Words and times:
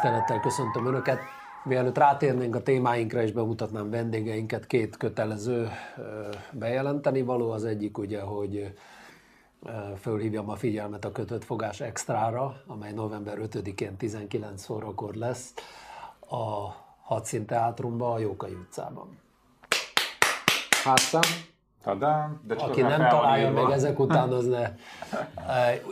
Tisztelettel 0.00 0.40
köszöntöm 0.40 0.86
Önöket. 0.86 1.18
Mielőtt 1.64 1.98
rátérnénk 1.98 2.56
a 2.56 2.62
témáinkra, 2.62 3.22
és 3.22 3.32
bemutatnám 3.32 3.90
vendégeinket, 3.90 4.66
két 4.66 4.96
kötelező 4.96 5.68
bejelenteni 6.52 7.22
való. 7.22 7.50
Az 7.50 7.64
egyik 7.64 7.98
ugye, 7.98 8.20
hogy 8.20 8.74
fölhívjam 9.98 10.48
a 10.48 10.56
figyelmet 10.56 11.04
a 11.04 11.12
kötött 11.12 11.44
fogás 11.44 11.80
extrára, 11.80 12.62
amely 12.66 12.92
november 12.92 13.38
5-én 13.40 13.96
19 13.96 14.68
órakor 14.68 15.14
lesz 15.14 15.54
a 16.20 16.68
Hadszín 17.02 17.46
Teátrumban, 17.46 18.12
a 18.12 18.18
Jókai 18.18 18.52
utcában. 18.52 19.18
Hátszám. 20.84 21.22
Tadám, 21.82 22.40
de 22.46 22.54
Aki 22.54 22.80
nem 22.80 23.08
találja 23.08 23.50
meg 23.50 23.70
ezek 23.70 23.98
után, 23.98 24.32
az 24.32 24.46
ne. 24.46 24.74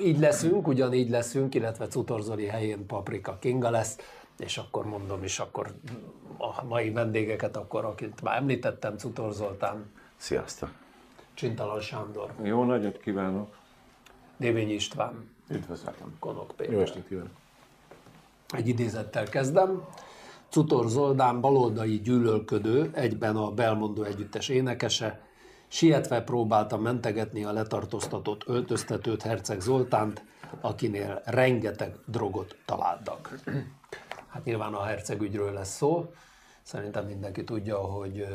Így 0.02 0.19
leszünk, 0.19 0.66
ugyanígy 0.66 1.10
leszünk, 1.10 1.55
illetve 1.55 1.87
Cutorzoli 1.87 2.46
helyén 2.46 2.87
Paprika 2.87 3.38
Kinga 3.38 3.70
lesz, 3.70 3.98
és 4.38 4.59
akkor 4.59 4.87
mondom 4.87 5.24
is, 5.24 5.38
akkor 5.38 5.74
a 6.38 6.65
mai 6.65 6.91
vendégeket, 6.91 7.56
akkor 7.56 7.84
akit 7.84 8.23
már 8.23 8.37
említettem, 8.37 8.96
Cutor 8.96 9.32
Zoltán. 9.32 9.90
Sziasztok. 10.16 10.71
Csintalan 11.35 11.80
Sándor. 11.80 12.30
Jó 12.43 12.65
nagyot 12.65 13.01
kívánok. 13.01 13.57
Dévényi 14.37 14.73
István. 14.73 15.30
Üdvözletem. 15.51 16.16
Konok 16.18 16.52
Péter. 16.57 16.73
Jó 16.74 16.80
estét 16.80 17.07
kívánok. 17.09 17.30
Egy 18.48 18.68
idézettel 18.68 19.24
kezdem. 19.24 19.85
Cutor 20.48 20.88
Zoldán 20.88 21.41
baloldali 21.41 22.01
gyűlölködő, 22.01 22.91
egyben 22.95 23.37
a 23.37 23.51
Belmondó 23.51 24.02
együttes 24.02 24.48
énekese, 24.48 25.20
sietve 25.69 26.23
próbálta 26.23 26.77
mentegetni 26.77 27.45
a 27.45 27.52
letartóztatott 27.52 28.43
öltöztetőt 28.47 29.23
Herceg 29.23 29.61
Zoltánt, 29.61 30.25
akinél 30.60 31.23
rengeteg 31.25 31.97
drogot 32.07 32.57
találtak. 32.65 33.38
Hát 34.29 34.45
nyilván 34.45 34.75
a 34.75 34.83
hercegügyről 34.83 35.52
lesz 35.52 35.77
szó. 35.77 36.10
Szerintem 36.63 37.07
mindenki 37.07 37.45
tudja, 37.45 37.77
hogy 37.77 38.27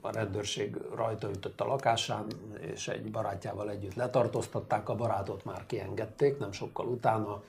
a 0.00 0.12
rendőrség 0.12 0.76
rajta 0.94 1.30
ütött 1.30 1.60
a 1.60 1.66
lakásán, 1.66 2.26
és 2.60 2.88
egy 2.88 3.10
barátjával 3.10 3.70
együtt 3.70 3.94
letartóztatták, 3.94 4.88
a 4.88 4.94
barátot 4.94 5.44
már 5.44 5.66
kiengedték, 5.66 6.38
nem 6.38 6.52
sokkal 6.52 6.86
utána. 6.86 7.42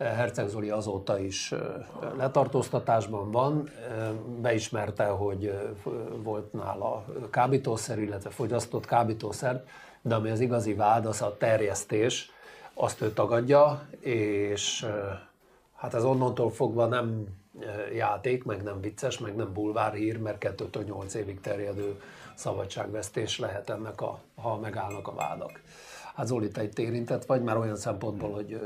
Herceg 0.00 0.48
Zoli 0.48 0.70
azóta 0.70 1.18
is 1.18 1.54
letartóztatásban 2.16 3.30
van, 3.30 3.70
beismerte, 4.40 5.04
hogy 5.04 5.58
volt 6.22 6.52
nála 6.52 7.04
kábítószer, 7.30 7.98
illetve 7.98 8.30
fogyasztott 8.30 8.86
kábítószer, 8.86 9.64
de 10.02 10.14
ami 10.14 10.30
az 10.30 10.40
igazi 10.40 10.74
vád, 10.74 11.06
az 11.06 11.22
a 11.22 11.36
terjesztés, 11.36 12.30
azt 12.74 13.00
ő 13.00 13.12
tagadja, 13.12 13.88
és 14.00 14.86
hát 15.76 15.94
ez 15.94 16.04
onnantól 16.04 16.50
fogva 16.50 16.86
nem 16.86 17.26
játék, 17.94 18.44
meg 18.44 18.62
nem 18.62 18.80
vicces, 18.80 19.18
meg 19.18 19.36
nem 19.36 19.52
bulvárhír, 19.52 20.18
mert 20.18 20.38
2 20.38 20.84
8 20.86 21.14
évig 21.14 21.40
terjedő 21.40 22.00
szabadságvesztés 22.34 23.38
lehet 23.38 23.70
ennek, 23.70 24.00
a, 24.00 24.18
ha 24.36 24.58
megállnak 24.58 25.08
a 25.08 25.14
vádak. 25.14 25.60
Hát 26.20 26.28
Zoli, 26.28 26.48
te 26.48 26.62
itt 26.62 26.78
érintett 26.78 27.24
vagy, 27.24 27.42
már 27.42 27.56
olyan 27.56 27.76
szempontból, 27.76 28.32
hogy 28.32 28.60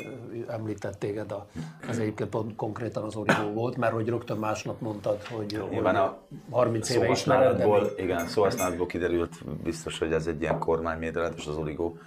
említett 0.49 0.99
téged, 0.99 1.33
a, 1.33 1.47
az 1.89 1.99
egyébként 1.99 2.31
pont 2.31 2.57
konkrétan 2.57 3.05
az 3.05 3.17
origó 3.17 3.51
volt, 3.53 3.77
mert 3.77 3.93
hogy 3.93 4.09
rögtön 4.09 4.39
másnap 4.39 4.81
mondtad, 4.81 5.23
hogy, 5.23 5.65
Nyilván 5.71 5.97
a 5.97 6.17
30 6.51 6.91
éve 6.91 7.09
ismered, 7.09 7.57
de 7.57 7.67
még... 7.67 7.93
Igen, 7.97 8.27
szóhasználatból 8.27 8.87
kiderült 8.87 9.45
biztos, 9.63 9.99
hogy 9.99 10.13
ez 10.13 10.27
egy 10.27 10.41
ilyen 10.41 10.59
kormánymédelet, 10.59 11.35
és 11.37 11.47
az 11.47 11.57
origó 11.57 11.99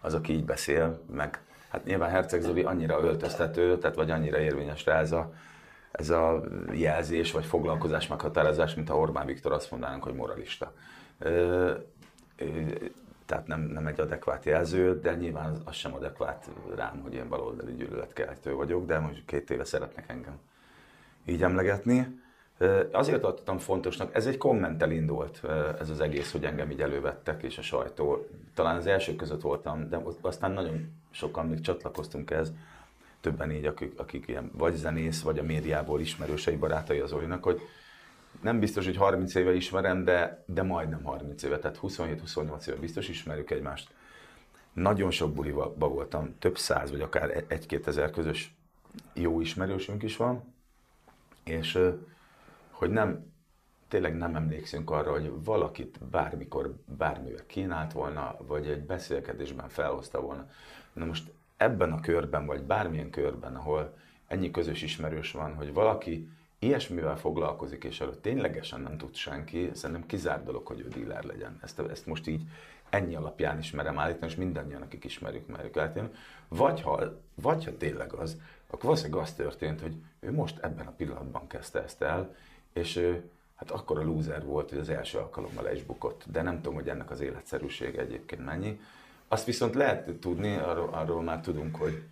az, 0.00 0.14
aki 0.14 0.32
így 0.32 0.44
beszél, 0.44 1.00
meg 1.10 1.40
hát 1.68 1.84
nyilván 1.84 2.10
Herceg 2.10 2.40
Zoli 2.40 2.62
annyira 2.62 3.00
öltöztető, 3.02 3.78
tehát 3.78 3.96
vagy 3.96 4.10
annyira 4.10 4.38
érvényes 4.38 4.84
rá 4.84 4.98
ez 4.98 5.12
a, 5.12 5.32
ez 5.92 6.10
a 6.10 6.42
jelzés, 6.72 7.32
vagy 7.32 7.44
foglalkozás 7.44 8.06
meghatározás, 8.06 8.74
mint 8.74 8.88
ha 8.88 8.98
Orbán 8.98 9.26
Viktor 9.26 9.52
azt 9.52 9.70
mondanánk, 9.70 10.02
hogy 10.02 10.14
moralista. 10.14 10.72
Tehát 13.26 13.46
nem, 13.46 13.60
nem 13.60 13.86
egy 13.86 14.00
adekvát 14.00 14.44
jelző, 14.44 15.00
de 15.00 15.14
nyilván 15.14 15.50
az, 15.50 15.60
az 15.64 15.74
sem 15.74 15.94
adekvát 15.94 16.50
rám, 16.74 17.00
hogy 17.02 17.14
én 17.14 17.28
baloldali 17.28 17.74
gyűlöletkeltő 17.74 18.54
vagyok, 18.54 18.86
de 18.86 18.98
most 18.98 19.22
két 19.24 19.50
éve 19.50 19.64
szeretnek 19.64 20.04
engem 20.08 20.38
így 21.24 21.42
emlegetni. 21.42 22.20
Azért 22.92 23.20
tartottam 23.20 23.58
fontosnak, 23.58 24.14
ez 24.14 24.26
egy 24.26 24.36
kommentel 24.36 24.90
indult 24.90 25.40
ez 25.80 25.90
az 25.90 26.00
egész, 26.00 26.32
hogy 26.32 26.44
engem 26.44 26.70
így 26.70 26.80
elővettek, 26.80 27.42
és 27.42 27.58
a 27.58 27.62
sajtó. 27.62 28.26
Talán 28.54 28.76
az 28.76 28.86
első 28.86 29.16
között 29.16 29.40
voltam, 29.40 29.88
de 29.88 30.00
aztán 30.20 30.50
nagyon 30.50 30.92
sokan 31.10 31.46
még 31.46 31.60
csatlakoztunk 31.60 32.30
ez, 32.30 32.52
többen 33.20 33.50
így, 33.50 33.66
akik, 33.66 33.98
akik 33.98 34.28
ilyen 34.28 34.50
vagy 34.54 34.74
zenész, 34.74 35.22
vagy 35.22 35.38
a 35.38 35.42
médiából 35.42 36.00
ismerősei, 36.00 36.56
barátai 36.56 36.98
az 36.98 37.12
Olinak, 37.12 37.42
hogy 37.42 37.60
nem 38.42 38.60
biztos, 38.60 38.84
hogy 38.84 38.96
30 38.96 39.34
éve 39.34 39.54
ismerem, 39.54 40.04
de, 40.04 40.44
de 40.46 40.62
majdnem 40.62 41.02
30 41.02 41.42
éve, 41.42 41.58
tehát 41.58 41.78
27-28 41.82 42.66
éve 42.66 42.78
biztos 42.80 43.08
ismerjük 43.08 43.50
egymást. 43.50 43.94
Nagyon 44.72 45.10
sok 45.10 45.34
buliba 45.34 45.74
voltam, 45.78 46.34
több 46.38 46.58
száz, 46.58 46.90
vagy 46.90 47.00
akár 47.00 47.44
egy-két 47.48 47.86
ezer 47.86 48.10
közös 48.10 48.54
jó 49.12 49.40
ismerősünk 49.40 50.02
is 50.02 50.16
van, 50.16 50.54
és 51.44 51.78
hogy 52.70 52.90
nem, 52.90 53.32
tényleg 53.88 54.16
nem 54.16 54.36
emlékszünk 54.36 54.90
arra, 54.90 55.10
hogy 55.10 55.32
valakit 55.44 55.98
bármikor, 56.10 56.74
bármivel 56.98 57.46
kínált 57.46 57.92
volna, 57.92 58.36
vagy 58.46 58.66
egy 58.66 58.82
beszélgetésben 58.82 59.68
felhozta 59.68 60.20
volna. 60.20 60.48
Na 60.92 61.04
most 61.04 61.32
ebben 61.56 61.92
a 61.92 62.00
körben, 62.00 62.46
vagy 62.46 62.62
bármilyen 62.62 63.10
körben, 63.10 63.56
ahol 63.56 63.96
ennyi 64.26 64.50
közös 64.50 64.82
ismerős 64.82 65.32
van, 65.32 65.54
hogy 65.54 65.72
valaki 65.72 66.28
ilyesmivel 66.66 67.16
foglalkozik, 67.16 67.84
és 67.84 68.00
arra 68.00 68.20
ténylegesen 68.20 68.80
nem 68.80 68.96
tud 68.96 69.14
senki, 69.14 69.70
szerintem 69.74 70.06
kizárt 70.06 70.44
dolog, 70.44 70.66
hogy 70.66 70.80
ő 70.80 70.88
dealer 70.88 71.24
legyen. 71.24 71.58
Ezt, 71.62 71.78
ezt 71.78 72.06
most 72.06 72.26
így 72.26 72.42
ennyi 72.90 73.14
alapján 73.14 73.58
ismerem 73.58 73.98
állítani, 73.98 74.30
és 74.30 74.36
mindannyian, 74.36 74.82
akik 74.82 75.04
ismerjük, 75.04 75.46
merjük 75.46 75.76
állítani. 75.76 76.08
Vagy 76.48 76.80
ha, 76.80 77.02
vagy 77.34 77.64
ha 77.64 77.76
tényleg 77.76 78.12
az, 78.12 78.36
akkor 78.66 78.84
valószínűleg 78.84 79.22
az 79.22 79.32
történt, 79.32 79.80
hogy 79.80 79.94
ő 80.20 80.32
most 80.32 80.58
ebben 80.58 80.86
a 80.86 80.90
pillanatban 80.96 81.46
kezdte 81.46 81.82
ezt 81.82 82.02
el, 82.02 82.34
és 82.72 82.96
ő, 82.96 83.30
hát 83.54 83.70
akkor 83.70 83.98
a 83.98 84.02
loser 84.02 84.44
volt, 84.44 84.68
hogy 84.68 84.78
az 84.78 84.88
első 84.88 85.18
alkalommal 85.18 85.64
le 85.64 85.74
is 85.74 85.82
bukott. 85.82 86.24
De 86.30 86.42
nem 86.42 86.56
tudom, 86.56 86.74
hogy 86.74 86.88
ennek 86.88 87.10
az 87.10 87.20
életszerűsége 87.20 88.00
egyébként 88.00 88.44
mennyi. 88.44 88.80
Azt 89.28 89.44
viszont 89.44 89.74
lehet 89.74 90.10
tudni, 90.20 90.56
arról, 90.56 90.88
arról 90.92 91.22
már 91.22 91.40
tudunk, 91.40 91.76
hogy, 91.76 92.02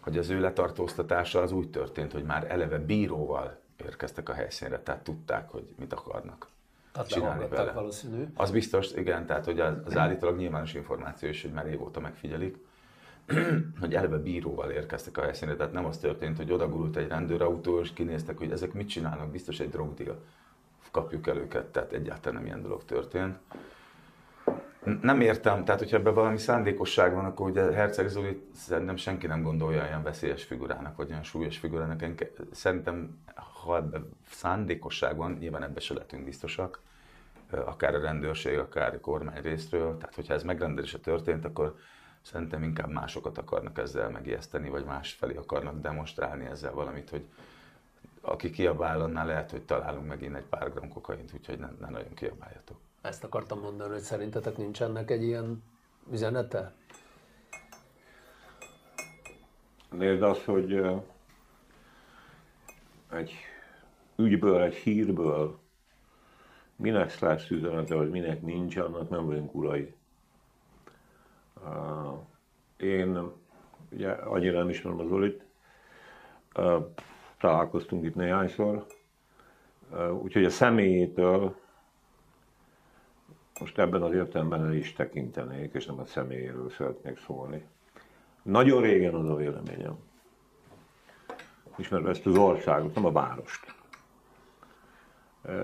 hogy 0.00 0.18
az 0.18 0.28
ő 0.28 0.40
letartóztatása 0.40 1.40
az 1.40 1.52
úgy 1.52 1.70
történt, 1.70 2.12
hogy 2.12 2.24
már 2.24 2.50
eleve 2.50 2.78
bíróval 2.78 3.64
érkeztek 3.84 4.28
a 4.28 4.32
helyszínre, 4.32 4.80
tehát 4.80 5.04
tudták, 5.04 5.50
hogy 5.50 5.64
mit 5.78 5.92
akarnak 5.92 6.48
tehát 6.92 7.08
csinálni 7.10 7.48
vele. 7.48 7.72
valószínű. 7.72 8.24
Az 8.34 8.50
biztos, 8.50 8.92
igen, 8.92 9.26
tehát 9.26 9.44
hogy 9.44 9.60
az, 9.60 9.74
az 9.84 9.96
állítólag 9.96 10.36
nyilvános 10.36 10.74
információ 10.74 11.28
is, 11.28 11.42
hogy 11.42 11.52
már 11.52 11.64
régóta 11.64 12.00
megfigyelik, 12.00 12.56
hogy 13.80 13.94
eleve 13.94 14.16
bíróval 14.16 14.70
érkeztek 14.70 15.18
a 15.18 15.22
helyszínre, 15.22 15.56
tehát 15.56 15.72
nem 15.72 15.84
az 15.84 15.98
történt, 15.98 16.36
hogy 16.36 16.52
odagurult 16.52 16.96
egy 16.96 17.08
rendőrautó, 17.08 17.80
és 17.80 17.92
kinéztek, 17.92 18.38
hogy 18.38 18.50
ezek 18.50 18.72
mit 18.72 18.88
csinálnak, 18.88 19.30
biztos 19.30 19.60
egy 19.60 19.70
drogdíl, 19.70 20.22
kapjuk 20.90 21.26
el 21.26 21.36
őket, 21.36 21.66
tehát 21.66 21.92
egyáltalán 21.92 22.34
nem 22.34 22.46
ilyen 22.46 22.62
dolog 22.62 22.84
történt. 22.84 23.36
Nem 25.00 25.20
értem, 25.20 25.64
tehát 25.64 25.80
hogyha 25.80 25.96
ebben 25.96 26.14
valami 26.14 26.38
szándékosság 26.38 27.14
van, 27.14 27.24
akkor 27.24 27.50
ugye 27.50 27.62
Herceg 27.62 28.08
Zoli 28.08 28.42
szerintem 28.54 28.96
senki 28.96 29.26
nem 29.26 29.42
gondolja 29.42 29.82
olyan 29.82 30.02
veszélyes 30.02 30.44
figurának, 30.44 30.96
vagy 30.96 31.10
olyan 31.10 31.22
súlyos 31.22 31.58
figurának. 31.58 32.04
Szerintem, 32.52 33.18
ha 33.66 33.76
ebben 33.76 34.08
szándékosság 34.30 35.16
van, 35.16 35.32
nyilván 35.32 35.62
ebben 35.62 35.80
se 35.80 35.94
lehetünk 35.94 36.24
biztosak, 36.24 36.80
akár 37.50 37.94
a 37.94 38.00
rendőrség, 38.00 38.58
akár 38.58 38.94
a 38.94 39.00
kormány 39.00 39.42
részről. 39.42 39.96
Tehát, 39.96 40.14
hogyha 40.14 40.34
ez 40.34 40.42
megrendelése 40.42 40.98
történt, 40.98 41.44
akkor 41.44 41.76
szerintem 42.22 42.62
inkább 42.62 42.90
másokat 42.90 43.38
akarnak 43.38 43.78
ezzel 43.78 44.10
megijeszteni, 44.10 44.68
vagy 44.68 44.84
más 44.84 45.12
felé 45.12 45.36
akarnak 45.36 45.80
demonstrálni 45.80 46.44
ezzel 46.44 46.72
valamit, 46.72 47.10
hogy 47.10 47.26
aki 48.20 48.50
kiabál, 48.50 49.00
annál 49.00 49.26
lehet, 49.26 49.50
hogy 49.50 49.62
találunk 49.62 50.06
megint 50.06 50.36
egy 50.36 50.44
pár 50.44 50.72
gram 50.72 50.88
kokaint, 50.88 51.32
úgyhogy 51.34 51.58
ne, 51.58 51.68
ne 51.80 51.88
nagyon 51.88 52.14
kiabáljatok. 52.14 52.76
Ezt 53.00 53.24
akartam 53.24 53.60
mondani, 53.60 53.92
hogy 53.92 54.00
szerintetek 54.00 54.56
nincsenek 54.56 55.10
egy 55.10 55.22
ilyen 55.22 55.62
üzenete? 56.10 56.74
Nézd 59.90 60.22
azt, 60.22 60.44
hogy 60.44 60.72
egy 63.10 63.34
ügyből, 64.16 64.62
egy 64.62 64.74
hírből 64.74 65.58
minek 66.76 67.18
lesz 67.18 67.50
üzenete, 67.50 67.94
vagy 67.94 68.10
minek 68.10 68.42
nincs, 68.42 68.76
annak 68.76 69.10
nem 69.10 69.26
vagyunk 69.26 69.54
urai. 69.54 69.94
Én 72.76 73.30
ugye 73.90 74.10
annyira 74.10 74.58
nem 74.58 74.68
ismerem 74.68 75.00
az 75.00 75.10
Olit, 75.10 75.44
találkoztunk 77.38 78.04
itt 78.04 78.14
néhányszor, 78.14 78.86
úgyhogy 80.22 80.44
a 80.44 80.50
személyétől 80.50 81.56
most 83.60 83.78
ebben 83.78 84.02
az 84.02 84.12
értelemben 84.12 84.64
el 84.64 84.74
is 84.74 84.92
tekintenék, 84.92 85.74
és 85.74 85.86
nem 85.86 85.98
a 85.98 86.04
személyéről 86.04 86.70
szeretnék 86.70 87.18
szólni. 87.18 87.66
Nagyon 88.42 88.82
régen 88.82 89.14
az 89.14 89.28
a 89.28 89.34
véleményem, 89.34 89.98
ismerve 91.76 92.10
ezt 92.10 92.26
az 92.26 92.36
országot, 92.36 92.94
nem 92.94 93.04
a 93.04 93.12
várost. 93.12 93.74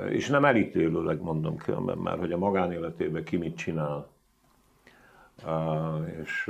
És 0.09 0.29
nem 0.29 0.45
elítélőleg 0.45 1.21
mondom 1.21 1.57
különben 1.57 1.99
már, 1.99 2.19
hogy 2.19 2.33
a 2.33 2.39
magánéletében 2.39 3.25
ki 3.25 3.37
mit 3.37 3.57
csinál, 3.57 4.09
és 6.23 6.45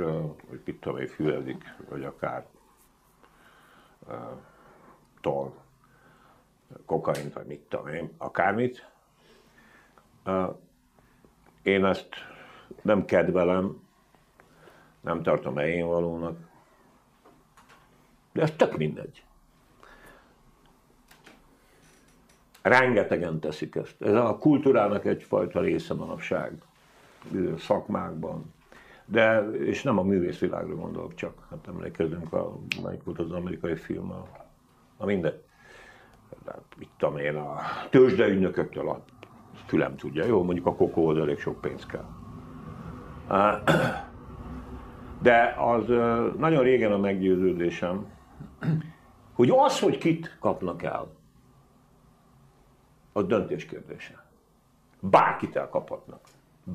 hogy 0.49 0.61
mit 0.65 0.79
tudom 0.79 0.99
én, 0.99 1.07
fülezik, 1.07 1.75
vagy 1.89 2.03
akár 2.03 2.45
tol 5.21 5.55
kokaint, 6.85 7.33
vagy 7.33 7.45
mit 7.45 7.59
tudom 7.59 7.87
én, 7.87 8.09
akármit. 8.17 8.87
Én 11.61 11.85
ezt 11.85 12.09
nem 12.81 13.05
kedvelem, 13.05 13.81
nem 15.01 15.23
tartom 15.23 15.57
én 15.57 15.85
valónak, 15.85 16.37
de 18.31 18.41
ez 18.41 18.51
tök 18.51 18.77
mindegy. 18.77 19.22
Rengetegen 22.63 23.39
teszik 23.39 23.75
ezt. 23.75 24.01
Ez 24.01 24.13
a 24.13 24.37
kultúrának 24.37 25.05
egyfajta 25.05 25.59
része 25.61 25.93
manapság 25.93 26.51
szakmákban. 27.57 28.53
De, 29.05 29.49
és 29.51 29.83
nem 29.83 29.97
a 29.97 30.03
művészvilágra 30.03 30.75
gondolok 30.75 31.15
csak. 31.15 31.47
Hát 31.49 31.67
emlékezünk, 31.67 32.33
a, 32.33 32.57
melyik 32.83 33.03
volt 33.03 33.19
az 33.19 33.31
amerikai 33.31 33.75
film, 33.75 34.11
a, 34.11 34.27
a 34.97 35.05
mindegy. 35.05 35.41
Hát, 36.45 36.61
mit 36.77 36.89
tudom 36.97 37.17
én, 37.17 37.35
a 37.35 37.55
tőzsdeügynököktől 37.89 38.89
a 38.89 39.03
fülem 39.65 39.95
tudja, 39.95 40.25
jó, 40.25 40.43
mondjuk 40.43 40.65
a 40.65 40.75
kokóhoz 40.75 41.17
elég 41.17 41.39
sok 41.39 41.61
pénz 41.61 41.85
kell. 41.85 42.07
De 45.21 45.55
az 45.57 45.87
nagyon 46.37 46.63
régen 46.63 46.91
a 46.91 46.97
meggyőződésem, 46.97 48.07
hogy 49.33 49.49
az, 49.49 49.79
hogy 49.79 49.97
kit 49.97 50.37
kapnak 50.39 50.83
el, 50.83 51.11
az 53.13 53.25
döntés 53.25 53.65
kérdése. 53.65 54.25
Bárkit 54.99 55.55
elkaphatnak. 55.55 56.19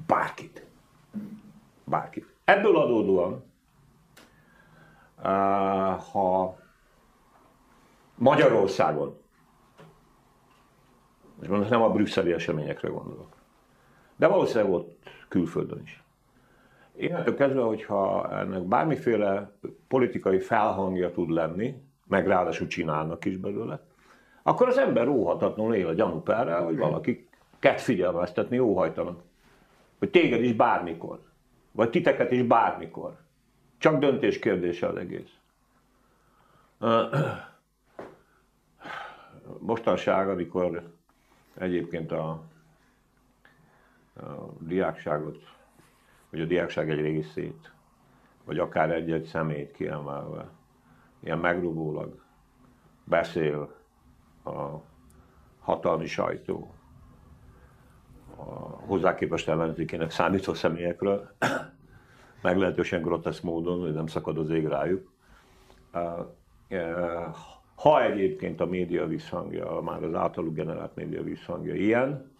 Bárkit. 0.06 0.66
Bárkit. 1.84 2.34
Ebből 2.44 2.76
adódóan, 2.76 3.44
ha 6.12 6.58
Magyarországon, 8.14 9.16
és 11.42 11.48
most 11.48 11.70
nem 11.70 11.82
a 11.82 11.90
brüsszeli 11.90 12.32
eseményekre 12.32 12.88
gondolok, 12.88 13.36
de 14.16 14.26
valószínűleg 14.26 14.72
ott 14.72 15.08
külföldön 15.28 15.80
is. 15.82 16.02
Innentől 16.92 17.34
kezdve, 17.36 17.62
hogyha 17.62 18.30
ennek 18.30 18.62
bármiféle 18.62 19.52
politikai 19.88 20.38
felhangja 20.38 21.10
tud 21.10 21.30
lenni, 21.30 21.82
meg 22.06 22.26
ráadásul 22.26 22.66
csinálnak 22.66 23.24
is 23.24 23.36
belőle, 23.36 23.86
akkor 24.48 24.68
az 24.68 24.78
ember 24.78 25.08
óhatatlanul 25.08 25.74
él 25.74 25.86
a 25.86 25.92
gyanúperrel, 25.92 26.64
hogy 26.64 26.76
valaki 26.76 27.28
kett 27.58 27.80
figyelmeztetni 27.80 28.58
óhajtanak. 28.58 29.20
Hogy 29.98 30.10
téged 30.10 30.42
is 30.42 30.52
bármikor. 30.52 31.20
Vagy 31.72 31.90
titeket 31.90 32.30
is 32.30 32.42
bármikor. 32.42 33.16
Csak 33.78 33.98
döntés 33.98 34.38
kérdése 34.38 34.86
az 34.86 34.96
egész. 34.96 35.36
Mostanság, 39.58 40.28
amikor 40.28 40.92
egyébként 41.54 42.12
a, 42.12 42.28
a 42.28 42.42
diákságot, 44.58 45.38
vagy 46.30 46.40
a 46.40 46.44
diákság 46.44 46.90
egy 46.90 47.00
részét, 47.00 47.72
vagy 48.44 48.58
akár 48.58 48.90
egy-egy 48.90 49.24
szemét 49.24 49.72
kiemelve, 49.72 50.48
ilyen 51.20 51.38
megrugólag 51.38 52.22
beszél 53.04 53.77
a 54.48 54.82
hatalmi 55.60 56.06
sajtó 56.06 56.72
a 58.38 58.42
hozzá 58.86 59.14
képest 59.14 59.48
ellenzékének 59.48 60.10
számító 60.10 60.54
személyekről, 60.54 61.30
meglehetősen 62.42 63.02
groteszk 63.02 63.42
módon, 63.42 63.80
hogy 63.80 63.92
nem 63.92 64.06
szakad 64.06 64.38
az 64.38 64.50
ég 64.50 64.66
rájuk. 64.66 65.12
Ha 67.74 68.02
egyébként 68.02 68.60
a 68.60 68.66
média 68.66 69.06
visszhangja, 69.06 69.80
már 69.80 70.02
az 70.02 70.14
általuk 70.14 70.54
generált 70.54 70.94
média 70.94 71.22
visszhangja 71.22 71.74
ilyen, 71.74 72.32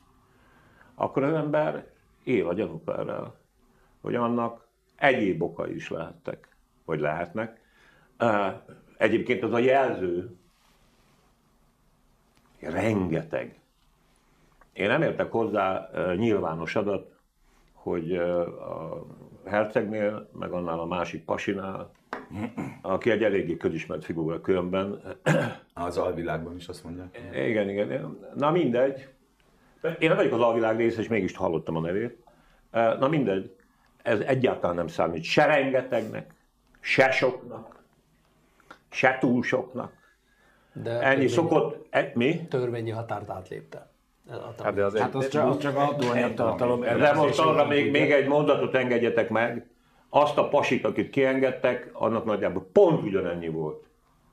akkor 0.95 1.23
az 1.23 1.35
ember 1.35 1.91
él 2.25 2.49
a 2.49 2.55
gyanúperrel, 2.55 3.35
hogy 4.01 4.15
annak 4.15 4.67
egyéb 4.97 5.43
okai 5.43 5.75
is 5.75 5.91
lehettek, 5.91 6.49
vagy 6.85 7.01
lehetnek. 7.01 7.61
Egyébként 8.97 9.43
az 9.43 9.53
a 9.53 9.59
jelző, 9.59 10.38
rengeteg. 12.61 13.61
Én 14.73 14.89
nem 14.89 15.03
értek 15.03 15.31
hozzá 15.31 15.91
nyilvános 16.17 16.77
adat, 16.77 17.17
hogy 17.73 18.17
a 18.17 19.07
hercegnél, 19.45 20.29
meg 20.33 20.53
annál 20.53 20.79
a 20.79 20.87
másik 20.87 21.25
pasinál, 21.25 21.91
aki 22.83 23.11
egy 23.11 23.23
eléggé 23.23 23.57
közismert 23.57 24.05
figura 24.05 24.41
különben. 24.41 25.03
Az 25.75 25.97
alvilágban 25.97 26.57
is 26.57 26.69
azt 26.69 26.85
mondja. 26.85 27.11
Igen, 27.33 27.69
igen. 27.69 28.19
Na 28.35 28.51
mindegy. 28.51 29.09
Én 29.99 30.09
nem 30.09 30.17
vagyok 30.17 30.33
az 30.33 30.41
alvilág 30.41 30.77
része, 30.77 31.01
és 31.01 31.09
mégis 31.09 31.37
hallottam 31.37 31.77
a 31.77 31.81
nevét. 31.81 32.17
Na 32.71 33.09
mindegy. 33.09 33.57
Ez 34.03 34.21
egyáltalán 34.21 34.77
nem 34.77 34.87
számít. 34.87 35.23
Se 35.23 35.47
rengetegnek, 35.47 36.35
se 36.81 37.11
soknak, 37.11 37.83
se 38.91 39.19
túl 39.21 39.43
soknak. 39.43 39.93
De 40.73 40.91
Ennyi 40.91 41.03
törvényi, 41.03 41.29
szokott, 41.29 41.87
e, 41.91 42.13
mi? 42.15 42.47
Törvényi 42.49 42.91
határt 42.91 43.31
átlépte. 43.31 43.91
Hát, 44.63 44.75
de 44.75 44.85
az, 44.85 44.99
hát 44.99 45.15
az, 45.15 45.29
csak, 45.29 45.49
az 45.49 45.59
csak 45.59 45.77
autóanyagtartalom. 45.77 46.81
De 46.81 47.13
most 47.13 47.39
arra 47.39 47.67
még, 47.67 47.91
még 47.91 48.11
egy 48.11 48.27
mondatot 48.27 48.75
engedjetek 48.75 49.31
meg. 49.31 49.67
Azt 50.09 50.39
a 50.39 50.49
pasit, 50.49 50.85
akit 50.85 51.11
kiengedtek, 51.11 51.91
annak 51.93 52.25
nagyjából 52.25 52.69
pont 52.73 53.03
ugyanennyi 53.03 53.49
volt. 53.49 53.87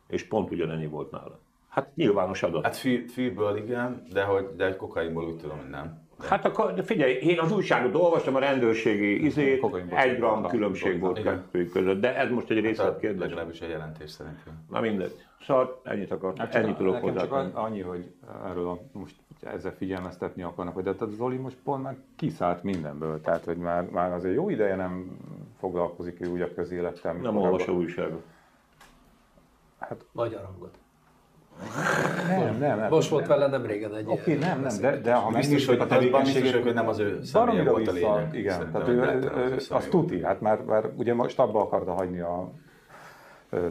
És 0.08 0.24
pont 0.24 0.51
ugyanennyi 0.51 0.88
volt 0.88 1.12
nála. 1.12 1.39
Hát 1.70 1.96
nyilvános 1.96 2.44
adat. 2.44 2.63
Hát 2.63 2.75
fűből 3.13 3.58
igen, 3.58 4.04
de, 4.13 4.24
hogy, 4.24 4.50
de 4.56 4.75
kokainból 4.75 5.25
úgy 5.25 5.38
tudom, 5.38 5.58
hogy 5.58 5.70
nem. 5.70 6.05
Hát 6.20 6.46
akkor 6.46 6.74
de 6.74 6.84
figyelj, 6.84 7.14
én 7.14 7.40
az 7.40 7.52
újságot 7.52 7.96
olvastam, 7.96 8.36
a 8.36 8.40
rendőrségi 8.40 9.26
izét, 9.26 9.66
egy 9.90 10.16
gram 10.18 10.48
különbség 10.48 11.00
volt 11.00 11.22
kettő 11.22 11.66
között, 11.66 12.02
de 12.02 12.16
ez 12.16 12.30
most 12.30 12.50
egy 12.50 12.60
részletkérdés. 12.60 13.22
Hát, 13.22 13.30
legalábbis 13.30 13.60
egy 13.62 13.70
jelentés 13.70 14.10
szerintem. 14.10 14.66
Na 14.70 14.80
mindegy. 14.80 15.26
Szóval 15.42 15.82
ennyit 15.84 16.12
akartam, 16.12 16.46
hát 16.46 16.56
ennyit 16.56 16.78
tudok 16.78 16.96
hozzá. 17.02 17.22
Csak 17.22 17.58
annyi, 17.58 17.82
hogy 17.82 18.14
erről 18.46 18.68
a, 18.68 18.80
most 18.92 19.16
ezzel 19.42 19.76
figyelmeztetni 19.78 20.44
akarnak, 20.44 20.74
hogy 20.74 20.84
de 20.84 21.06
Zoli 21.06 21.38
most 21.38 21.58
pont 21.64 21.84
már 21.84 21.96
kiszállt 22.16 22.64
mindenből, 22.64 23.22
tehát 23.22 23.46
hogy 23.46 23.58
már, 23.58 23.84
már 23.90 24.12
azért 24.12 24.36
jó 24.36 24.50
ideje 24.50 24.76
nem 24.76 25.18
foglalkozik 25.60 26.22
ő 26.22 26.30
úgy 26.30 26.42
a 26.42 26.54
közélettel. 26.54 27.14
Nem 27.14 27.38
olvas 27.38 27.68
a 27.68 27.72
újságot. 27.72 28.24
Hát, 29.80 30.06
Magyar 30.12 30.44
hangot. 30.46 30.78
Nem, 32.28 32.58
nem, 32.58 32.80
nem. 32.80 32.90
Most 32.90 33.10
volt 33.10 33.28
vele 33.28 33.48
nem 33.48 33.66
régen 33.66 33.96
egy 33.96 34.06
Oké, 34.08 34.20
okay, 34.20 34.48
nem, 34.48 34.62
nem, 34.62 34.78
de, 34.82 35.00
de 35.00 35.14
ha 35.14 35.32
biztos, 35.32 35.66
hogy 35.66 35.80
a 35.80 35.86
tevékenységek, 35.86 36.64
hogy 36.64 36.74
nem 36.74 36.88
az 36.88 37.00
ő 37.00 37.24
személye 37.24 37.64
volt 37.64 37.88
a 37.88 37.92
lényeg. 37.92 38.30
Igen, 38.34 38.72
tehát 38.72 38.88
ő, 38.88 39.30
az 39.70 39.88
tuti, 39.90 40.24
hát 40.24 40.42
már, 40.42 40.62
már 40.62 40.90
ugye 40.96 41.14
most 41.14 41.40
abba 41.40 41.62
akarta 41.62 41.94
hagyni 41.94 42.20
a 42.20 42.52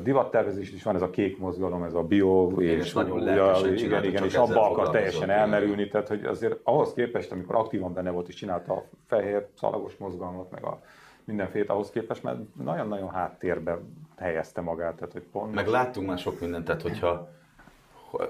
divattervezés 0.02 0.72
is 0.72 0.82
van, 0.82 0.94
ez 0.94 1.02
a 1.02 1.10
kék 1.10 1.38
mozgalom, 1.38 1.82
ez 1.82 1.94
a 1.94 2.02
bio, 2.02 2.50
igen, 2.58 2.78
és, 2.78 2.92
nagyon 2.92 3.76
igen, 3.76 4.04
igen, 4.04 4.24
és 4.24 4.34
abba 4.34 4.70
akar 4.70 4.90
teljesen 4.90 5.30
elmerülni, 5.30 5.88
tehát 5.88 6.08
hogy 6.08 6.24
azért 6.24 6.58
ahhoz 6.62 6.92
képest, 6.92 7.32
amikor 7.32 7.54
aktívan 7.54 7.92
benne 7.92 8.10
volt 8.10 8.28
és 8.28 8.34
csinálta 8.34 8.72
a 8.72 8.84
fehér 9.06 9.46
szalagos 9.58 9.96
mozgalmat, 9.96 10.50
meg 10.50 10.64
a 10.64 10.80
mindenféle 11.24 11.72
ahhoz 11.72 11.90
képest, 11.90 12.22
mert 12.22 12.38
nagyon-nagyon 12.64 13.10
háttérbe 13.10 13.78
helyezte 14.16 14.60
magát. 14.60 14.94
Tehát, 14.94 15.12
hogy 15.12 15.26
pont 15.32 15.54
meg 15.54 15.66
láttunk 15.66 16.06
már 16.06 16.18
sok 16.18 16.40
mindent, 16.40 16.64
tehát 16.64 16.82
hogyha 16.82 17.28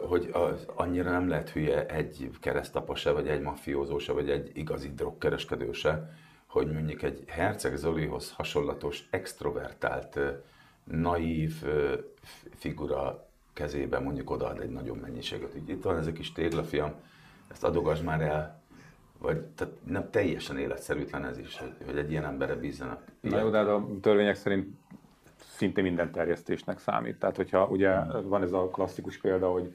hogy 0.08 0.30
az, 0.32 0.66
annyira 0.74 1.10
nem 1.10 1.28
lehet 1.28 1.50
hülye 1.50 1.86
egy 1.86 2.30
keresztapa 2.40 2.94
se, 2.94 3.10
vagy 3.10 3.28
egy 3.28 3.40
mafiózó 3.40 3.98
se, 3.98 4.12
vagy 4.12 4.30
egy 4.30 4.50
igazi 4.54 4.94
drogkereskedő 4.94 5.72
se, 5.72 6.10
hogy 6.46 6.72
mondjuk 6.72 7.02
egy 7.02 7.24
Herceg 7.26 7.76
Zolihoz 7.76 8.32
hasonlatos, 8.32 9.06
extrovertált, 9.10 10.18
naív 10.84 11.64
figura 12.54 13.28
kezébe 13.52 13.98
mondjuk 13.98 14.30
odaad 14.30 14.60
egy 14.60 14.70
nagyobb 14.70 15.00
mennyiséget. 15.00 15.54
Így 15.56 15.68
itt 15.68 15.82
van 15.82 15.98
ez 15.98 16.06
a 16.06 16.12
kis 16.12 16.32
téglafiam, 16.32 16.94
ezt 17.50 17.64
adogass 17.64 18.00
már 18.00 18.20
el, 18.20 18.62
vagy 19.18 19.40
tehát 19.40 19.74
nem 19.86 20.10
teljesen 20.10 20.58
életszerűtlen 20.58 21.24
ez 21.24 21.38
is, 21.38 21.58
hogy, 21.58 21.74
hogy 21.86 21.98
egy 21.98 22.10
ilyen 22.10 22.24
emberre 22.24 22.54
bízzanak. 22.54 23.02
Na 23.20 23.38
jó, 23.38 23.50
de 23.50 23.58
hát 23.58 23.66
a 23.66 23.86
törvények 24.00 24.34
szerint 24.34 24.76
szinte 25.54 25.82
minden 25.82 26.12
terjesztésnek 26.12 26.78
számít. 26.78 27.18
Tehát, 27.18 27.36
hogyha 27.36 27.66
ugye 27.66 27.96
hmm. 27.96 28.28
van 28.28 28.42
ez 28.42 28.52
a 28.52 28.68
klasszikus 28.68 29.18
példa, 29.18 29.50
hogy 29.50 29.74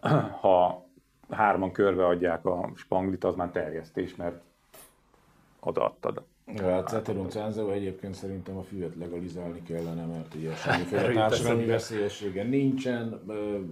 ha 0.40 0.84
hárman 1.30 1.72
körbe 1.72 2.06
adják 2.06 2.44
a 2.44 2.70
spanglit, 2.74 3.24
az 3.24 3.34
már 3.34 3.50
terjesztés, 3.50 4.16
mert 4.16 4.42
odaadtad. 5.60 6.22
Cenzeo 7.28 7.70
egyébként 7.70 8.14
szerintem 8.14 8.56
a 8.56 8.62
füvet 8.62 8.94
legalizálni 8.96 9.62
kellene, 9.62 10.04
mert 10.04 10.34
ugye 10.34 10.54
semmiféle 10.64 11.12
társadalmi 11.12 11.64
veszélyessége 11.64 12.42
nincsen, 12.42 13.20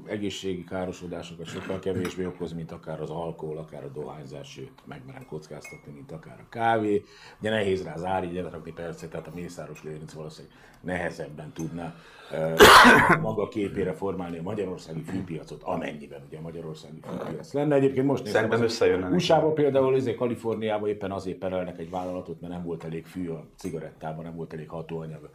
egészségi 0.06 0.64
károsodásokat 0.64 1.46
sokkal 1.46 1.78
kevésbé 1.78 2.24
okoz, 2.24 2.52
mint 2.52 2.72
akár 2.72 3.00
az 3.00 3.10
alkohol, 3.10 3.58
akár 3.58 3.84
a 3.84 3.88
dohányzás, 3.88 4.50
sőt, 4.50 4.72
megmerem 4.84 5.26
kockáztatni, 5.26 5.92
mint 5.92 6.12
akár 6.12 6.40
a 6.40 6.48
kávé. 6.48 7.02
Ugye 7.40 7.50
nehéz 7.50 7.84
rá 7.84 7.94
az 7.94 8.04
ári 8.04 8.40
rakni 8.40 8.72
percet, 8.72 9.10
tehát 9.10 9.26
a 9.26 9.32
Mészáros 9.34 9.82
Lőrinc 9.82 10.12
valószínűleg 10.12 10.56
nehezebben 10.82 11.52
tudná 11.52 11.94
maga 13.20 13.48
képére 13.48 13.92
formálni 13.92 14.38
a 14.38 14.42
magyarországi 14.42 15.02
fűpiacot, 15.02 15.62
amennyiben 15.62 16.22
ugye 16.26 16.38
a 16.38 16.40
magyarországi 16.40 17.00
fűpiac 17.02 17.52
lenne. 17.52 17.74
Egyébként 17.74 18.06
most 18.06 18.24
nézem, 18.24 18.40
Szerintem 18.40 18.66
összejönne. 18.66 19.08
usa 19.08 19.52
például, 19.52 19.94
ezért 19.94 20.16
Kaliforniában 20.16 20.88
éppen 20.88 21.10
azért 21.10 21.38
perelnek 21.38 21.78
egy 21.78 21.90
vállalatot, 21.90 22.40
mert 22.40 22.52
nem 22.52 22.61
volt 22.62 22.84
elég 22.84 23.06
fű 23.06 23.28
a 23.28 23.44
cigarettában, 23.56 24.24
nem 24.24 24.34
volt 24.34 24.52
elég 24.52 24.68
hatóanyag 24.68 25.30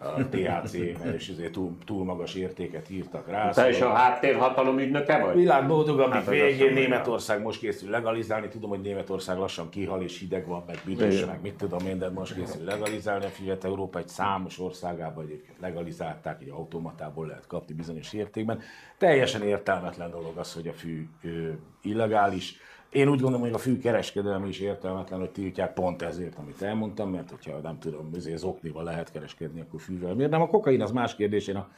a 0.00 0.28
THC, 0.28 0.72
mert 1.02 1.14
is 1.14 1.28
azért 1.28 1.52
túl, 1.52 1.76
túl 1.84 2.04
magas 2.04 2.34
értéket 2.34 2.90
írtak 2.90 3.28
rá. 3.28 3.50
Te 3.50 3.68
is 3.68 3.80
a 3.80 3.92
háttérhatalom 3.92 4.78
ügynöke 4.78 5.18
vagy? 5.18 5.34
Világ 5.34 5.66
boldog, 5.66 6.12
hát 6.12 6.28
végén 6.28 6.72
Németország 6.72 7.42
most 7.42 7.60
készül 7.60 7.90
legalizálni. 7.90 8.48
Tudom, 8.48 8.70
hogy 8.70 8.80
Németország 8.80 9.38
lassan 9.38 9.68
kihal 9.68 10.02
és 10.02 10.18
hideg 10.18 10.46
van, 10.46 10.64
meg 10.66 10.80
büdös, 10.84 11.24
meg 11.24 11.40
mit 11.42 11.54
tudom 11.54 11.86
én, 11.86 11.98
de 11.98 12.10
most 12.10 12.34
készül 12.34 12.64
legalizálni 12.64 13.24
a 13.24 13.28
füvet. 13.28 13.64
Európa 13.64 13.98
egy 13.98 14.08
számos 14.08 14.58
országában 14.58 15.24
egyébként 15.24 15.60
legalizálták, 15.60 16.42
egy 16.42 16.48
automatából 16.48 17.26
lehet 17.26 17.46
kapni 17.46 17.74
bizonyos 17.74 18.12
értékben. 18.12 18.60
Teljesen 18.98 19.42
értelmetlen 19.42 20.10
dolog 20.10 20.36
az, 20.36 20.54
hogy 20.54 20.68
a 20.68 20.72
fű 20.72 21.08
ö, 21.22 21.50
illegális 21.82 22.56
én 22.90 23.08
úgy 23.08 23.20
gondolom, 23.20 23.40
hogy 23.40 23.54
a 23.54 23.58
fű 23.58 23.78
kereskedelmi 23.78 24.48
is 24.48 24.58
értelmetlen, 24.58 25.18
hogy 25.18 25.30
tiltják 25.30 25.72
pont 25.72 26.02
ezért, 26.02 26.38
amit 26.38 26.62
elmondtam, 26.62 27.10
mert 27.10 27.30
hogyha 27.30 27.58
nem 27.58 27.78
tudom, 27.78 28.10
azért 28.16 28.38
zoknival 28.38 28.84
lehet 28.84 29.12
kereskedni, 29.12 29.60
akkor 29.60 29.80
fűvel. 29.80 30.14
Miért 30.14 30.30
nem? 30.30 30.40
A 30.40 30.46
kokain 30.46 30.82
az 30.82 30.90
más 30.90 31.14
kérdés, 31.14 31.46
én 31.46 31.56
a, 31.56 31.68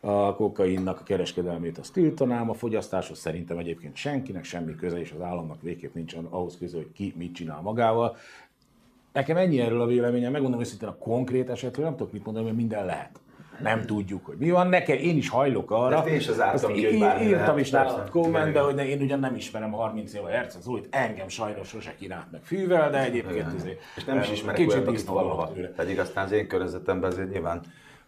a 0.00 0.34
kokainnak 0.34 1.00
a 1.00 1.02
kereskedelmét 1.02 1.78
azt 1.78 1.92
tiltanám, 1.92 2.50
a 2.50 2.54
fogyasztáshoz 2.54 3.18
szerintem 3.18 3.58
egyébként 3.58 3.96
senkinek 3.96 4.44
semmi 4.44 4.74
köze, 4.74 5.00
és 5.00 5.12
az 5.12 5.20
államnak 5.20 5.62
végképp 5.62 5.94
nincsen 5.94 6.24
ahhoz 6.24 6.56
köze, 6.58 6.76
hogy 6.76 6.92
ki 6.92 7.14
mit 7.16 7.34
csinál 7.34 7.60
magával. 7.60 8.16
Nekem 9.12 9.36
ennyi 9.36 9.60
erről 9.60 9.80
a 9.80 9.86
véleményem, 9.86 10.32
megmondom 10.32 10.60
őszintén 10.60 10.88
a 10.88 10.96
konkrét 10.96 11.50
esetről 11.50 11.84
nem 11.84 11.96
tudok 11.96 12.12
mit 12.12 12.24
mondani, 12.24 12.44
mert 12.44 12.56
minden 12.56 12.84
lehet 12.84 13.20
nem 13.62 13.82
tudjuk, 13.82 14.26
hogy 14.26 14.36
mi 14.38 14.50
van. 14.50 14.68
Nekem 14.68 14.96
én 14.96 15.16
is 15.16 15.28
hajlok 15.28 15.70
arra. 15.70 16.02
De 16.02 16.10
én 16.10 16.16
is 16.16 16.28
az 16.28 16.40
ártam 16.40 16.72
ki, 16.72 16.84
hogy 16.84 16.98
bármi 16.98 17.24
Írtam 17.24 17.58
is 17.58 17.70
rá 17.70 18.04
kommentbe, 18.10 18.60
hogy 18.60 18.78
én 18.78 19.00
ugyan 19.00 19.20
nem 19.20 19.34
ismerem 19.34 19.74
a 19.74 19.76
30 19.76 20.14
éve 20.14 20.30
Herceg 20.30 20.62
Zolit, 20.62 20.88
engem 20.90 21.28
sajnos 21.28 21.68
sose 21.68 21.94
kínált 21.98 22.30
meg 22.30 22.40
fűvel, 22.42 22.90
de 22.90 23.04
egyébként 23.04 23.52
azért, 23.54 23.80
És 23.96 24.04
nem 24.04 24.18
is 24.18 24.30
ismerek 24.30 24.68
olyat, 24.68 24.86
akit 24.86 25.04
valaha. 25.04 25.52
Pedig 25.76 25.98
aztán 25.98 26.24
az 26.24 26.32
én 26.32 26.48
környezetemben 26.48 27.10
azért 27.10 27.30
nyilván 27.30 27.60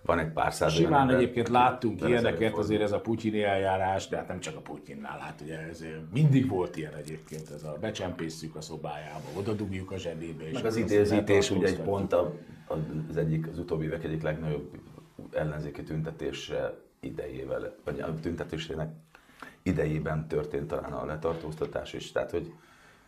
van 0.03 0.19
egy 0.19 0.33
pár 0.33 0.53
száz 0.53 0.73
Simán 0.73 1.01
ember, 1.01 1.17
egyébként 1.17 1.49
láttunk 1.49 2.01
ilyeneket, 2.01 2.57
azért 2.57 2.83
ez 2.83 2.93
a 2.93 3.01
putyini 3.01 3.43
eljárás, 3.43 4.09
de 4.09 4.17
hát 4.17 4.29
nem 4.29 4.41
csak 4.41 4.57
a 4.57 4.61
Putyinnál, 4.61 5.19
hát 5.19 5.41
ugye 5.45 5.59
ez 5.71 5.85
mindig 6.13 6.49
volt 6.49 6.77
ilyen 6.77 6.95
egyébként, 6.95 7.51
ez 7.55 7.63
a 7.63 7.77
becsempészük 7.81 8.57
a 8.57 8.61
szobájába, 8.61 9.25
oda 9.39 9.53
dugjuk 9.53 9.91
a 9.91 9.97
zsebébe. 9.97 10.45
Meg 10.53 10.65
az 10.65 10.77
idézítés 10.77 11.51
ugye 11.51 11.67
egy 11.67 11.81
pont 11.81 12.13
az 13.09 13.17
egyik, 13.17 13.49
az 13.53 13.59
utóbbi 13.59 13.85
évek 13.85 14.05
egyik 14.05 14.23
legnagyobb 14.23 14.71
ellenzéki 15.33 15.83
tüntetésre 15.83 16.75
idejével, 17.01 17.75
vagy 17.85 18.01
a 18.01 18.15
tüntetésének 18.21 18.93
idejében 19.63 20.29
történt 20.29 20.67
talán 20.67 20.93
a 20.93 21.05
letartóztatás 21.05 21.93
is. 21.93 22.13
Tehát, 22.13 22.31
hogy, 22.31 22.53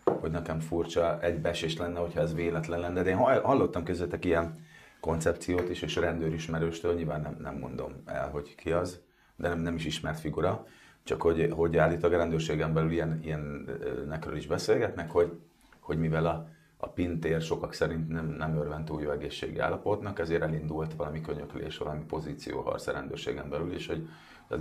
hogy 0.04 0.30
nekem 0.30 0.60
furcsa 0.60 1.20
egybesés 1.20 1.76
lenne, 1.76 1.98
hogyha 1.98 2.20
ez 2.20 2.34
véletlen 2.34 2.80
lenne. 2.80 3.02
De 3.02 3.10
én 3.10 3.16
hallottam 3.16 3.84
közöttek 3.84 4.24
ilyen 4.24 4.64
koncepciót 5.00 5.68
is, 5.68 5.82
és 5.82 5.96
rendőrismerőstől 5.96 6.94
nyilván 6.94 7.20
nem, 7.20 7.36
nem 7.40 7.58
mondom 7.58 8.02
el, 8.06 8.28
hogy 8.28 8.54
ki 8.54 8.72
az, 8.72 9.00
de 9.36 9.48
nem, 9.48 9.58
nem 9.58 9.74
is 9.74 9.84
ismert 9.84 10.20
figura, 10.20 10.66
csak 11.02 11.22
hogy, 11.22 11.48
hogy 11.52 11.76
állítólag 11.76 12.14
a 12.14 12.18
rendőrségen 12.18 12.72
belül 12.72 12.90
ilyen, 12.90 13.20
ilyenekről 13.22 14.36
is 14.36 14.46
beszélgetnek, 14.46 15.10
hogy, 15.10 15.38
hogy 15.80 15.98
mivel 15.98 16.26
a, 16.26 16.48
a 16.80 16.88
pintér 16.88 17.40
sokak 17.40 17.72
szerint 17.72 18.08
nem, 18.08 18.34
nem 18.38 18.56
örvend 18.56 18.84
túl 18.84 19.02
jó 19.02 19.10
egészségi 19.10 19.58
állapotnak, 19.58 20.18
ezért 20.18 20.42
elindult 20.42 20.94
valami 20.94 21.20
könyöklés, 21.20 21.78
valami 21.78 22.04
pozícióharc 22.08 22.86
a 22.86 22.92
rendőrségen 22.92 23.48
belül, 23.48 23.72
és 23.72 23.86
hogy 23.86 24.08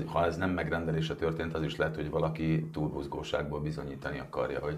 ha 0.05 0.25
ez 0.25 0.37
nem 0.37 0.49
megrendelése 0.49 1.15
történt, 1.15 1.53
az 1.53 1.63
is 1.63 1.75
lehet, 1.75 1.95
hogy 1.95 2.09
valaki 2.09 2.69
túlbuzgóságból 2.73 3.59
bizonyítani 3.59 4.19
akarja, 4.19 4.59
hogy, 4.59 4.77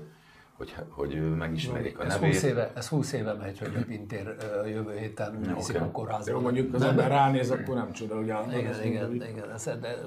hogy, 0.58 0.76
hogy 0.90 1.36
megismerik 1.38 2.00
a 2.00 2.06
ez 2.06 2.14
nevét. 2.14 2.34
20 2.34 2.44
éve, 2.44 2.72
ez 2.76 2.88
20 2.88 3.14
éve 3.14 3.34
megy, 3.34 3.60
hogy 3.60 3.76
a 3.76 3.86
Pintér 3.86 4.36
jövő 4.66 4.98
héten 4.98 5.54
viszik 5.56 5.76
okay. 5.76 5.88
a 5.88 5.92
kórházba. 5.92 6.32
Jó, 6.32 6.40
mondjuk 6.40 6.74
az 6.74 6.82
ember 6.82 7.08
ránéz, 7.08 7.52
akkor 7.52 7.76
nem 7.76 7.92
csoda, 7.92 8.16
hogy 8.16 8.30
áll. 8.30 8.52
Igen, 8.52 8.84
igen, 8.84 9.14
igen. 9.14 9.52
Ez, 9.54 9.64
de, 9.64 9.98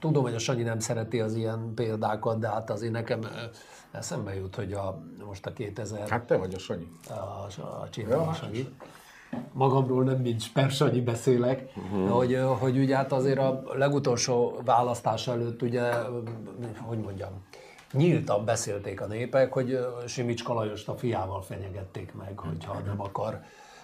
tudom, 0.00 0.22
hogy 0.22 0.34
a 0.34 0.38
Sanyi 0.38 0.62
nem 0.62 0.78
szereti 0.78 1.20
az 1.20 1.34
ilyen 1.34 1.72
példákat, 1.74 2.38
de 2.38 2.48
hát 2.48 2.70
azért 2.70 2.92
nekem 2.92 3.20
eszembe 3.96 4.34
jut, 4.34 4.54
hogy 4.54 4.72
a, 4.72 5.02
most 5.26 5.46
a 5.46 5.52
2000... 5.52 6.08
Hát 6.08 6.24
te 6.24 6.36
vagy 6.36 6.54
a 6.54 6.58
Sanyi. 6.58 6.88
A, 7.08 7.12
a 7.82 7.88
Csináló 7.90 8.32
Sanyi. 8.32 8.68
Magamról 9.52 10.04
nem 10.04 10.16
mint 10.16 10.70
Sanyi 10.70 11.00
beszélek, 11.00 11.72
uh-huh. 11.76 12.10
hogy, 12.10 12.40
hogy 12.58 12.78
ugye 12.78 12.96
hát 12.96 13.12
azért 13.12 13.38
a 13.38 13.62
legutolsó 13.72 14.60
választás 14.64 15.28
előtt 15.28 15.62
ugye, 15.62 15.92
hogy 16.78 16.98
mondjam, 16.98 17.30
nyíltan 17.92 18.44
beszélték 18.44 19.00
a 19.00 19.06
népek, 19.06 19.52
hogy 19.52 19.78
Simics 20.06 20.42
Kalajost 20.42 20.88
a 20.88 20.96
fiával 20.96 21.42
fenyegették 21.42 22.14
meg, 22.14 22.38
hogyha 22.38 22.78
nem 22.78 23.00
akar 23.00 23.40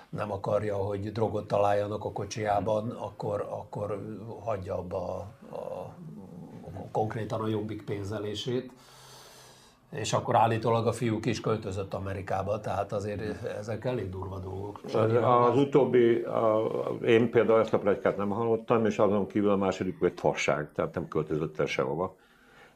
nem 0.09 0.33
akarja, 0.33 0.76
hogy 0.76 1.12
drogot 1.12 1.47
találjanak 1.47 2.04
a 2.04 2.12
kocsiában, 2.12 2.90
akkor, 2.90 3.47
akkor 3.50 4.19
hagyja 4.45 4.78
abba 4.78 4.97
a, 4.97 5.54
a, 5.54 5.57
a, 5.57 6.88
konkrétan 6.90 7.40
a 7.40 7.47
jobbik 7.47 7.85
pénzelését 7.85 8.73
és 9.92 10.12
akkor 10.12 10.37
állítólag 10.37 10.87
a 10.87 10.92
fiú 10.92 11.18
is 11.22 11.40
költözött 11.40 11.94
Amerikába, 11.94 12.61
tehát 12.61 12.92
azért 12.92 13.44
ezek 13.44 13.84
elég 13.84 14.11
durva 14.11 14.38
dolgok. 14.38 14.80
Az 15.22 15.56
utóbbi, 15.56 16.20
a, 16.20 16.70
én 17.04 17.30
például 17.30 17.61
ezt 17.61 17.75
a 17.75 17.78
plegykát 17.78 18.16
nem 18.16 18.28
hallottam, 18.28 18.87
és 18.87 18.99
azon 18.99 19.26
kívül 19.26 19.50
a 19.50 19.56
második 19.56 19.96
egy 20.00 20.12
fasság, 20.16 20.72
tehát 20.75 20.94
nem 20.94 21.08
költözött 21.08 21.58
el 21.58 21.66
sehova, 21.66 22.16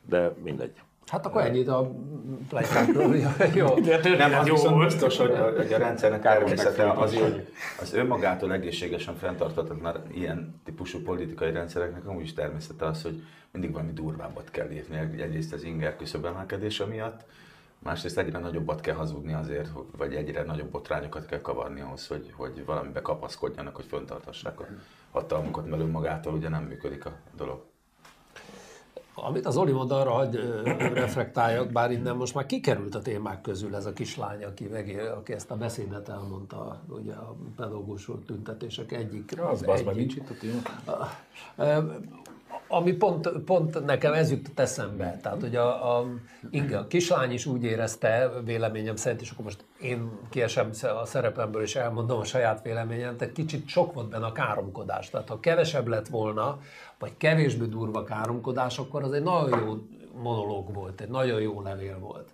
de 0.08 0.35
mindegy. 0.42 0.82
Hát 1.06 1.26
akkor 1.26 1.42
ennyit 1.42 1.68
a 1.68 1.90
plegykákról. 2.48 3.16
jó. 3.54 3.75
Nem, 4.16 4.34
az 4.34 4.48
viszont 4.48 4.84
biztos, 4.84 5.16
hogy 5.16 5.30
a, 5.30 5.52
hogy 5.56 5.72
a 5.72 5.78
rendszernek 5.78 6.22
természete 6.22 6.90
az, 6.90 7.16
hogy 7.16 7.52
az 7.80 7.94
önmagától 7.94 8.52
egészségesen 8.52 9.16
fenntartatlan 9.16 10.02
ilyen 10.14 10.60
típusú 10.64 11.02
politikai 11.02 11.52
rendszereknek 11.52 12.06
amúgy 12.06 12.22
is 12.22 12.32
természete 12.32 12.86
az, 12.86 13.02
hogy 13.02 13.22
mindig 13.50 13.72
valami 13.72 13.92
durvábbat 13.92 14.50
kell 14.50 14.68
lépni. 14.68 14.96
Egyrészt 14.96 15.52
az 15.52 15.62
inger 15.62 15.96
küszöbemelkedése 15.96 16.84
miatt, 16.84 17.25
másrészt 17.78 18.18
egyre 18.18 18.38
nagyobbat 18.38 18.80
kell 18.80 18.94
hazudni 18.94 19.32
azért, 19.32 19.68
vagy 19.96 20.14
egyre 20.14 20.42
nagyobb 20.42 20.70
botrányokat 20.70 21.26
kell 21.26 21.40
kavarni 21.40 21.80
ahhoz, 21.80 22.06
hogy, 22.06 22.32
hogy 22.36 22.64
valamibe 22.64 23.02
kapaszkodjanak, 23.02 23.76
hogy 23.76 23.84
föntartassák 23.84 24.60
a 24.60 24.66
hatalmukat, 25.10 25.66
mert 25.66 25.82
önmagától 25.82 26.34
ugye 26.34 26.48
nem 26.48 26.62
működik 26.62 27.04
a 27.04 27.12
dolog. 27.36 27.64
Amit 29.18 29.46
az 29.46 29.56
Oli 29.56 29.73
mond, 29.73 29.90
arra 29.90 30.11
hagy 30.11 30.35
reflektáljak, 30.92 31.73
bár 31.73 31.90
innen 31.90 32.16
most 32.16 32.35
már 32.35 32.46
kikerült 32.46 32.94
a 32.94 33.02
témák 33.02 33.40
közül 33.40 33.76
ez 33.76 33.87
a 33.87 33.92
kislány, 33.92 34.44
aki, 34.44 34.64
meg, 34.64 35.12
aki 35.16 35.32
ezt 35.32 35.50
a 35.50 35.56
beszédet 35.56 36.08
elmondta, 36.08 36.80
ugye 36.88 37.12
a 37.12 37.37
pedagógus 37.56 38.08
tüntetések 38.26 38.92
egyik. 38.92 39.40
Az, 39.40 39.62
az 39.66 39.80
egyik. 39.80 39.94
nincs 39.94 40.14
itt 40.14 40.30
a 40.30 40.35
téma 40.40 40.61
ami 42.68 42.92
pont, 42.92 43.28
pont 43.28 43.85
nekem 43.85 44.12
ez 44.12 44.30
jutott 44.30 44.58
eszembe. 44.58 45.18
Tehát, 45.23 45.40
hogy 45.40 45.56
a, 45.56 45.99
a, 45.99 46.06
Inge, 46.50 46.78
a 46.78 46.87
kislány 46.87 47.32
is 47.32 47.46
úgy 47.46 47.64
érezte, 47.64 48.30
véleményem 48.44 48.96
szerint, 48.96 49.20
és 49.20 49.30
akkor 49.30 49.44
most 49.44 49.64
én 49.80 50.11
kiesem 50.30 50.70
a 51.02 51.04
szerepemből, 51.04 51.62
és 51.62 51.76
elmondom 51.76 52.18
a 52.18 52.25
saját 52.25 52.62
véleményem, 52.62 53.16
tehát 53.16 53.35
kicsit 53.35 53.68
sok 53.68 53.92
volt 53.92 54.08
benne 54.08 54.26
a 54.26 54.32
káromkodás. 54.32 55.11
Tehát 55.11 55.28
ha 55.28 55.40
kevesebb 55.40 55.87
lett 55.87 56.08
volna, 56.08 56.58
vagy 56.99 57.12
kevésbé 57.16 57.64
durva 57.64 58.04
káromkodás, 58.04 58.78
akkor 58.78 59.02
az 59.02 59.12
egy 59.12 59.23
nagyon 59.23 59.64
jó 59.64 59.75
monológ 60.23 60.75
volt, 60.75 61.00
egy 61.00 61.08
nagyon 61.08 61.40
jó 61.40 61.62
levél 61.62 61.99
volt. 61.99 62.28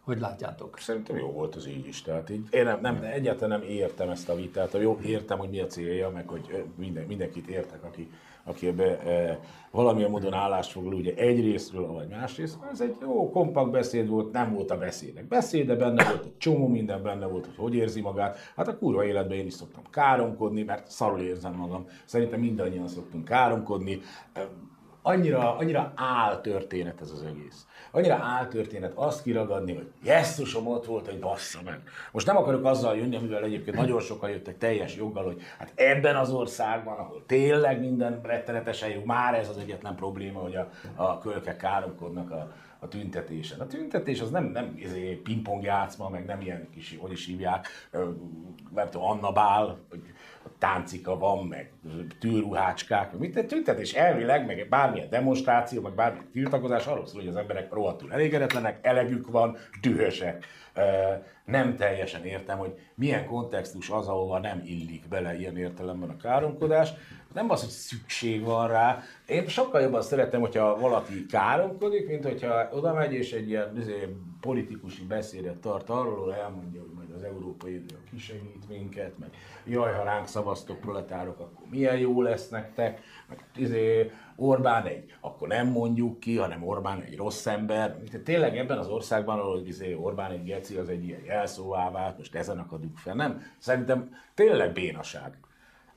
Hogy 0.00 0.20
látjátok? 0.20 0.78
Szerintem 0.78 1.16
jó 1.16 1.32
volt 1.32 1.54
az 1.54 1.66
így 1.68 1.86
is. 1.86 2.02
Tehát 2.02 2.30
így, 2.30 2.46
én 2.50 2.64
nem, 2.64 2.78
nem, 2.80 3.02
egyáltalán 3.02 3.58
nem 3.58 3.68
értem 3.68 4.08
ezt 4.08 4.28
a 4.28 4.34
vitát. 4.34 4.76
Jó, 4.80 4.98
értem, 5.04 5.38
hogy 5.38 5.50
mi 5.50 5.60
a 5.60 5.66
célja, 5.66 6.10
meg 6.10 6.28
hogy 6.28 6.64
minden, 6.76 7.04
mindenkit 7.04 7.46
értek, 7.46 7.84
aki 7.84 8.10
aki 8.44 8.66
ebbe 8.66 8.98
e, 8.98 9.40
valamilyen 9.70 10.10
módon 10.10 10.32
állást 10.32 10.70
foglal, 10.70 10.94
ugye 10.94 11.14
egyrésztről, 11.14 11.86
vagy 11.86 12.08
másrészt, 12.08 12.58
ez 12.72 12.80
egy 12.80 12.96
jó, 13.00 13.30
kompakt 13.30 13.70
beszéd 13.70 14.08
volt, 14.08 14.32
nem 14.32 14.54
volt 14.54 14.70
a 14.70 14.78
beszédek 14.78 15.28
beszéde, 15.28 15.76
benne 15.76 16.04
volt 16.04 16.24
egy 16.24 16.36
csomó 16.36 16.68
minden 16.68 17.02
benne 17.02 17.26
volt, 17.26 17.46
hogy 17.46 17.56
hogy 17.56 17.74
érzi 17.74 18.00
magát. 18.00 18.36
Hát 18.56 18.68
a 18.68 18.78
kurva 18.78 19.04
életben 19.04 19.36
én 19.38 19.46
is 19.46 19.54
szoktam 19.54 19.82
káromkodni, 19.90 20.62
mert 20.62 20.90
szarul 20.90 21.20
érzem 21.20 21.54
magam. 21.54 21.86
Szerintem 22.04 22.40
mindannyian 22.40 22.88
szoktunk 22.88 23.24
káromkodni 23.24 24.00
annyira, 25.02 25.56
annyira 25.56 25.92
áltörténet 25.96 27.00
ez 27.00 27.10
az 27.10 27.22
egész. 27.22 27.66
Annyira 27.90 28.14
áltörténet 28.14 28.92
azt 28.94 29.22
kiragadni, 29.22 29.74
hogy 29.74 29.90
jesszusom 30.02 30.66
ott 30.66 30.86
volt, 30.86 31.06
hogy 31.06 31.18
bassza 31.18 31.58
meg. 31.64 31.80
Most 32.12 32.26
nem 32.26 32.36
akarok 32.36 32.64
azzal 32.64 32.96
jönni, 32.96 33.16
amivel 33.16 33.44
egyébként 33.44 33.76
nagyon 33.76 34.00
sokan 34.00 34.30
jöttek 34.30 34.58
teljes 34.58 34.96
joggal, 34.96 35.24
hogy 35.24 35.42
hát 35.58 35.72
ebben 35.74 36.16
az 36.16 36.30
országban, 36.30 36.98
ahol 36.98 37.22
tényleg 37.26 37.80
minden 37.80 38.20
rettenetesen 38.22 38.90
jó, 38.90 39.02
már 39.04 39.34
ez 39.34 39.48
az 39.48 39.58
egyetlen 39.58 39.94
probléma, 39.94 40.40
hogy 40.40 40.56
a, 40.56 40.70
a 40.94 41.18
kölkek 41.18 41.56
káromkodnak 41.56 42.30
a, 42.30 42.52
a 42.78 42.88
tüntetésen. 42.88 43.60
A 43.60 43.66
tüntetés 43.66 44.20
az 44.20 44.30
nem, 44.30 44.44
nem 44.44 44.72
izé, 44.76 45.14
pingpong 45.14 45.62
játszma, 45.62 46.08
meg 46.08 46.24
nem 46.24 46.40
ilyen 46.40 46.68
kis, 46.74 46.96
hogy 47.00 47.12
is 47.12 47.26
hívják, 47.26 47.68
nem 48.74 48.90
tudom, 48.90 49.08
Anna 49.08 49.32
Bál, 49.32 49.78
hogy 49.90 50.02
táncika 50.58 51.18
van, 51.18 51.46
meg 51.46 51.72
tűrruhácskák, 52.20 53.10
meg 53.10 53.20
mit, 53.20 53.46
tüntetés 53.46 53.92
elvileg, 53.92 54.46
meg 54.46 54.66
bármilyen 54.68 55.10
demonstráció, 55.10 55.80
meg 55.80 55.94
bármilyen 55.94 56.30
tiltakozás 56.32 56.86
arról 56.86 57.06
szól, 57.06 57.20
hogy 57.20 57.30
az 57.30 57.36
emberek 57.36 57.72
rohadtul 57.72 58.12
elégedetlenek, 58.12 58.78
elegük 58.86 59.30
van, 59.30 59.56
dühösek. 59.80 60.46
Nem 61.44 61.76
teljesen 61.76 62.24
értem, 62.24 62.58
hogy 62.58 62.74
milyen 62.94 63.26
kontextus 63.26 63.90
az, 63.90 64.08
ahova 64.08 64.38
nem 64.38 64.60
illik 64.64 65.08
bele 65.08 65.38
ilyen 65.38 65.56
értelemben 65.56 66.10
a 66.10 66.16
káromkodás. 66.16 66.92
Nem 67.34 67.50
az, 67.50 67.60
hogy 67.60 67.68
szükség 67.68 68.44
van 68.44 68.68
rá. 68.68 69.02
Én 69.26 69.46
sokkal 69.46 69.80
jobban 69.80 70.02
szeretem, 70.02 70.40
hogyha 70.40 70.78
valaki 70.78 71.26
káromkodik, 71.26 72.08
mint 72.08 72.24
hogyha 72.24 72.68
oda 72.72 72.94
megy 72.94 73.12
és 73.12 73.32
egy 73.32 73.48
ilyen 73.48 73.76
izé, 73.78 74.16
politikusi 74.40 75.04
beszédet 75.04 75.56
tart 75.56 75.90
arról, 75.90 76.34
elmondja, 76.34 76.80
hogy 76.80 76.90
majd 76.94 77.10
az 77.10 77.22
Európai 77.22 77.72
Unió 77.72 77.96
kisegít 78.10 78.68
minket, 78.68 79.18
meg 79.18 79.30
jaj, 79.64 79.92
ha 79.92 80.02
ránk 80.02 80.26
szavaztok 80.26 80.80
proletárok, 80.80 81.38
akkor 81.40 81.66
milyen 81.70 81.98
jó 81.98 82.22
lesz 82.22 82.48
nektek, 82.48 83.00
meg 83.28 83.44
izé, 83.56 84.10
Orbán 84.36 84.86
egy, 84.86 85.14
akkor 85.20 85.48
nem 85.48 85.66
mondjuk 85.68 86.20
ki, 86.20 86.36
hanem 86.36 86.66
Orbán 86.66 87.02
egy 87.02 87.16
rossz 87.16 87.46
ember. 87.46 87.96
Tényleg 88.24 88.56
ebben 88.56 88.78
az 88.78 88.88
országban, 88.88 89.38
ahol 89.38 89.66
izé, 89.66 89.94
Orbán 89.94 90.30
egy 90.30 90.44
geci, 90.44 90.76
az 90.76 90.88
egy 90.88 91.04
ilyen 91.04 91.24
jelszóvá 91.24 91.90
vált, 91.90 92.18
most 92.18 92.34
ezen 92.34 92.58
akadjuk 92.58 92.96
fel, 92.96 93.14
nem? 93.14 93.42
Szerintem 93.58 94.14
tényleg 94.34 94.72
bénaság. 94.72 95.38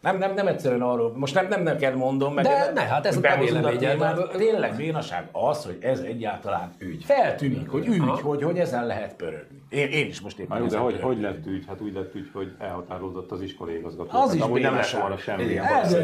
Nem, 0.04 0.18
nem, 0.18 0.34
nem 0.34 0.48
egyszerűen 0.48 0.82
arról, 0.82 1.14
most 1.16 1.34
nem, 1.34 1.48
nem 1.48 1.64
neked 1.64 1.96
mondom, 1.96 2.34
meg 2.34 2.46
De 2.46 2.72
ne, 2.74 2.82
hát 2.82 3.06
ez 3.06 3.18
a 3.18 3.22
te 3.22 3.38
véleményed. 3.38 4.30
Tényleg 4.38 4.76
bénaság 4.76 5.30
az, 5.32 5.66
hogy 5.66 5.78
ez 5.82 6.00
egyáltalán 6.00 6.72
ügy. 6.80 7.04
Feltűnik, 7.04 7.70
hogy 7.70 7.88
ügy, 7.88 8.20
hogy, 8.22 8.44
hogy 8.44 8.58
ezen 8.58 8.86
lehet 8.86 9.16
pörögni. 9.16 9.62
Én, 9.70 9.88
én 9.88 10.08
is 10.08 10.22
most 10.22 10.40
éppen 10.40 10.58
Jó, 10.58 10.66
de 10.66 10.78
hogy, 10.78 11.00
hogy 11.02 11.22
lett 11.22 11.46
ügy? 11.46 11.66
Hát 11.68 11.82
úgy 11.82 11.94
lett 11.94 12.16
ügy, 12.16 12.30
hogy 12.34 12.56
elhatárolódott 12.60 13.32
az 13.32 13.42
iskolai 13.42 13.76
igazgató. 13.76 14.20
Az 14.20 14.34
is 14.34 14.42
amúgy 14.42 14.62
nem 14.62 14.76
lett 14.76 14.90
volna 14.90 15.18
semmi. 15.18 15.54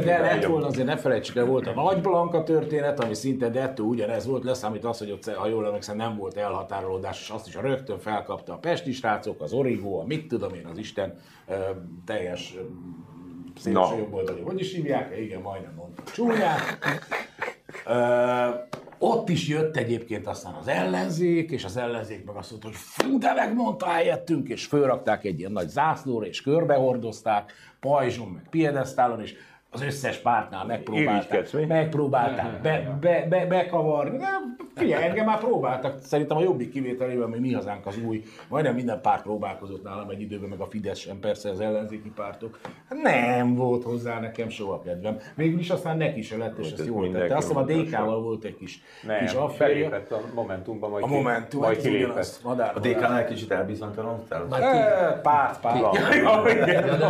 Kell 0.04 0.22
lett 0.22 0.46
volna, 0.46 0.66
azért 0.66 0.88
ne 0.88 0.98
felejtsük 0.98 1.36
el, 1.36 1.46
volt 1.46 1.68
a 1.68 1.74
Nagy 1.74 2.02
Blanka 2.02 2.44
történet, 2.44 3.00
ami 3.04 3.14
szinte 3.14 3.50
dettó 3.50 3.86
ugyanez 3.86 4.26
volt, 4.26 4.44
leszámít 4.44 4.86
az, 4.86 4.98
hogy 4.98 5.12
ott, 5.12 5.34
ha 5.34 5.48
jól 5.48 5.66
emlékszem, 5.66 5.98
nem 5.98 6.18
volt 6.18 6.38
elhatárolódás, 6.38 7.22
és 7.22 7.30
azt 7.30 7.48
is 7.48 7.56
a 7.56 7.62
rögtön 7.62 8.00
felkapta 8.00 8.54
a 8.54 8.58
pesti 8.58 8.92
srácok, 8.92 9.42
az 9.42 9.54
Origo, 9.54 10.00
a 10.00 10.06
mit 10.06 10.28
tudom 10.28 10.54
én, 10.54 10.66
az 10.72 10.78
Isten 10.78 11.20
teljes 12.06 12.56
szélső 13.60 13.98
jobboldali, 13.98 14.42
hogy 14.42 14.60
is 14.60 14.74
hívják? 14.74 15.18
Igen, 15.18 15.42
majdnem 15.42 15.74
mondtam. 15.74 16.06
Csúnyák. 16.14 16.78
Ott 19.02 19.30
is 19.30 19.48
jött 19.48 19.78
egyébként 19.78 20.28
aztán 20.28 20.54
az 20.54 20.68
ellenzék, 20.68 21.52
és 21.52 21.64
az 21.64 21.78
ellenzék 21.78 22.26
meg 22.26 22.36
azt 22.36 22.50
mondta, 22.50 22.68
hogy 22.68 22.78
fú, 22.78 23.18
de 23.18 23.34
megmondta 23.34 23.86
helyettünk, 23.86 24.50
és 24.50 24.66
fölrakták 24.66 25.24
egy 25.26 25.40
ilyen 25.40 25.52
nagy 25.52 25.68
zászlóra, 25.68 26.26
és 26.26 26.42
körbehordozták, 26.42 27.52
pajzson, 27.80 28.28
meg 28.28 28.50
piedesztálon, 28.50 29.22
és 29.22 29.36
az 29.72 29.82
összes 29.82 30.18
pártnál 30.18 30.66
megpróbálták, 30.66 31.68
megpróbálták 31.68 32.62
be, 32.62 32.98
be, 33.02 33.26
be, 33.30 33.46
bekavarni. 33.46 34.18
De 34.18 34.28
figyelj, 34.76 35.04
engem 35.04 35.26
már 35.26 35.40
próbáltak, 35.40 36.02
szerintem 36.02 36.38
a 36.38 36.42
jobbik 36.42 36.72
kivételével, 36.72 37.28
hogy 37.28 37.40
mi 37.40 37.54
hazánk 37.54 37.86
az 37.86 37.98
új, 38.06 38.24
majdnem 38.48 38.76
minden 38.76 39.02
párt 39.02 39.22
próbálkozott 39.22 39.84
nálam 39.84 40.10
egy 40.10 40.22
időben, 40.22 40.50
meg 40.50 40.60
a 40.60 40.68
Fidesz 40.70 41.00
sem, 41.00 41.20
persze 41.20 41.50
az 41.50 41.60
ellenzéki 41.60 42.12
pártok. 42.16 42.60
Hát 42.90 43.02
Nem 43.02 43.56
volt 43.56 43.84
hozzá 43.84 44.20
nekem 44.20 44.50
soha 44.50 44.82
kedvem. 44.82 45.18
Végül 45.36 45.60
is 45.60 45.70
aztán 45.70 45.98
neki 45.98 46.22
se 46.22 46.38
lett, 46.38 46.58
és 46.58 46.64
Hát 46.64 46.72
ezt 46.72 46.82
ez 46.82 46.88
jól 46.88 47.12
tette. 47.12 47.36
Azt 47.36 47.48
hiszem 47.48 47.64
a 47.64 47.66
DK-val 47.66 48.22
volt 48.22 48.44
egy 48.44 48.56
kis, 48.56 48.82
Nem, 49.08 49.20
kis 49.20 49.58
belépett 49.58 50.12
a 50.12 50.22
Momentumba, 50.34 50.88
majd, 50.88 51.04
A 51.04 51.08
Momentum, 51.08 51.62
majd 51.62 51.76
hát 51.76 51.84
kilépett. 51.86 52.40
A 52.74 52.80
DK-nál 52.80 53.20
egy 53.20 53.26
kicsit 53.28 53.52
elbizonytalanodtál? 53.52 54.46
Párt, 55.22 55.60
párt. 55.60 55.82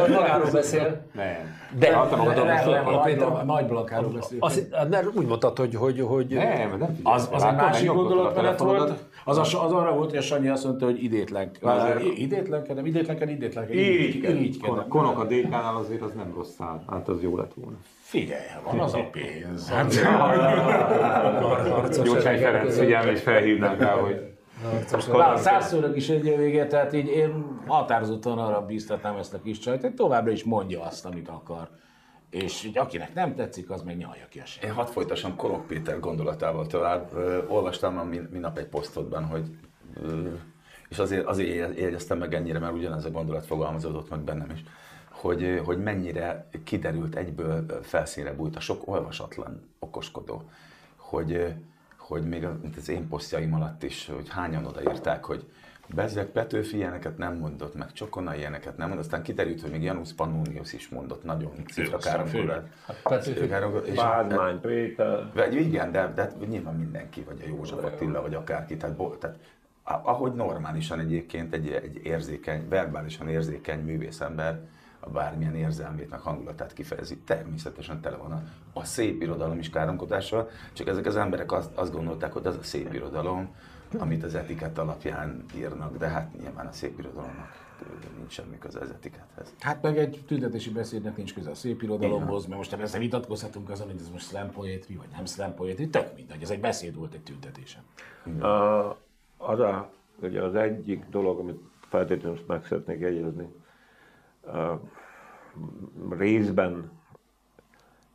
Magáról 0.09 0.51
beszél. 0.51 1.01
Nem. 1.13 1.57
De, 1.77 1.95
Beszél. 2.49 2.71
de- 2.71 2.79
A 2.79 2.99
Péter, 2.99 3.29
Nagy- 3.31 3.45
Nagy 3.45 3.65
Blankáról 3.65 4.09
beszélünk. 4.11 4.43
azt, 4.43 4.67
mert 4.89 5.07
úgy 5.15 5.25
mondtad, 5.25 5.57
hogy, 5.57 5.75
hogy, 5.75 5.99
hogy 6.01 6.27
Nem, 6.27 6.75
nem. 6.79 6.97
Az, 7.03 7.29
az 7.33 7.43
egy 7.43 7.55
másik 7.55 7.87
gondolatmenet 7.91 8.59
volt. 8.59 8.93
Az, 9.25 9.37
az, 9.37 9.55
az 9.63 9.71
arra 9.71 9.93
volt, 9.93 10.09
hogy 10.09 10.19
a 10.19 10.21
Sanyi 10.21 10.47
azt 10.47 10.63
mondta, 10.63 10.85
hogy 10.85 11.03
idétlen. 11.03 11.51
Idétlenkedem, 12.15 12.85
idétlenkedem, 12.85 13.35
idétlenkedem. 13.35 13.79
Irigykedem. 13.83 14.37
Irigykedem. 14.37 14.87
Konok 14.87 15.19
a 15.19 15.23
DK-nál 15.25 15.75
azért 15.75 16.01
az 16.01 16.11
nem 16.15 16.33
rossz 16.35 16.49
szál. 16.57 16.83
Hát 16.89 17.07
az 17.07 17.21
jó 17.21 17.37
lett 17.37 17.51
volna. 17.55 17.77
Figyelj, 18.01 18.45
van 18.63 18.79
az 18.79 18.93
a 18.93 19.09
pénz. 19.11 19.69
Hát, 19.69 19.93
Gyurcsány 22.03 22.37
Ferenc 22.39 22.77
figyelmét 22.77 23.19
felhívnám 23.19 23.79
rá, 23.79 23.91
hogy 23.93 24.27
százszorok 25.35 25.95
is 25.95 26.09
egy 26.09 26.37
vége, 26.37 26.67
tehát 26.67 26.93
így 26.93 27.07
én 27.07 27.45
határozottan 27.67 28.37
arra 28.37 28.65
bíztatnám 28.65 29.15
ezt 29.17 29.33
a 29.33 29.41
kis 29.43 29.59
csajt, 29.59 29.81
hogy 29.81 29.93
továbbra 29.93 30.31
is 30.31 30.43
mondja 30.43 30.81
azt, 30.83 31.05
amit 31.05 31.27
akar. 31.29 31.67
És 32.29 32.69
akinek 32.73 33.13
nem 33.13 33.35
tetszik, 33.35 33.69
az 33.69 33.81
meg 33.81 33.97
nyalja 33.97 34.25
ki 34.29 34.39
a 34.39 34.41
Én 34.41 34.47
sem. 34.47 34.75
hadd 34.75 34.85
folytassam 34.85 35.35
Korok 35.35 35.67
Péter 35.67 35.99
gondolatával 35.99 36.67
tovább. 36.67 37.13
Olvastam 37.47 37.97
a 37.97 38.03
min- 38.03 38.31
minap 38.31 38.57
egy 38.57 38.67
posztodban, 38.67 39.25
hogy 39.25 39.49
és 40.89 40.99
azért, 40.99 41.25
azért 41.25 41.77
jegyeztem 41.79 42.17
meg 42.17 42.33
ennyire, 42.33 42.59
mert 42.59 42.73
ugyanez 42.73 43.05
a 43.05 43.11
gondolat 43.11 43.45
fogalmazódott 43.45 44.09
meg 44.09 44.19
bennem 44.19 44.49
is, 44.49 44.63
hogy, 45.09 45.61
hogy 45.65 45.77
mennyire 45.77 46.49
kiderült 46.63 47.15
egyből 47.15 47.79
felszínre 47.81 48.33
bújt 48.33 48.55
a 48.55 48.59
sok 48.59 48.87
olvasatlan 48.87 49.69
okoskodó, 49.79 50.49
hogy, 50.95 51.53
hogy 51.97 52.23
még 52.27 52.47
az 52.77 52.89
én 52.89 53.07
posztjaim 53.07 53.53
alatt 53.53 53.83
is, 53.83 54.07
hogy 54.07 54.29
hányan 54.29 54.65
odaírták, 54.65 55.25
hogy 55.25 55.49
Bezzeg 55.95 56.25
Petőfi 56.25 56.77
ilyeneket 56.77 57.17
nem 57.17 57.35
mondott, 57.37 57.75
meg 57.75 57.91
Csokona 57.91 58.35
ilyeneket 58.35 58.77
nem 58.77 58.87
mondott, 58.87 59.05
aztán 59.05 59.21
kiderült, 59.23 59.61
hogy 59.61 59.71
még 59.71 59.83
Janusz 59.83 60.13
Pannonius 60.13 60.73
is 60.73 60.89
mondott 60.89 61.23
nagyon 61.23 61.51
cifra 61.71 61.97
káromkodót. 61.97 62.45
Petőfi- 63.03 63.39
És- 63.85 63.95
Bádmány 63.95 64.59
Péter. 64.59 65.31
vagy 65.33 65.55
igen, 65.55 65.91
de, 65.91 66.11
de 66.15 66.31
nyilván 66.49 66.75
mindenki, 66.75 67.21
vagy 67.21 67.41
a 67.45 67.47
József 67.47 67.83
Attila, 67.83 68.21
vagy 68.21 68.33
akárki. 68.33 68.77
Tehát, 68.77 68.95
bo- 68.95 69.17
tehát 69.19 69.37
a- 69.83 70.01
ahogy 70.03 70.33
normálisan 70.33 70.99
egyébként 70.99 71.53
egy, 71.53 71.69
egy 71.71 71.99
érzékeny, 72.03 72.67
verbálisan 72.69 73.27
érzékeny 73.29 73.79
művészember 73.83 74.59
a 74.99 75.09
bármilyen 75.09 75.55
érzelmét, 75.55 76.09
meg 76.09 76.19
hangulatát 76.19 76.73
kifejezi, 76.73 77.17
természetesen 77.17 78.01
tele 78.01 78.15
van 78.15 78.31
a, 78.31 78.41
a 78.73 78.83
szép 78.83 79.21
irodalom 79.21 79.59
is 79.59 79.69
káromkodással, 79.69 80.49
csak 80.73 80.87
ezek 80.87 81.05
az 81.05 81.15
emberek 81.15 81.51
azt, 81.51 81.69
azt 81.77 81.91
gondolták, 81.91 82.33
hogy 82.33 82.45
ez 82.45 82.55
a 82.55 82.63
szép 82.63 82.93
irodalom, 82.93 83.55
amit 83.97 84.23
az 84.23 84.35
etikett 84.35 84.77
alapján 84.77 85.45
írnak, 85.55 85.97
de 85.97 86.07
hát 86.07 86.39
nyilván 86.39 86.67
a 86.67 86.71
szép 86.71 86.99
irodalomnak 86.99 87.67
nincs 88.17 88.31
semmi 88.31 88.57
köze 88.57 88.79
az 88.79 88.89
etikethez. 88.89 89.53
Hát 89.59 89.81
meg 89.81 89.97
egy 89.97 90.23
tüntetési 90.27 90.69
beszédnek 90.71 91.17
nincs 91.17 91.33
köze 91.33 91.49
a 91.49 91.55
szép 91.55 91.81
irodalomhoz, 91.81 92.45
mert 92.45 92.57
most 92.57 92.73
ezzel 92.73 92.99
vitatkozhatunk 92.99 93.69
azon, 93.69 93.87
hogy 93.87 93.99
ez 93.99 94.09
most 94.09 94.27
slam 94.27 94.51
poetry, 94.51 94.95
vagy 94.95 95.07
nem 95.15 95.25
slam 95.25 95.53
poetry, 95.55 95.89
tök 95.89 96.15
mindegy, 96.15 96.41
ez 96.41 96.49
egy 96.49 96.59
beszéd 96.59 96.95
volt 96.95 97.13
egy 97.13 97.23
tüntetésen. 97.23 97.81
A- 98.41 98.97
Az, 99.37 99.59
a, 99.59 99.89
ugye 100.21 100.41
az 100.43 100.55
egyik 100.55 101.05
dolog, 101.09 101.39
amit 101.39 101.59
feltétlenül 101.81 102.39
meg 102.47 102.65
szeretnék 102.65 102.99
jegyezni, 102.99 103.47
a 104.43 104.79
részben 106.17 106.91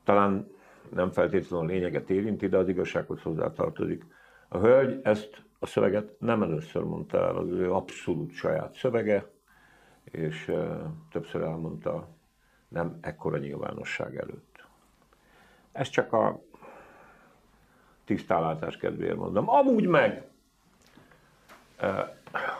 talán 0.05 0.49
nem 0.95 1.11
feltétlenül 1.11 1.67
a 1.67 1.71
lényeget 1.73 2.11
érinti, 2.11 2.49
de 2.49 2.57
az 2.57 2.69
igazsághoz 2.69 3.23
hozzátartozik. 3.23 4.05
A 4.49 4.59
hölgy 4.59 5.01
ezt 5.03 5.44
a 5.65 5.67
szöveget 5.67 6.21
nem 6.21 6.43
először 6.43 6.83
mondta 6.83 7.19
el, 7.19 7.37
az 7.37 7.49
ő 7.49 7.73
abszolút 7.73 8.33
saját 8.33 8.75
szövege, 8.75 9.31
és 10.05 10.53
többször 11.11 11.43
elmondta 11.43 12.09
nem 12.69 12.99
ekkora 13.01 13.39
nyilvánosság 13.39 14.17
előtt. 14.17 14.65
Ez 15.73 15.89
csak 15.89 16.13
a 16.13 16.41
tisztálátás 18.05 18.77
kedvéért 18.77 19.17
mondom. 19.17 19.49
Amúgy 19.49 19.87
meg 19.87 20.29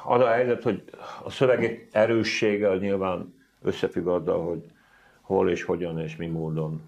az 0.05 0.21
a 0.21 0.29
helyzet, 0.29 0.63
hogy 0.63 0.85
a 1.25 1.31
szövegek 1.31 1.89
erőssége 1.93 2.71
az 2.71 2.81
nyilván 2.81 3.35
összefügg 3.63 4.07
azzal, 4.07 4.47
hogy 4.47 4.71
hol 5.21 5.51
és 5.51 5.63
hogyan 5.63 5.99
és 5.99 6.17
mi 6.17 6.27
módon 6.27 6.83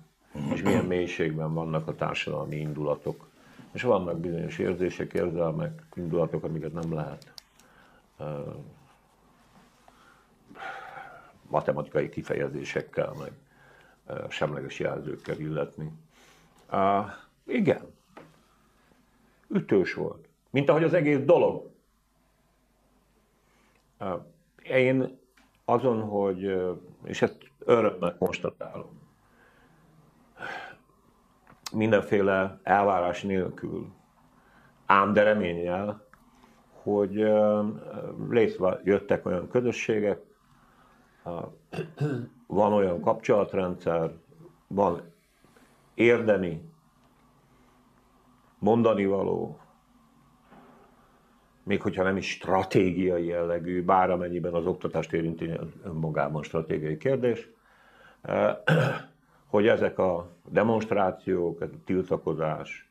és 0.52 0.62
milyen 0.62 0.84
mélységben 0.84 1.54
vannak 1.54 1.88
a 1.88 1.94
társadalmi 1.94 2.56
indulatok. 2.56 3.28
És 3.76 3.82
vannak 3.82 4.20
bizonyos 4.20 4.58
érzések, 4.58 5.12
érzelmek, 5.12 5.82
indulatok, 5.94 6.44
amiket 6.44 6.72
nem 6.72 6.94
lehet 6.94 7.32
eh, 8.18 8.26
matematikai 11.48 12.08
kifejezésekkel, 12.08 13.12
meg 13.18 13.32
semleges 14.28 14.78
jelzőkkel 14.78 15.38
illetni. 15.38 15.92
Uh, 16.72 17.06
igen, 17.44 17.80
ütős 19.48 19.94
volt. 19.94 20.28
Mint 20.50 20.68
ahogy 20.68 20.84
az 20.84 20.94
egész 20.94 21.24
dolog. 21.24 21.70
Én 24.62 25.18
azon, 25.64 26.02
hogy, 26.02 26.56
és 27.04 27.22
ezt 27.22 27.38
örömmel 27.58 28.16
konstatálom, 28.18 28.95
mindenféle 31.76 32.60
elvárás 32.62 33.22
nélkül, 33.22 33.86
ám 34.86 35.12
de 35.12 35.22
reménnyel, 35.22 36.04
hogy 36.82 37.28
létre 38.30 38.80
jöttek 38.84 39.26
olyan 39.26 39.48
közösségek, 39.48 40.20
van 42.46 42.72
olyan 42.72 43.00
kapcsolatrendszer, 43.00 44.12
van 44.66 45.00
érdemi, 45.94 46.62
mondani 48.58 49.06
való, 49.06 49.58
még 51.62 51.82
hogyha 51.82 52.02
nem 52.02 52.16
is 52.16 52.30
stratégiai 52.30 53.26
jellegű, 53.26 53.84
bár 53.84 54.10
amennyiben 54.10 54.54
az 54.54 54.66
oktatást 54.66 55.12
érinti 55.12 55.50
önmagában 55.84 56.42
stratégiai 56.42 56.96
kérdés, 56.96 57.48
hogy 59.46 59.66
ezek 59.66 59.98
a 59.98 60.28
demonstrációk, 60.48 61.60
ez 61.60 61.68
a 61.72 61.84
tiltakozás, 61.84 62.88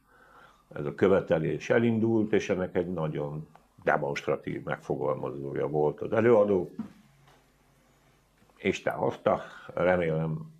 ez 0.76 0.86
a 0.86 0.96
követelés 0.96 1.70
elindult, 1.70 2.34
és 2.34 2.50
ennek 2.50 2.76
egy 2.76 2.94
nagyon 2.94 3.48
demonstratív 3.84 4.64
megfogalmazója 4.64 5.68
volt 5.68 6.02
az 6.02 6.14
előadó. 6.14 6.72
Isten 8.66 8.94
hozta, 8.94 9.42
remélem, 9.74 10.52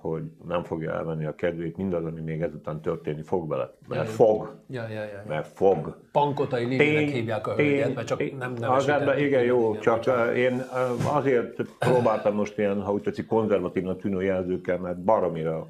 hogy 0.00 0.22
nem 0.46 0.64
fogja 0.64 0.92
elvenni 0.92 1.24
a 1.24 1.34
kedvét 1.34 1.76
mindaz, 1.76 2.04
ami 2.04 2.20
még 2.20 2.42
ezután 2.42 2.80
történni 2.80 3.22
fog 3.22 3.48
vele. 3.48 3.74
Mert 3.88 4.06
ja, 4.06 4.10
fog. 4.10 4.54
Ja, 4.68 4.88
ja, 4.88 5.02
ja. 5.02 5.22
Mert 5.28 5.46
fog. 5.46 5.96
Pankotai 6.12 6.64
Lilinek 6.64 7.08
hívják 7.08 7.46
a 7.46 7.54
hölgyet, 7.54 7.94
mert 7.94 8.06
csak 8.06 8.38
nem 8.38 8.54
az 8.60 8.88
ebben, 8.88 9.18
Igen, 9.18 9.42
jó, 9.42 9.78
csak 9.78 10.06
én 10.36 10.62
azért 11.12 11.62
próbáltam 11.78 12.34
most 12.34 12.58
ilyen, 12.58 12.82
ha 12.82 12.92
úgy 12.92 13.02
tetszik, 13.02 13.26
konzervatívnak 13.26 14.00
tűnő 14.00 14.22
jelzőkkel, 14.22 14.78
mert 14.78 14.98
baromira 14.98 15.66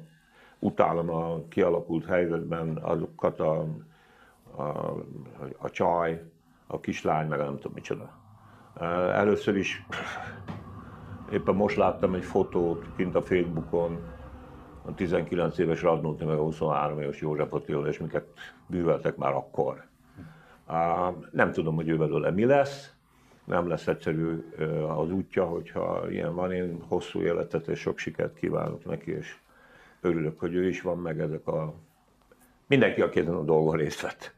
utálom 0.59 1.09
a 1.09 1.47
kialakult 1.49 2.05
helyzetben 2.05 2.77
azokat 2.81 3.39
a, 3.39 3.65
a, 4.55 4.61
a 5.57 5.69
csaj, 5.69 6.23
a 6.67 6.79
kislány, 6.79 7.27
meg 7.27 7.39
nem 7.39 7.55
tudom 7.55 7.71
micsoda. 7.73 8.19
Először 9.13 9.55
is 9.55 9.85
éppen 11.31 11.55
most 11.55 11.75
láttam 11.75 12.13
egy 12.13 12.23
fotót 12.23 12.85
kint 12.95 13.15
a 13.15 13.21
Facebookon, 13.21 13.99
a 14.85 14.93
19 14.95 15.57
éves 15.57 15.81
Radnóti, 15.81 16.25
meg 16.25 16.37
a 16.37 16.41
23 16.41 17.01
éves 17.01 17.19
József 17.19 17.53
Attila, 17.53 17.87
és 17.87 17.97
miket 17.97 18.27
bűveltek 18.67 19.15
már 19.15 19.33
akkor. 19.33 19.83
Nem 21.31 21.51
tudom, 21.51 21.75
hogy 21.75 21.89
ő 21.89 21.97
belőle 21.97 22.31
mi 22.31 22.45
lesz, 22.45 22.93
nem 23.43 23.67
lesz 23.67 23.87
egyszerű 23.87 24.51
az 24.87 25.11
útja, 25.11 25.45
hogyha 25.45 26.11
ilyen 26.11 26.35
van. 26.35 26.51
Én 26.51 26.81
hosszú 26.87 27.21
életet 27.21 27.67
és 27.67 27.79
sok 27.79 27.97
sikert 27.97 28.33
kívánok 28.33 28.85
neki, 28.85 29.11
és 29.11 29.35
örülök, 30.01 30.39
hogy 30.39 30.53
ő 30.53 30.67
is 30.67 30.81
van, 30.81 30.97
meg 30.97 31.19
ezek 31.19 31.47
a... 31.47 31.73
Mindenki, 32.67 33.01
aki 33.01 33.19
ezen 33.19 33.33
a 33.33 33.43
dolgon 33.43 33.75
részt 33.75 34.01
vett. 34.01 34.33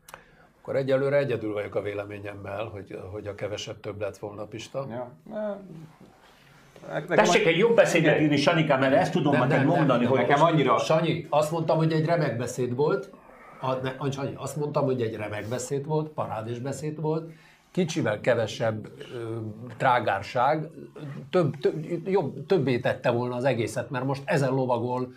Akkor 0.62 0.76
egyelőre 0.76 1.18
egyedül 1.18 1.54
vagyok 1.54 1.76
a 1.76 1.82
véleményemmel, 1.82 2.66
hogy, 2.66 3.00
hogy 3.12 3.28
a 3.28 3.36
kevesebb 3.36 3.80
több 3.80 4.02
lett 4.02 4.18
volna 4.18 4.46
Pista. 4.46 4.88
Ja. 4.90 5.12
Tessék 7.08 7.46
egy 7.46 7.58
jobb 7.58 7.76
beszédet 7.76 8.22
írni, 8.22 8.36
Sanika, 8.36 8.78
mert 8.78 8.94
ezt 8.94 9.12
tudom 9.12 9.34
nem, 9.34 9.48
neked 9.48 9.66
mondani, 9.66 10.04
nem, 10.04 10.12
hogy 10.12 10.20
nekem 10.20 10.44
annyira... 10.44 10.78
Sanyi, 10.78 11.28
azt 11.30 11.52
mondtam, 11.52 11.78
hogy 11.78 11.92
egy 11.92 12.06
remek 12.06 12.38
beszéd 12.38 12.76
volt, 12.76 13.10
a, 13.62 13.74
ne, 13.74 14.12
Sanyi, 14.12 14.34
azt 14.36 14.56
mondtam, 14.56 14.86
hogy 14.86 15.02
egy 15.02 15.16
remek 15.16 15.48
beszéd 15.48 15.86
volt, 15.86 16.10
parádés 16.10 16.60
beszéd 16.60 17.02
volt, 17.02 17.32
kicsivel 17.72 18.22
kevesebb 18.22 18.88
ö, 19.14 19.38
trágárság, 19.78 20.70
több, 21.30 21.56
több, 21.56 21.86
jobb, 22.06 22.46
többé 22.46 22.80
tette 22.80 23.10
volna 23.10 23.36
az 23.36 23.44
egészet, 23.44 23.90
mert 23.90 24.06
most 24.06 24.22
ezen 24.26 24.54
lovagol 24.54 25.14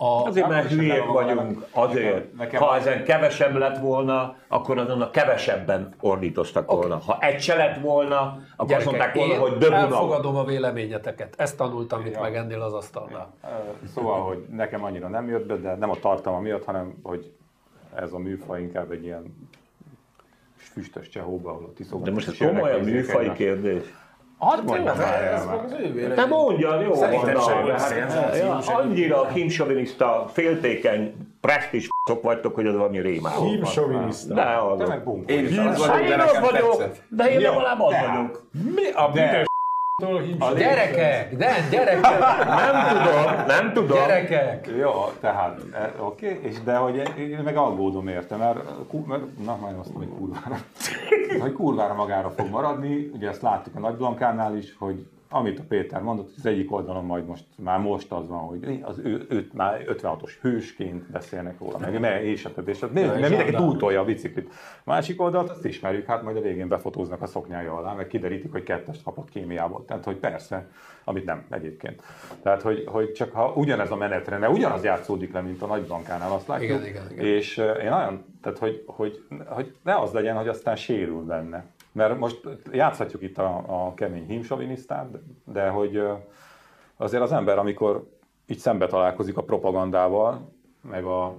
a, 0.00 0.24
azért, 0.26 0.48
mert 0.48 0.70
hülyék 0.70 1.04
vagyunk, 1.04 1.66
azért. 1.70 2.36
Nekem 2.36 2.62
ha 2.62 2.76
ezen 2.76 3.04
kevesebb 3.04 3.56
lett 3.56 3.78
volna, 3.78 4.36
akkor 4.48 4.78
azon 4.78 5.02
a 5.02 5.10
kevesebben 5.10 5.94
ordítoztak 6.00 6.70
okay. 6.70 6.88
volna. 6.88 7.02
Ha 7.04 7.18
egy 7.20 7.40
se 7.40 7.54
lett 7.54 7.80
volna, 7.80 8.18
akkor 8.56 8.68
Gyerekek, 8.68 8.76
azt 8.76 8.84
mondták 8.86 9.14
volna, 9.14 9.38
hogy 9.38 9.56
döbben. 9.56 9.78
elfogadom 9.78 10.36
a 10.36 10.44
véleményeteket. 10.44 11.34
Ezt 11.36 11.56
tanultam 11.56 12.06
itt 12.06 12.14
ja. 12.14 12.20
meg 12.20 12.36
ennél 12.36 12.62
az 12.62 12.72
asztalnál. 12.72 13.34
Szóval, 13.94 14.22
hogy 14.22 14.44
nekem 14.50 14.84
annyira 14.84 15.08
nem 15.08 15.28
jött 15.28 15.46
be, 15.46 15.56
de 15.56 15.74
nem 15.74 15.90
a 15.90 15.96
tartalma 15.96 16.40
miatt, 16.40 16.64
hanem 16.64 16.94
hogy 17.02 17.32
ez 17.94 18.12
a 18.12 18.18
műfaj 18.18 18.60
inkább 18.60 18.90
egy 18.90 19.04
ilyen 19.04 19.48
füstös 20.56 21.08
csehóba, 21.08 21.50
ahol 21.50 21.72
a. 21.90 21.96
De 21.96 22.10
most 22.10 22.28
ez 22.28 22.36
komolyan 22.36 22.80
műfaj 22.80 23.32
kérdés. 23.32 23.82
Hadd 24.38 24.64
mondja 24.64 24.94
már 24.94 25.44
Te 26.14 26.26
mondjad, 26.26 26.82
jó 26.82 26.94
Szerintem 26.94 27.36
hát, 27.36 28.68
Annyira 28.68 29.26
himsoviniszta, 29.26 30.28
féltékeny, 30.32 31.14
prestis 31.40 31.86
f***ok 31.86 32.22
vagytok, 32.22 32.54
hogy 32.54 32.66
az 32.66 32.74
valami 32.74 33.00
rémá. 33.00 33.30
Himsoviniszta? 33.30 34.34
De 34.34 34.42
az. 34.42 34.78
Te 34.78 34.86
meg 34.86 35.02
Én 35.26 35.44
is 35.44 35.58
az 35.58 35.86
vagyok, 35.86 36.08
de 36.08 36.16
nekem 36.16 36.42
vagyok, 36.42 36.84
de 37.08 37.30
én 37.30 37.40
legalább 37.40 37.80
az 37.80 37.94
vagyok. 38.06 38.46
Mi 38.74 38.90
a 38.94 39.08
büdös 39.08 39.46
a 40.38 40.52
gyerekek, 40.52 41.36
de 41.36 41.66
gyerekek! 41.70 42.18
Nem 42.44 42.88
tudom, 42.88 43.46
nem 43.46 43.72
tudom. 43.72 43.96
Gyerekek! 43.96 44.66
Jó, 44.78 44.90
tehát, 45.20 45.60
e, 45.72 45.92
oké, 46.00 46.32
okay, 46.32 46.50
és 46.50 46.62
de 46.62 46.76
hogy 46.76 46.96
én 47.18 47.40
meg 47.44 47.56
aggódom 47.56 48.08
érte, 48.08 48.36
mert, 48.36 48.58
mert 49.06 49.22
na, 49.44 49.56
majd 49.60 49.76
azt 49.78 49.92
mondom, 49.92 50.10
hogy 50.10 50.18
kurvára, 50.18 50.58
hogy 51.40 51.52
kurvára 51.52 51.94
magára 51.94 52.30
fog 52.30 52.48
maradni, 52.48 53.10
ugye 53.14 53.28
ezt 53.28 53.42
láttuk 53.42 53.76
a 53.76 53.78
Nagy 53.78 53.94
Blankánál 53.94 54.56
is, 54.56 54.76
hogy 54.78 55.06
amit 55.30 55.58
a 55.58 55.62
Péter 55.68 56.02
mondott, 56.02 56.32
az 56.36 56.46
egyik 56.46 56.72
oldalon 56.72 57.04
majd 57.04 57.26
most, 57.26 57.44
már 57.56 57.78
most 57.78 58.12
az 58.12 58.28
van, 58.28 58.38
hogy 58.38 58.80
az 58.82 58.98
ő, 58.98 59.26
őt 59.28 59.52
már 59.52 59.84
56-os 59.86 60.30
hősként 60.40 61.10
beszélnek 61.10 61.58
róla, 61.58 61.78
meg 61.78 62.00
mert 62.00 62.22
és 62.22 62.44
a 62.44 62.52
többi, 62.52 62.70
és 62.70 62.82
a 62.82 62.88
mert 62.92 63.20
mindenki 63.20 63.52
túltolja 63.52 64.00
a 64.00 64.04
biciklit. 64.04 64.48
A 64.84 64.90
másik 64.90 65.20
oldalt 65.20 65.50
azt 65.50 65.64
ismerjük, 65.64 66.06
hát 66.06 66.22
majd 66.22 66.36
a 66.36 66.40
végén 66.40 66.68
befotóznak 66.68 67.22
a 67.22 67.26
szoknyája 67.26 67.76
alá, 67.76 67.92
meg 67.92 68.06
kiderítik, 68.06 68.52
hogy 68.52 68.62
kettest 68.62 69.02
kapott 69.02 69.30
kémiából. 69.30 69.84
Tehát, 69.84 70.04
hogy 70.04 70.16
persze, 70.16 70.68
amit 71.04 71.24
nem 71.24 71.44
egyébként. 71.50 72.02
Tehát, 72.42 72.62
hogy, 72.62 72.84
hogy 72.86 73.12
csak 73.12 73.32
ha 73.32 73.52
ugyanez 73.56 73.90
a 73.90 73.96
menetre, 73.96 74.38
ne 74.38 74.48
ugyanaz 74.48 74.84
játszódik 74.84 75.32
le, 75.32 75.40
mint 75.40 75.62
a 75.62 75.66
nagy 75.66 75.86
bankánál, 75.86 76.32
azt 76.32 76.48
látjuk. 76.48 76.70
Igen, 76.70 76.86
igen, 76.86 77.10
igen. 77.10 77.24
És 77.24 77.56
én 77.56 77.88
nagyon, 77.88 78.24
tehát, 78.42 78.58
hogy, 78.58 78.82
hogy, 78.86 79.22
hogy 79.46 79.74
ne 79.82 79.98
az 79.98 80.12
legyen, 80.12 80.36
hogy 80.36 80.48
aztán 80.48 80.76
sérül 80.76 81.24
benne 81.24 81.64
mert 81.98 82.18
most 82.18 82.40
játszhatjuk 82.72 83.22
itt 83.22 83.38
a, 83.38 83.64
a 83.66 83.94
kemény 83.94 84.26
hímsovinisztát, 84.26 85.06
de 85.44 85.68
hogy 85.68 86.02
azért 86.96 87.22
az 87.22 87.32
ember, 87.32 87.58
amikor 87.58 88.08
így 88.46 88.58
szembe 88.58 88.86
találkozik 88.86 89.36
a 89.36 89.42
propagandával, 89.42 90.52
meg 90.80 91.04
a 91.04 91.34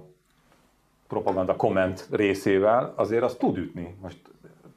propaganda 1.08 1.56
komment 1.56 2.08
részével, 2.10 2.92
azért 2.96 3.22
az 3.22 3.34
tud 3.34 3.56
ütni. 3.56 3.96
Most 4.00 4.18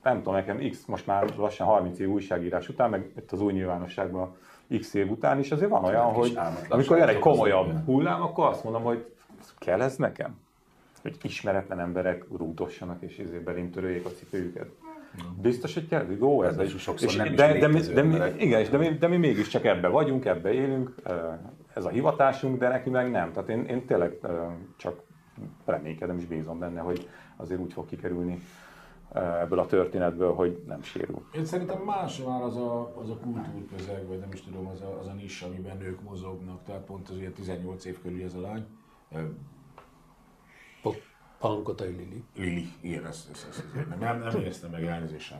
nem 0.03 0.17
tudom, 0.17 0.33
nekem 0.33 0.69
X, 0.69 0.85
most 0.85 1.07
már 1.07 1.35
lassan 1.37 1.67
30 1.67 1.99
év 1.99 2.09
újságírás 2.09 2.69
után, 2.69 2.89
meg 2.89 3.11
itt 3.17 3.31
az 3.31 3.41
új 3.41 3.53
nyilvánosságban 3.53 4.35
X 4.79 4.93
év 4.93 5.11
után 5.11 5.39
is 5.39 5.51
azért 5.51 5.69
van 5.69 5.83
olyan, 5.83 6.05
hogy 6.05 6.37
amikor 6.69 6.97
jön 6.97 7.07
egy 7.07 7.19
komolyabb 7.19 7.85
hullám, 7.85 8.21
akkor 8.21 8.47
azt 8.47 8.63
mondom, 8.63 8.83
hogy 8.83 9.13
kell 9.57 9.81
ez 9.81 9.95
nekem? 9.95 10.41
Hogy 11.01 11.17
ismeretlen 11.21 11.79
emberek 11.79 12.25
rúdossanak 12.37 13.01
és 13.01 13.17
ezért 13.17 13.43
belintörőjék 13.43 14.05
a 14.05 14.09
cipőjüket. 14.09 14.69
Biztos, 15.41 15.73
hogy 15.73 15.87
kell? 15.87 16.05
Jó, 16.19 16.43
ez 16.43 16.57
egy... 16.57 16.69
Sokszor 16.69 17.09
és 17.09 17.15
nem 17.15 17.35
de, 17.35 17.59
de, 17.59 17.67
de, 17.67 17.93
de, 17.93 18.01
mi, 18.01 18.17
igen, 18.37 18.59
és 18.59 18.69
de 18.69 18.77
mi, 18.77 18.89
de 18.89 19.07
mi 19.07 19.17
mégiscsak 19.17 19.65
ebbe 19.65 19.87
vagyunk, 19.87 20.25
ebbe 20.25 20.51
élünk, 20.51 20.95
ez 21.73 21.85
a 21.85 21.89
hivatásunk, 21.89 22.59
de 22.59 22.67
neki 22.67 22.89
meg 22.89 23.11
nem. 23.11 23.31
Tehát 23.31 23.49
én, 23.49 23.63
én 23.63 23.85
tényleg 23.85 24.19
csak 24.77 25.01
reménykedem 25.65 26.17
és 26.17 26.25
bízom 26.25 26.59
benne, 26.59 26.79
hogy 26.79 27.09
azért 27.35 27.59
úgy 27.59 27.73
fog 27.73 27.85
kikerülni 27.85 28.41
ebből 29.13 29.59
a 29.59 29.65
történetből, 29.65 30.33
hogy 30.33 30.63
nem 30.67 30.81
sérül. 30.81 31.25
Én 31.35 31.45
szerintem 31.45 31.81
más 31.81 32.23
már 32.23 32.41
az 32.41 32.55
a, 32.55 32.93
az 32.97 33.09
a 33.09 33.17
kultúrközeg, 33.17 34.07
vagy 34.07 34.19
nem 34.19 34.29
is 34.31 34.41
tudom, 34.41 34.67
az 34.67 34.81
a, 34.81 34.99
az 34.99 35.07
a 35.07 35.13
nis, 35.13 35.41
amiben 35.41 35.77
nők 35.77 36.01
mozognak, 36.01 36.63
tehát 36.63 36.81
pont 36.81 37.09
az 37.09 37.17
ilyen 37.17 37.33
18 37.33 37.85
év 37.85 38.01
körül 38.01 38.23
ez 38.23 38.33
a 38.33 38.41
lány. 38.41 38.65
Pankotai 41.43 41.95
Lili. 41.95 42.23
Lili, 42.35 42.73
igen, 42.81 43.05
ezt, 43.05 43.29
ezt, 43.29 43.47
ezt, 43.49 43.63
ezt 43.75 43.99
nem, 43.99 44.19
nem 44.19 44.39
éreztem 44.39 44.71
meg 44.71 44.85
elnézést 44.85 45.33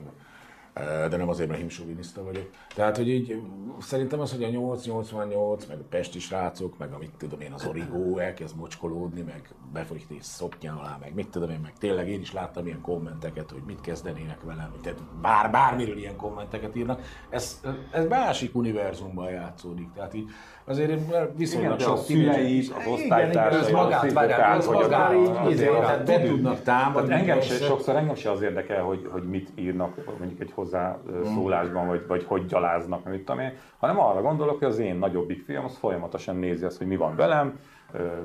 de 1.10 1.18
nem 1.18 1.30
azért, 1.30 1.50
mert 1.50 1.60
himsoviniszta 1.60 2.24
vagyok. 2.24 2.50
Tehát, 2.76 2.98
hogy 2.98 3.10
így 3.10 3.42
szerintem 3.80 4.20
az, 4.20 4.32
hogy 4.32 4.44
a 4.44 4.50
888, 4.50 5.66
meg 5.66 5.80
a 5.80 5.84
pesti 5.90 6.20
srácok, 6.20 6.78
meg 6.78 6.92
amit 6.94 7.12
tudom 7.18 7.42
én, 7.42 7.52
az 7.52 7.66
origó 7.66 8.18
elkezd 8.18 8.56
mocskolódni, 8.56 9.22
meg 9.22 9.50
befolyik 9.74 10.06
és 10.08 10.26
szoknya 10.26 10.80
alá, 10.80 10.98
meg 11.02 11.14
mit 11.14 11.28
tudom 11.28 11.50
én, 11.50 11.60
meg 11.60 11.74
tényleg 11.80 12.10
én 12.10 12.20
is 12.20 12.34
láttam 12.34 12.66
ilyen 12.66 12.82
kommenteket, 12.82 13.52
hogy 13.52 13.62
mit 13.66 13.82
kezdenének 13.82 14.42
velem, 14.42 14.72
tehát 14.82 15.04
bár, 15.22 15.52
bármiről 15.52 15.98
ilyen 15.98 16.16
kommenteket 16.16 16.76
írnak. 16.76 17.02
Ez, 17.30 17.62
ez 17.92 18.08
másik 18.08 18.56
univerzumban 18.56 19.32
játszódik. 19.32 19.88
Tehát 19.94 20.14
így 20.14 20.30
azért 20.66 21.02
viszonylag 21.36 21.74
Igen, 21.74 21.88
sok 21.88 21.98
szüleik, 21.98 22.76
az 22.76 22.88
osztálytársak, 22.88 23.62
ez 23.62 23.72
magát, 23.72 24.04
a 24.04 24.14
magát, 24.14 24.64
hogy 24.64 25.54
azért 25.54 25.72
így, 25.72 26.06
be 26.06 26.22
tudnak 26.22 26.62
támadni. 26.62 27.14
Engem 27.14 27.42
sokszor 27.42 27.96
engem 27.96 28.16
se 28.16 28.32
az 28.32 28.42
érdekel, 28.42 28.84
hogy, 28.84 29.08
hogy 29.12 29.24
mit 29.24 29.52
írnak 29.56 30.18
mondjuk 30.20 30.40
egy 30.40 30.52
hozzászólásban, 30.64 31.88
vagy, 31.88 32.08
vagy 32.08 32.24
hogy 32.24 32.46
gyaláznak, 32.46 33.10
mit 33.10 33.26
tudom 33.26 33.40
én, 33.40 33.52
hanem 33.78 34.00
arra 34.00 34.22
gondolok, 34.22 34.58
hogy 34.58 34.68
az 34.68 34.80
én 34.80 34.96
nagyobbik 34.96 35.44
fiam 35.46 35.66
az 35.66 35.78
folyamatosan 35.78 36.36
nézi 36.36 36.66
azt, 36.66 36.78
hogy 36.78 36.88
mi 36.88 36.96
van 36.96 37.16
velem, 37.16 37.60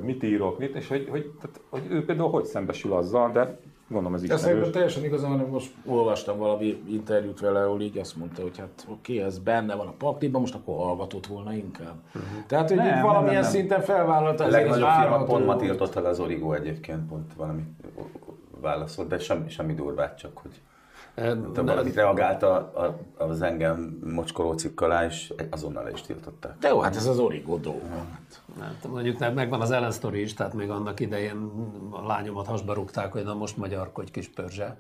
mit 0.00 0.22
írok, 0.22 0.58
mit, 0.58 0.74
és 0.74 0.88
hogy, 0.88 1.08
hogy, 1.10 1.32
tehát, 1.40 1.60
hogy 1.70 1.82
ő 1.90 2.04
például 2.04 2.30
hogy 2.30 2.44
szembesül 2.44 2.92
azzal, 2.92 3.30
de 3.30 3.58
gondolom 3.88 4.14
ez 4.14 4.22
ismerős. 4.22 4.70
teljesen 4.70 5.04
igazán, 5.04 5.30
hanem 5.30 5.46
most 5.46 5.74
olvastam 5.86 6.38
valami 6.38 6.82
interjút 6.88 7.40
vele, 7.40 7.64
ahol 7.64 7.80
így 7.80 7.98
azt 7.98 8.16
mondta, 8.16 8.42
hogy 8.42 8.58
hát 8.58 8.86
oké, 8.88 9.22
ez 9.22 9.38
benne 9.38 9.74
van 9.74 9.86
a 9.86 9.94
pakliban, 9.98 10.40
most 10.40 10.54
akkor 10.54 10.76
hallgatott 10.76 11.26
volna 11.26 11.52
inkább. 11.52 11.94
Tehát, 12.46 12.68
hogy 12.68 12.76
Nem, 12.76 12.96
így 12.96 13.02
valamilyen 13.02 13.32
nem, 13.32 13.42
nem. 13.42 13.50
szinten 13.50 13.80
felvállalta 13.80 14.44
A 14.44 14.48
legnagyobb 14.48 15.26
pont 15.26 15.46
ma 15.46 15.56
tiltott 15.56 15.94
el 15.94 16.04
az 16.04 16.20
Origo 16.20 16.52
egyébként, 16.52 17.08
pont 17.08 17.34
valami 17.34 17.62
válaszolt, 18.60 19.08
de 19.08 19.18
semmi, 19.18 19.48
semmi 19.48 19.74
durvát, 19.74 20.18
csak 20.18 20.38
hogy 20.38 20.60
te 21.54 21.62
valamit 21.62 21.94
reagált 21.94 22.42
a, 22.42 22.54
a, 22.54 22.98
az 23.24 23.42
engem 23.42 23.98
mocskoló 24.14 24.52
cikk 24.52 24.80
alá, 24.80 25.04
és 25.04 25.32
azonnal 25.50 25.88
is 25.92 26.00
tiltották. 26.00 26.58
De 26.60 26.68
jó, 26.68 26.80
hát 26.80 26.96
ez 26.96 27.06
az 27.06 27.18
Origo 27.18 27.56
dolga. 27.56 28.06
Hát 28.60 28.88
mondjuk 28.88 29.18
nem, 29.18 29.34
megvan 29.34 29.60
az 29.60 29.70
Ellen 29.70 29.90
Story 29.90 30.20
is, 30.20 30.34
tehát 30.34 30.54
még 30.54 30.70
annak 30.70 31.00
idején 31.00 31.50
a 31.90 32.06
lányomat 32.06 32.46
hasba 32.46 32.72
rúgták, 32.72 33.12
hogy 33.12 33.24
na 33.24 33.34
most 33.34 33.56
magyarkodj 33.56 34.10
kis 34.10 34.28
pörzse. 34.28 34.76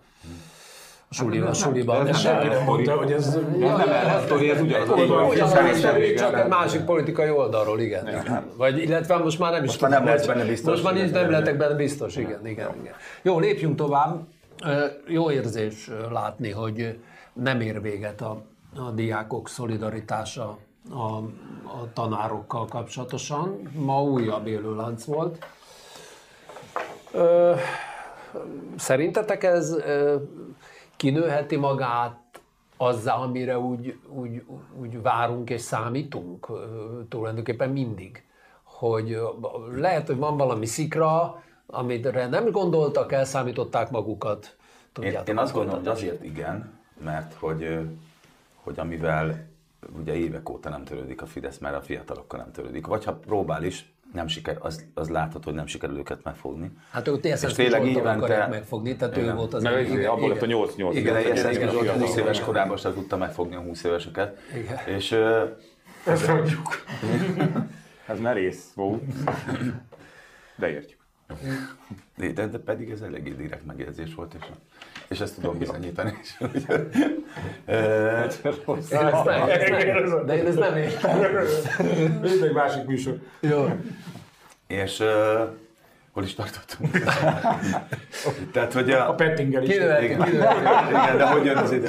A 1.10 1.14
suliban, 1.14 1.48
a 1.48 1.54
suliban. 1.54 2.04
De 2.04 2.12
senki 2.12 2.46
nem 2.46 2.64
mondta, 2.64 2.96
hogy 2.96 3.12
ez... 3.12 3.38
Nem 3.58 3.80
Ellen 3.80 4.20
Story, 4.20 4.50
ez 4.50 4.60
ugyanaz. 4.60 5.38
Csak 6.16 6.38
egy 6.38 6.48
másik 6.48 6.80
politikai 6.80 7.30
oldalról, 7.30 7.80
igen. 7.80 8.08
Vagy 8.56 8.78
illetve 8.78 9.16
most 9.16 9.38
már 9.38 9.52
nem 9.52 9.64
is 9.64 9.68
Most 9.68 9.80
már 9.80 9.90
nem 9.90 10.04
lehetsz 10.04 10.26
benne 10.26 10.44
biztos, 10.44 10.80
Most 10.80 10.84
már 10.94 11.10
nem 11.10 11.30
lehetek 11.30 11.56
benne 11.56 11.74
biztos, 11.74 12.16
igen, 12.16 12.46
igen, 12.46 12.70
igen. 12.80 12.94
Jó, 13.22 13.38
lépjünk 13.38 13.76
tovább. 13.76 14.20
Jó 15.06 15.30
érzés 15.30 15.90
látni, 16.10 16.50
hogy 16.50 16.98
nem 17.32 17.60
ér 17.60 17.80
véget 17.80 18.20
a, 18.20 18.42
a 18.76 18.90
diákok 18.90 19.48
szolidaritása 19.48 20.58
a, 20.90 21.16
a 21.64 21.92
tanárokkal 21.92 22.66
kapcsolatosan. 22.66 23.70
Ma 23.74 24.02
újabb 24.02 24.46
élőlánc 24.46 25.04
volt. 25.04 25.46
Ö, 27.12 27.54
Szerintetek 28.76 29.44
ez 29.44 29.72
ö, 29.72 30.16
kinőheti 30.96 31.56
magát 31.56 32.40
azzal, 32.76 33.22
amire 33.22 33.58
úgy, 33.58 33.98
úgy, 34.08 34.42
úgy 34.80 35.02
várunk 35.02 35.50
és 35.50 35.60
számítunk 35.60 36.46
tulajdonképpen 37.08 37.70
mindig? 37.70 38.22
Hogy 38.62 39.18
lehet, 39.74 40.06
hogy 40.06 40.16
van 40.16 40.36
valami 40.36 40.66
szikra, 40.66 41.42
amire 41.72 42.26
nem 42.26 42.50
gondoltak, 42.50 43.12
elszámították 43.12 43.90
magukat. 43.90 44.46
Én, 44.46 44.92
Tudjátok, 44.92 45.28
én 45.28 45.38
azt 45.38 45.52
hogy 45.52 45.60
gondolom, 45.60 45.84
hogy 45.86 45.92
azért 45.94 46.24
igen, 46.24 46.78
mert 47.04 47.34
hogy, 47.34 47.78
hogy 48.54 48.78
amivel 48.78 49.46
ugye 49.98 50.14
évek 50.14 50.48
óta 50.50 50.68
nem 50.68 50.84
törődik 50.84 51.22
a 51.22 51.26
Fidesz, 51.26 51.58
mert 51.58 51.74
a 51.76 51.80
fiatalokkal 51.80 52.38
nem 52.40 52.52
törődik. 52.52 52.86
Vagy 52.86 53.04
ha 53.04 53.14
próbál 53.14 53.64
is, 53.64 53.92
nem 54.12 54.26
siker, 54.26 54.56
az, 54.60 54.84
az 54.94 55.08
látható, 55.08 55.44
hogy 55.44 55.54
nem 55.54 55.66
sikerül 55.66 55.98
őket 55.98 56.22
megfogni. 56.24 56.70
Hát 56.90 57.08
ők 57.08 57.20
tényleg 57.20 57.40
Zsoltot 57.40 57.86
évente- 57.86 58.10
akarják 58.10 58.50
megfogni, 58.50 58.96
tehát 58.96 59.16
ő 59.16 59.20
Igen. 59.22 59.36
volt 59.36 59.54
az 59.54 59.62
Mert 59.62 59.88
izé, 59.88 60.04
abból 60.04 60.28
lett 60.28 60.42
a 60.42 60.46
8-8. 60.46 60.90
Igen, 60.94 61.16
egészen 61.16 61.48
egy 61.48 61.54
igen, 61.54 61.68
fiatal- 61.68 62.00
20 62.00 62.16
éves 62.16 62.40
korában 62.40 62.76
sem 62.76 62.92
tudta 62.94 63.16
megfogni 63.16 63.54
a 63.54 63.60
20 63.60 63.84
éveseket. 63.84 64.38
Igen. 64.54 64.78
És 64.96 65.12
ö, 65.12 65.44
Ezt 66.06 66.28
adjuk. 66.28 66.68
Ez 68.06 68.20
merész 68.20 68.72
volt. 68.74 69.02
De 70.56 70.70
értjük. 70.70 70.97
De, 72.16 72.46
de 72.46 72.58
pedig 72.58 72.90
ez 72.90 73.00
eléggé 73.00 73.30
direkt 73.30 73.66
megjegyzés 73.66 74.14
volt, 74.14 74.34
és, 74.34 74.44
és 75.08 75.20
ezt 75.20 75.34
tudom 75.34 75.58
bizonyítani 75.58 76.18
is. 76.22 76.36
De 80.26 80.36
én 80.36 80.46
ezt 80.46 80.58
nem 80.58 80.76
értem. 80.76 81.20
Ez 82.22 82.42
egy 82.42 82.52
másik 82.52 82.84
műsor. 82.84 83.18
Jó. 83.40 83.68
és 84.66 85.02
hol 86.12 86.22
is 86.22 86.34
tartottunk? 86.34 86.98
Tehát, 88.52 88.72
hogy 88.72 88.90
a, 88.90 89.08
A 89.08 89.14
Pettinger 89.14 89.62
is. 89.62 89.74
Igen, 89.74 90.18
de 91.16 91.26
hogy 91.26 91.44
jön 91.44 91.56
az 91.56 91.72
ide? 91.72 91.88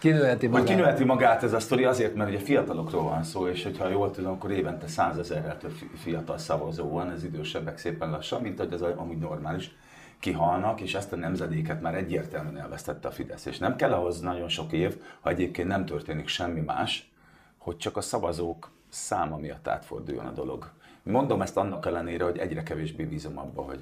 Kinőheti 0.00 0.46
Hogy 0.46 0.58
magát. 0.60 0.68
kinőheti 0.76 1.04
magát 1.04 1.42
ez 1.42 1.52
a 1.52 1.60
sztori 1.60 1.84
azért, 1.84 2.14
mert 2.14 2.30
ugye 2.30 2.38
fiatalokról 2.38 3.02
van 3.02 3.22
szó, 3.22 3.48
és 3.48 3.62
hogyha 3.62 3.88
jól 3.88 4.10
tudom, 4.10 4.32
akkor 4.32 4.50
évente 4.50 4.86
százezerrel 4.86 5.58
több 5.58 5.70
fi- 5.70 5.90
fiatal 5.98 6.38
szavazó 6.38 6.88
van, 6.88 7.10
ez 7.10 7.24
idősebbek 7.24 7.78
szépen 7.78 8.10
lassan, 8.10 8.42
mint 8.42 8.58
hogy 8.58 8.72
ez 8.72 8.80
amúgy 8.80 9.18
normális 9.18 9.76
kihalnak, 10.20 10.80
és 10.80 10.94
ezt 10.94 11.12
a 11.12 11.16
nemzedéket 11.16 11.80
már 11.80 11.94
egyértelműen 11.94 12.58
elvesztette 12.58 13.08
a 13.08 13.10
Fidesz. 13.10 13.46
És 13.46 13.58
nem 13.58 13.76
kell 13.76 13.92
ahhoz 13.92 14.20
nagyon 14.20 14.48
sok 14.48 14.72
év, 14.72 14.96
ha 15.20 15.30
egyébként 15.30 15.68
nem 15.68 15.84
történik 15.84 16.28
semmi 16.28 16.60
más, 16.60 17.10
hogy 17.58 17.76
csak 17.76 17.96
a 17.96 18.00
szavazók 18.00 18.70
száma 18.88 19.36
miatt 19.36 19.68
átforduljon 19.68 20.26
a 20.26 20.30
dolog. 20.32 20.70
Mondom 21.02 21.42
ezt 21.42 21.56
annak 21.56 21.86
ellenére, 21.86 22.24
hogy 22.24 22.38
egyre 22.38 22.62
kevésbé 22.62 23.04
bízom 23.04 23.38
abba, 23.38 23.62
hogy, 23.62 23.80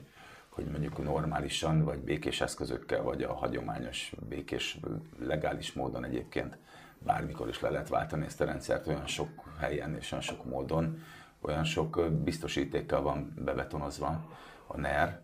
hogy 0.59 0.71
mondjuk 0.71 1.05
normálisan, 1.05 1.85
vagy 1.85 1.99
békés 1.99 2.41
eszközökkel, 2.41 3.03
vagy 3.03 3.23
a 3.23 3.35
hagyományos, 3.35 4.13
békés, 4.29 4.81
legális 5.19 5.73
módon 5.73 6.05
egyébként 6.05 6.59
bármikor 6.99 7.49
is 7.49 7.61
le 7.61 7.71
lehet 7.71 7.89
váltani 7.89 8.25
ezt 8.25 8.41
a 8.41 8.45
rendszert 8.45 8.87
olyan 8.87 9.07
sok 9.07 9.29
helyen 9.59 9.97
és 9.97 10.13
olyan 10.13 10.25
sok 10.25 10.45
módon, 10.45 11.03
olyan 11.41 11.65
sok 11.65 12.11
biztosítékkal 12.25 13.03
van 13.03 13.33
bebetonozva 13.45 14.25
a 14.67 14.77
NER, 14.77 15.21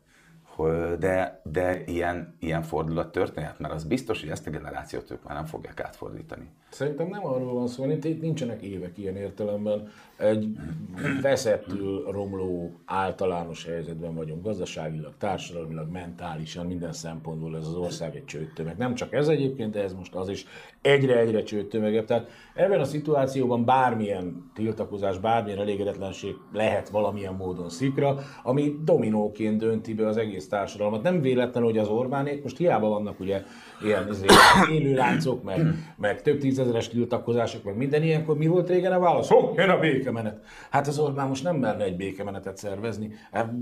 de, 0.99 1.41
de 1.45 1.85
ilyen, 1.85 2.37
ilyen 2.39 2.63
fordulat 2.63 3.13
történhet, 3.13 3.59
mert 3.59 3.75
az 3.75 3.85
biztos, 3.85 4.21
hogy 4.21 4.31
ezt 4.31 4.47
a 4.47 4.51
generációt 4.51 5.11
ők 5.11 5.23
már 5.23 5.35
nem 5.35 5.47
fogják 5.47 5.81
átfordítani. 5.81 6.51
Szerintem 6.75 7.09
nem 7.09 7.27
arról 7.27 7.53
van 7.53 7.67
szó, 7.67 7.91
itt, 7.91 8.05
itt 8.05 8.21
nincsenek 8.21 8.63
évek 8.63 8.99
ilyen 8.99 9.17
értelemben. 9.17 9.89
Egy 10.17 10.49
veszettül 11.23 12.05
romló 12.11 12.73
általános 12.85 13.65
helyzetben 13.65 14.15
vagyunk 14.15 14.45
gazdaságilag, 14.45 15.13
társadalmilag, 15.19 15.91
mentálisan, 15.91 16.67
minden 16.67 16.93
szempontból 16.93 17.57
ez 17.57 17.67
az 17.67 17.75
ország 17.75 18.17
egy 18.17 18.25
csőttömeg. 18.25 18.77
Nem 18.77 18.95
csak 18.95 19.13
ez 19.13 19.29
egyébként, 19.29 19.73
de 19.73 19.83
ez 19.83 19.95
most 19.95 20.15
az 20.15 20.29
is 20.29 20.47
egyre-egyre 20.83 21.43
csőttömegebb. 21.43 22.05
Tehát 22.05 22.29
ebben 22.55 22.81
a 22.81 22.85
szituációban 22.85 23.65
bármilyen 23.65 24.51
tiltakozás, 24.55 25.19
bármilyen 25.19 25.59
elégedetlenség 25.59 26.35
lehet 26.53 26.89
valamilyen 26.89 27.35
módon 27.35 27.69
szikra, 27.69 28.19
ami 28.43 28.75
dominóként 28.85 29.59
dönti 29.59 29.95
be 29.95 30.07
az 30.07 30.17
egész 30.17 30.49
társadalmat. 30.49 31.03
Nem 31.03 31.21
véletlen, 31.21 31.63
hogy 31.63 31.79
az 31.79 31.89
Orbánék 31.89 32.43
most 32.43 32.57
hiába 32.57 32.89
vannak 32.89 33.21
ugye 33.21 33.43
ilyen 33.83 34.09
izé, 34.11 34.27
élőláncok, 34.73 35.43
meg, 35.43 35.61
meg 35.97 36.23
több 36.23 36.39
tízezeres 36.65 36.89
tiltakozások, 36.89 37.65
meg 37.65 37.77
minden 37.77 38.03
ilyenkor. 38.03 38.37
Mi 38.37 38.47
volt 38.47 38.69
régen 38.69 38.93
a 38.93 38.99
válasz? 38.99 39.29
Hopp, 39.29 39.57
jön 39.57 39.69
a 39.69 39.79
békemenet. 39.79 40.45
Hát 40.71 40.87
az 40.87 40.99
Orbán 40.99 41.29
most 41.29 41.43
nem 41.43 41.57
merne 41.57 41.85
egy 41.85 41.97
békemenetet 41.97 42.57
szervezni. 42.57 43.11
Hát 43.33 43.55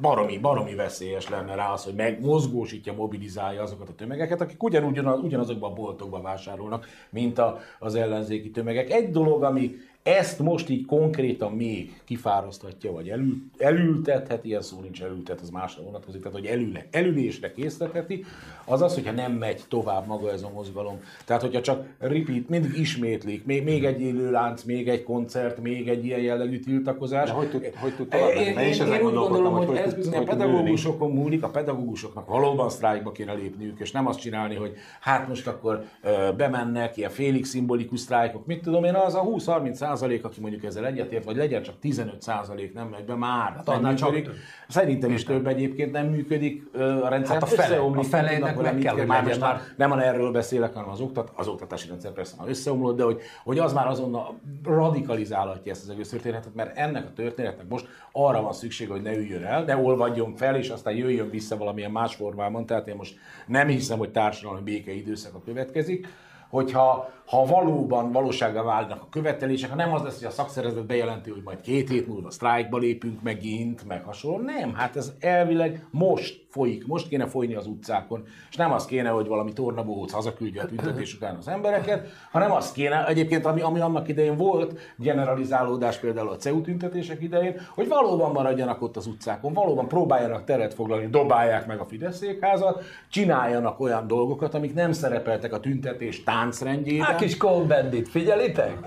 baromi, 0.00 0.38
baromi 0.38 0.74
veszélyes 0.74 1.28
lenne 1.28 1.54
rá 1.54 1.72
az, 1.72 1.84
hogy 1.84 1.94
megmozgósítja, 1.94 2.92
mobilizálja 2.92 3.62
azokat 3.62 3.88
a 3.88 3.94
tömegeket, 3.94 4.40
akik 4.40 4.62
ugyanúgy, 4.62 4.98
ugyanazokban 5.22 5.70
a 5.70 5.74
boltokban 5.74 6.22
vásárolnak, 6.22 6.86
mint 7.10 7.38
a, 7.38 7.58
az 7.78 7.94
ellenzéki 7.94 8.50
tömegek. 8.50 8.90
Egy 8.90 9.10
dolog, 9.10 9.42
ami 9.42 9.74
ezt 10.02 10.38
most 10.38 10.68
így 10.68 10.86
konkrétan 10.86 11.52
még 11.52 12.00
kifáraszthatja, 12.04 12.92
vagy 12.92 13.08
elül, 13.08 13.36
elültethet, 13.58 14.44
ilyen 14.44 14.62
szó 14.62 14.80
nincs 14.80 15.02
elültet, 15.02 15.40
az 15.40 15.50
másra 15.50 15.82
vonatkozik, 15.82 16.22
tehát 16.22 16.38
hogy 16.38 16.46
elüle, 16.46 16.86
elülésre 16.90 17.52
késztetheti, 17.52 18.24
az 18.64 18.82
az, 18.82 18.94
hogyha 18.94 19.12
nem 19.12 19.32
megy 19.32 19.60
tovább 19.68 20.06
maga 20.06 20.32
ez 20.32 20.42
a 20.42 20.50
mozgalom. 20.54 21.00
Tehát, 21.24 21.42
hogyha 21.42 21.60
csak 21.60 21.86
repeat, 21.98 22.48
mindig 22.48 22.78
ismétlik, 22.78 23.44
még, 23.44 23.64
még 23.64 23.84
egy 23.84 24.00
élő 24.00 24.30
lánc, 24.30 24.62
még 24.62 24.88
egy 24.88 25.02
koncert, 25.02 25.62
még 25.62 25.88
egy 25.88 26.04
ilyen 26.04 26.20
jellegű 26.20 26.58
tiltakozás. 26.58 27.28
De 27.28 27.34
hogy 27.34 27.50
tud- 27.50 27.74
hogy 27.74 27.94
tud 27.96 28.08
tovább 28.08 28.34
menni? 28.34 28.44
én, 28.44 28.58
Én 28.58 28.72
én, 28.72 28.92
én 28.92 29.06
úgy 29.06 29.12
gondolom, 29.12 29.52
hogy 29.52 29.66
hogy 29.66 29.76
ez 29.76 29.94
bizony 29.94 30.14
a 30.14 30.22
pedagógusokon 30.22 31.10
múlik, 31.10 31.42
a 31.42 31.48
pedagógusoknak 31.48 32.26
valóban 32.26 32.70
sztrájkba 32.70 33.12
kéne 33.12 33.32
lépniük, 33.32 33.80
és 33.80 33.90
nem 33.90 34.06
azt 34.06 34.20
csinálni, 34.20 34.54
hogy 34.54 34.74
hát 35.00 35.28
most 35.28 35.46
akkor 35.46 35.84
ö, 36.02 36.32
bemennek, 36.36 36.96
ilyen 36.96 37.10
félig 37.10 37.44
szimbolikus 37.44 38.00
sztrájkok, 38.00 38.46
mit 38.46 38.62
tudom 38.62 38.84
én, 38.84 38.94
az 38.94 39.14
a 39.14 39.22
20-30 39.22 39.91
százalék, 39.92 40.24
aki 40.24 40.40
mondjuk 40.40 40.64
ezzel 40.64 40.86
egyetért, 40.86 41.24
vagy 41.24 41.36
legyen 41.36 41.62
csak 41.62 41.78
15 41.78 42.22
százalék 42.22 42.74
nem 42.74 42.88
megy 42.88 43.04
be, 43.04 43.14
már 43.14 43.62
hát 43.66 43.80
nem 43.80 43.94
csak 43.94 44.10
működik. 44.10 44.30
több. 44.30 44.36
Szerintem 44.68 45.10
is 45.10 45.24
több 45.24 45.46
egyébként 45.46 45.92
nem 45.92 46.06
működik 46.06 46.62
ö, 46.72 47.02
a 47.02 47.08
rendszer. 47.08 47.34
Hát 47.34 47.42
a 47.42 47.46
fele- 47.46 47.78
a 47.78 47.82
tudnak 47.82 48.62
meg 48.62 48.78
kell, 48.78 48.94
mit 48.94 48.98
hogy 48.98 49.06
Már 49.06 49.38
már. 49.38 49.60
nem 49.76 49.92
erről 49.92 50.32
beszélek, 50.32 50.74
hanem 50.74 50.88
az, 50.88 51.00
oktat, 51.00 51.32
az 51.34 51.48
oktatási 51.48 51.88
rendszer 51.88 52.12
persze 52.12 52.34
már 52.38 52.48
összeomlott, 52.48 52.96
de 52.96 53.02
hogy, 53.02 53.20
hogy 53.44 53.58
az 53.58 53.72
már 53.72 53.86
azonnal 53.86 54.38
radikalizálhatja 54.64 55.72
ezt 55.72 55.82
az 55.82 55.90
egész 55.90 56.08
történetet, 56.08 56.54
mert 56.54 56.76
ennek 56.76 57.04
a 57.06 57.12
történetnek 57.14 57.68
most 57.68 57.88
arra 58.12 58.42
van 58.42 58.52
szükség, 58.52 58.90
hogy 58.90 59.02
ne 59.02 59.16
üljön 59.16 59.44
el, 59.44 59.64
ne 59.64 59.76
olvadjon 59.76 60.34
fel, 60.34 60.56
és 60.56 60.68
aztán 60.68 60.94
jöjjön 60.94 61.30
vissza 61.30 61.56
valamilyen 61.56 61.90
más 61.90 62.14
formában. 62.14 62.66
Tehát 62.66 62.88
én 62.88 62.96
most 62.96 63.14
nem 63.46 63.68
hiszem, 63.68 63.98
hogy 63.98 64.10
társadalmi 64.10 64.62
béke 64.62 64.92
időszaka 64.92 65.40
következik, 65.44 66.06
hogyha 66.52 67.10
ha 67.32 67.44
valóban 67.44 68.12
valósággá 68.12 68.62
válnak 68.62 69.02
a 69.02 69.06
követelések, 69.10 69.70
ha 69.70 69.76
nem 69.76 69.92
az 69.92 70.02
lesz, 70.02 70.18
hogy 70.18 70.26
a 70.26 70.30
szakszervezet 70.30 70.86
bejelenti, 70.86 71.30
hogy 71.30 71.42
majd 71.44 71.60
két 71.60 71.88
hét 71.88 72.08
múlva 72.08 72.30
sztrájkba 72.30 72.78
lépünk 72.78 73.22
megint, 73.22 73.86
meg 73.86 74.04
hasonló. 74.04 74.38
Nem, 74.38 74.74
hát 74.74 74.96
ez 74.96 75.12
elvileg 75.20 75.86
most 75.90 76.44
folyik, 76.48 76.86
most 76.86 77.08
kéne 77.08 77.26
folyni 77.26 77.54
az 77.54 77.66
utcákon, 77.66 78.24
és 78.50 78.56
nem 78.56 78.72
az 78.72 78.84
kéne, 78.84 79.08
hogy 79.08 79.26
valami 79.26 79.52
tornabohóc 79.52 80.12
hazaküldje 80.12 80.62
a 80.62 80.66
tüntetés 80.66 81.14
után 81.16 81.36
az 81.36 81.48
embereket, 81.48 82.08
hanem 82.30 82.52
az 82.52 82.72
kéne, 82.72 83.06
egyébként 83.06 83.46
ami, 83.46 83.60
ami 83.60 83.80
annak 83.80 84.08
idején 84.08 84.36
volt, 84.36 84.78
generalizálódás 84.96 85.96
például 85.96 86.28
a 86.28 86.36
CEU 86.36 86.60
tüntetések 86.60 87.22
idején, 87.22 87.60
hogy 87.74 87.88
valóban 87.88 88.32
maradjanak 88.32 88.82
ott 88.82 88.96
az 88.96 89.06
utcákon, 89.06 89.52
valóban 89.52 89.88
próbáljanak 89.88 90.44
teret 90.44 90.74
foglalni, 90.74 91.06
dobálják 91.06 91.66
meg 91.66 91.80
a 91.80 91.84
Fidesz 91.84 92.16
székházat, 92.16 92.84
csináljanak 93.08 93.80
olyan 93.80 94.06
dolgokat, 94.06 94.54
amik 94.54 94.74
nem 94.74 94.92
szerepeltek 94.92 95.52
a 95.52 95.60
tüntetés 95.60 96.24
táncrendjében. 96.24 97.14
A 97.14 97.21
kis 97.22 97.36
Cohn-Bendit, 97.36 98.08
figyelitek? 98.08 98.78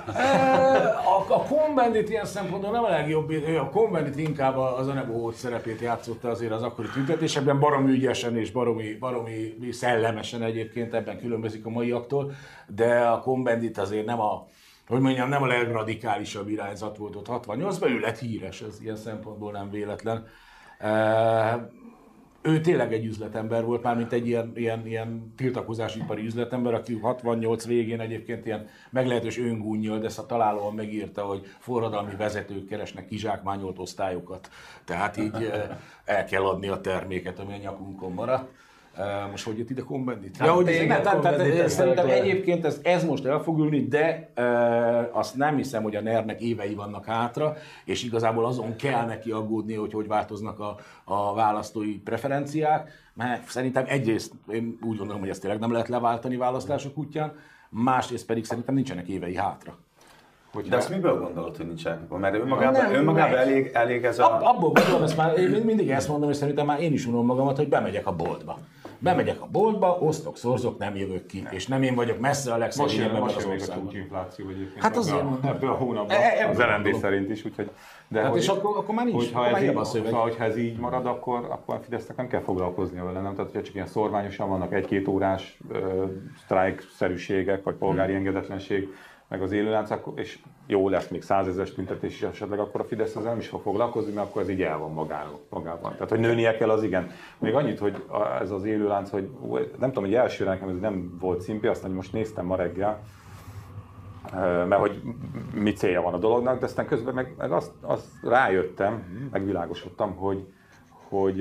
A, 1.05 1.33
a 1.33 1.43
Cohn-Bendit 1.43 2.09
ilyen 2.09 2.25
szempontból 2.25 2.71
nem 2.71 2.83
a 2.83 2.89
legjobb, 2.89 3.31
a 3.59 3.69
Cohn-Bendit 3.69 4.17
inkább 4.17 4.57
az 4.57 4.87
Anebohóc 4.87 5.37
szerepét 5.37 5.81
játszotta 5.81 6.29
azért 6.29 6.51
az 6.51 6.63
akkori 6.63 6.87
tüntetésekben, 6.93 7.59
baromi 7.59 7.91
ügyesen 7.91 8.37
és 8.37 8.51
baromi, 8.51 8.93
baromi 8.93 9.55
szellemesen 9.71 10.43
egyébként, 10.43 10.93
ebben 10.93 11.19
különbözik 11.19 11.65
a 11.65 11.69
maiaktól, 11.69 12.31
de 12.67 12.99
a 12.99 13.19
Cohn-Bendit 13.19 13.77
azért 13.77 14.05
nem 14.05 14.19
a, 14.19 14.47
hogy 14.87 14.99
mondjam, 14.99 15.29
nem 15.29 15.43
a 15.43 15.47
legradikálisabb 15.47 16.49
irányzat 16.49 16.97
volt 16.97 17.15
ott 17.15 17.27
68-ban, 17.29 17.89
ő 17.89 17.99
lett 17.99 18.19
híres, 18.19 18.61
ez 18.61 18.81
ilyen 18.81 18.95
szempontból 18.95 19.51
nem 19.51 19.69
véletlen. 19.69 20.27
E, 20.79 20.89
ő 22.45 22.61
tényleg 22.61 22.93
egy 22.93 23.05
üzletember 23.05 23.63
volt, 23.63 23.83
már 23.83 23.95
mint 23.95 24.13
egy 24.13 24.27
ilyen, 24.27 24.51
ilyen, 24.55 24.87
ilyen 24.87 25.33
tiltakozásipari 25.37 26.25
üzletember, 26.25 26.73
aki 26.73 26.93
68 26.93 27.65
végén 27.65 27.99
egyébként 27.99 28.45
ilyen 28.45 28.67
meglehetős 28.89 29.37
öngúnyjal, 29.37 29.99
de 29.99 30.09
szóval 30.09 30.25
találóan 30.25 30.73
megírta, 30.73 31.23
hogy 31.23 31.45
forradalmi 31.59 32.15
vezetők 32.15 32.65
keresnek 32.65 33.07
kizsákmányolt 33.07 33.79
osztályokat. 33.79 34.49
Tehát 34.85 35.17
így 35.17 35.43
eh, 35.43 35.77
el 36.05 36.25
kell 36.25 36.43
adni 36.43 36.67
a 36.67 36.81
terméket, 36.81 37.39
ami 37.39 37.53
a 37.53 37.57
nyakunkon 37.57 38.11
maradt. 38.11 38.49
Most 39.31 39.45
hogy 39.45 39.57
jött 39.57 39.69
ide 39.69 39.81
Cohn-Bendit? 39.81 40.37
Hát 40.37 40.47
Ja, 40.47 40.53
hogy 40.53 40.65
téged 40.65 41.03
nem, 41.03 41.21
tehát, 41.21 41.69
szerintem 41.69 42.09
egyébként 42.09 42.65
ez, 42.65 42.79
ez 42.83 43.03
most 43.05 43.25
el 43.25 43.39
fog 43.39 43.59
ülni, 43.59 43.87
de 43.87 44.29
e, 44.33 44.43
azt 45.11 45.35
nem 45.35 45.55
hiszem, 45.55 45.83
hogy 45.83 45.95
a 45.95 46.01
NER-nek 46.01 46.41
évei 46.41 46.73
vannak 46.73 47.05
hátra, 47.05 47.55
és 47.85 48.03
igazából 48.03 48.45
azon 48.45 48.75
kell 48.75 49.05
neki 49.05 49.31
aggódni, 49.31 49.73
hogy 49.73 49.93
hogy 49.93 50.07
változnak 50.07 50.59
a, 50.59 50.77
a 51.03 51.33
választói 51.33 51.99
preferenciák, 51.99 52.91
mert 53.13 53.49
szerintem 53.49 53.83
egyrészt 53.87 54.31
én 54.51 54.77
úgy 54.81 54.97
gondolom, 54.97 55.21
hogy 55.21 55.29
ezt 55.29 55.41
tényleg 55.41 55.59
nem 55.59 55.71
lehet 55.71 55.87
leváltani 55.87 56.37
választások 56.37 56.97
útján, 56.97 57.33
másrészt 57.69 58.25
pedig 58.25 58.45
szerintem 58.45 58.75
nincsenek 58.75 59.07
évei 59.07 59.35
hátra. 59.35 59.77
De 60.69 60.75
azt 60.75 60.89
miből 60.89 61.19
gondolod, 61.19 61.57
hogy 61.57 61.67
nincsen? 61.67 62.07
Mert 62.09 62.35
önmagában, 62.35 62.81
Nem, 62.81 62.93
önmagában 62.93 63.31
meg. 63.31 63.39
elég, 63.39 63.71
elég 63.73 64.03
ez 64.03 64.19
Ab, 64.19 64.41
a... 64.41 64.49
abból 64.49 64.71
gondolom, 64.71 65.03
ezt 65.03 65.17
már 65.17 65.37
én 65.37 65.49
mindig 65.49 65.89
ezt 65.89 66.07
mondom, 66.07 66.29
és 66.29 66.35
szerintem 66.35 66.65
már 66.65 66.81
én 66.81 66.93
is 66.93 67.05
unom 67.05 67.25
magamat, 67.25 67.57
hogy 67.57 67.67
bemegyek 67.67 68.07
a 68.07 68.15
boltba. 68.15 68.57
Bemegyek 69.05 69.41
a 69.41 69.47
boltba, 69.51 69.97
osztok, 69.99 70.37
szorzok, 70.37 70.77
nem 70.77 70.95
jövök 70.95 71.25
ki. 71.25 71.47
És 71.51 71.67
nem 71.67 71.83
én 71.83 71.95
vagyok 71.95 72.19
messze 72.19 72.53
a 72.53 72.57
legszegényebb 72.57 73.19
most 73.19 73.35
az 73.35 73.45
országban. 73.45 73.85
csúcsinfláció 73.85 74.49
egyébként. 74.49 74.81
Hát 74.83 74.97
azért 74.97 75.23
mondom. 75.23 75.49
ebből 75.51 75.69
a 75.69 75.73
hónapban, 75.73 76.15
E- 76.17 76.39
e- 76.39 76.49
az 76.49 76.57
LND 76.57 76.95
szerint 76.95 77.29
is, 77.29 77.45
úgyhogy... 77.45 77.69
De 78.07 78.21
Hát 78.21 78.35
és 78.35 78.47
akkor- 78.47 78.77
akkor 78.77 78.95
már 78.95 79.05
nincs, 79.05 79.17
Hogyha 79.17 79.41
akkor 79.41 79.57
ez, 79.57 79.63
így, 79.63 79.75
a 79.75 79.83
szöveg. 79.83 80.13
hogyha 80.13 80.43
ez 80.43 80.57
így 80.57 80.77
marad, 80.77 81.05
akkor, 81.05 81.45
akkor 81.49 81.75
a 81.75 81.79
Fidesznek 81.79 82.17
nem 82.17 82.27
kell 82.27 82.41
foglalkoznia 82.41 83.03
vele, 83.03 83.21
nem? 83.21 83.35
Tehát, 83.35 83.51
hogyha 83.51 83.65
csak 83.65 83.75
ilyen 83.75 83.87
szorványosan 83.87 84.49
vannak 84.49 84.73
egy-két 84.73 85.07
órás 85.07 85.57
ö, 85.71 86.03
sztrájk-szerűségek, 86.43 87.63
vagy 87.63 87.75
polgári 87.75 88.11
Hmm. 88.13 88.19
engedetlenség, 88.25 88.87
meg 89.35 89.43
az 89.43 89.51
élőlánc, 89.51 89.89
és 90.15 90.39
jó 90.67 90.89
lesz 90.89 91.07
még 91.07 91.21
százezes 91.21 91.73
tüntetés 91.73 92.13
is 92.13 92.21
esetleg, 92.21 92.59
akkor 92.59 92.81
a 92.81 92.83
Fidesz 92.83 93.15
ezzel 93.15 93.29
nem 93.29 93.39
is 93.39 93.47
fog 93.47 93.61
foglalkozni, 93.61 94.13
mert 94.13 94.27
akkor 94.27 94.41
ez 94.41 94.49
így 94.49 94.61
el 94.61 94.77
van 94.77 94.91
magában. 95.49 95.91
Tehát, 95.91 96.09
hogy 96.09 96.19
nőnie 96.19 96.57
kell, 96.57 96.69
az 96.69 96.83
igen. 96.83 97.09
Még 97.37 97.53
annyit, 97.53 97.79
hogy 97.79 98.03
ez 98.41 98.51
az 98.51 98.63
élőlánc, 98.63 99.09
hogy 99.09 99.29
nem 99.79 99.91
tudom, 99.91 100.03
hogy 100.03 100.13
elsőre 100.13 100.49
nekem 100.49 100.69
ez 100.69 100.79
nem 100.79 101.17
volt 101.19 101.41
szimpi, 101.41 101.67
aztán 101.67 101.91
most 101.91 102.13
néztem 102.13 102.45
ma 102.45 102.55
reggel, 102.55 103.01
mert 104.67 104.79
hogy 104.81 105.01
mi 105.53 105.73
célja 105.73 106.01
van 106.01 106.13
a 106.13 106.17
dolognak, 106.17 106.59
de 106.59 106.65
aztán 106.65 106.85
közben 106.85 107.13
meg, 107.13 107.33
meg 107.37 107.51
azt, 107.51 107.71
azt 107.81 108.07
rájöttem, 108.23 109.03
megvilágosodtam, 109.31 110.15
hogy, 110.15 110.45
hogy 111.09 111.35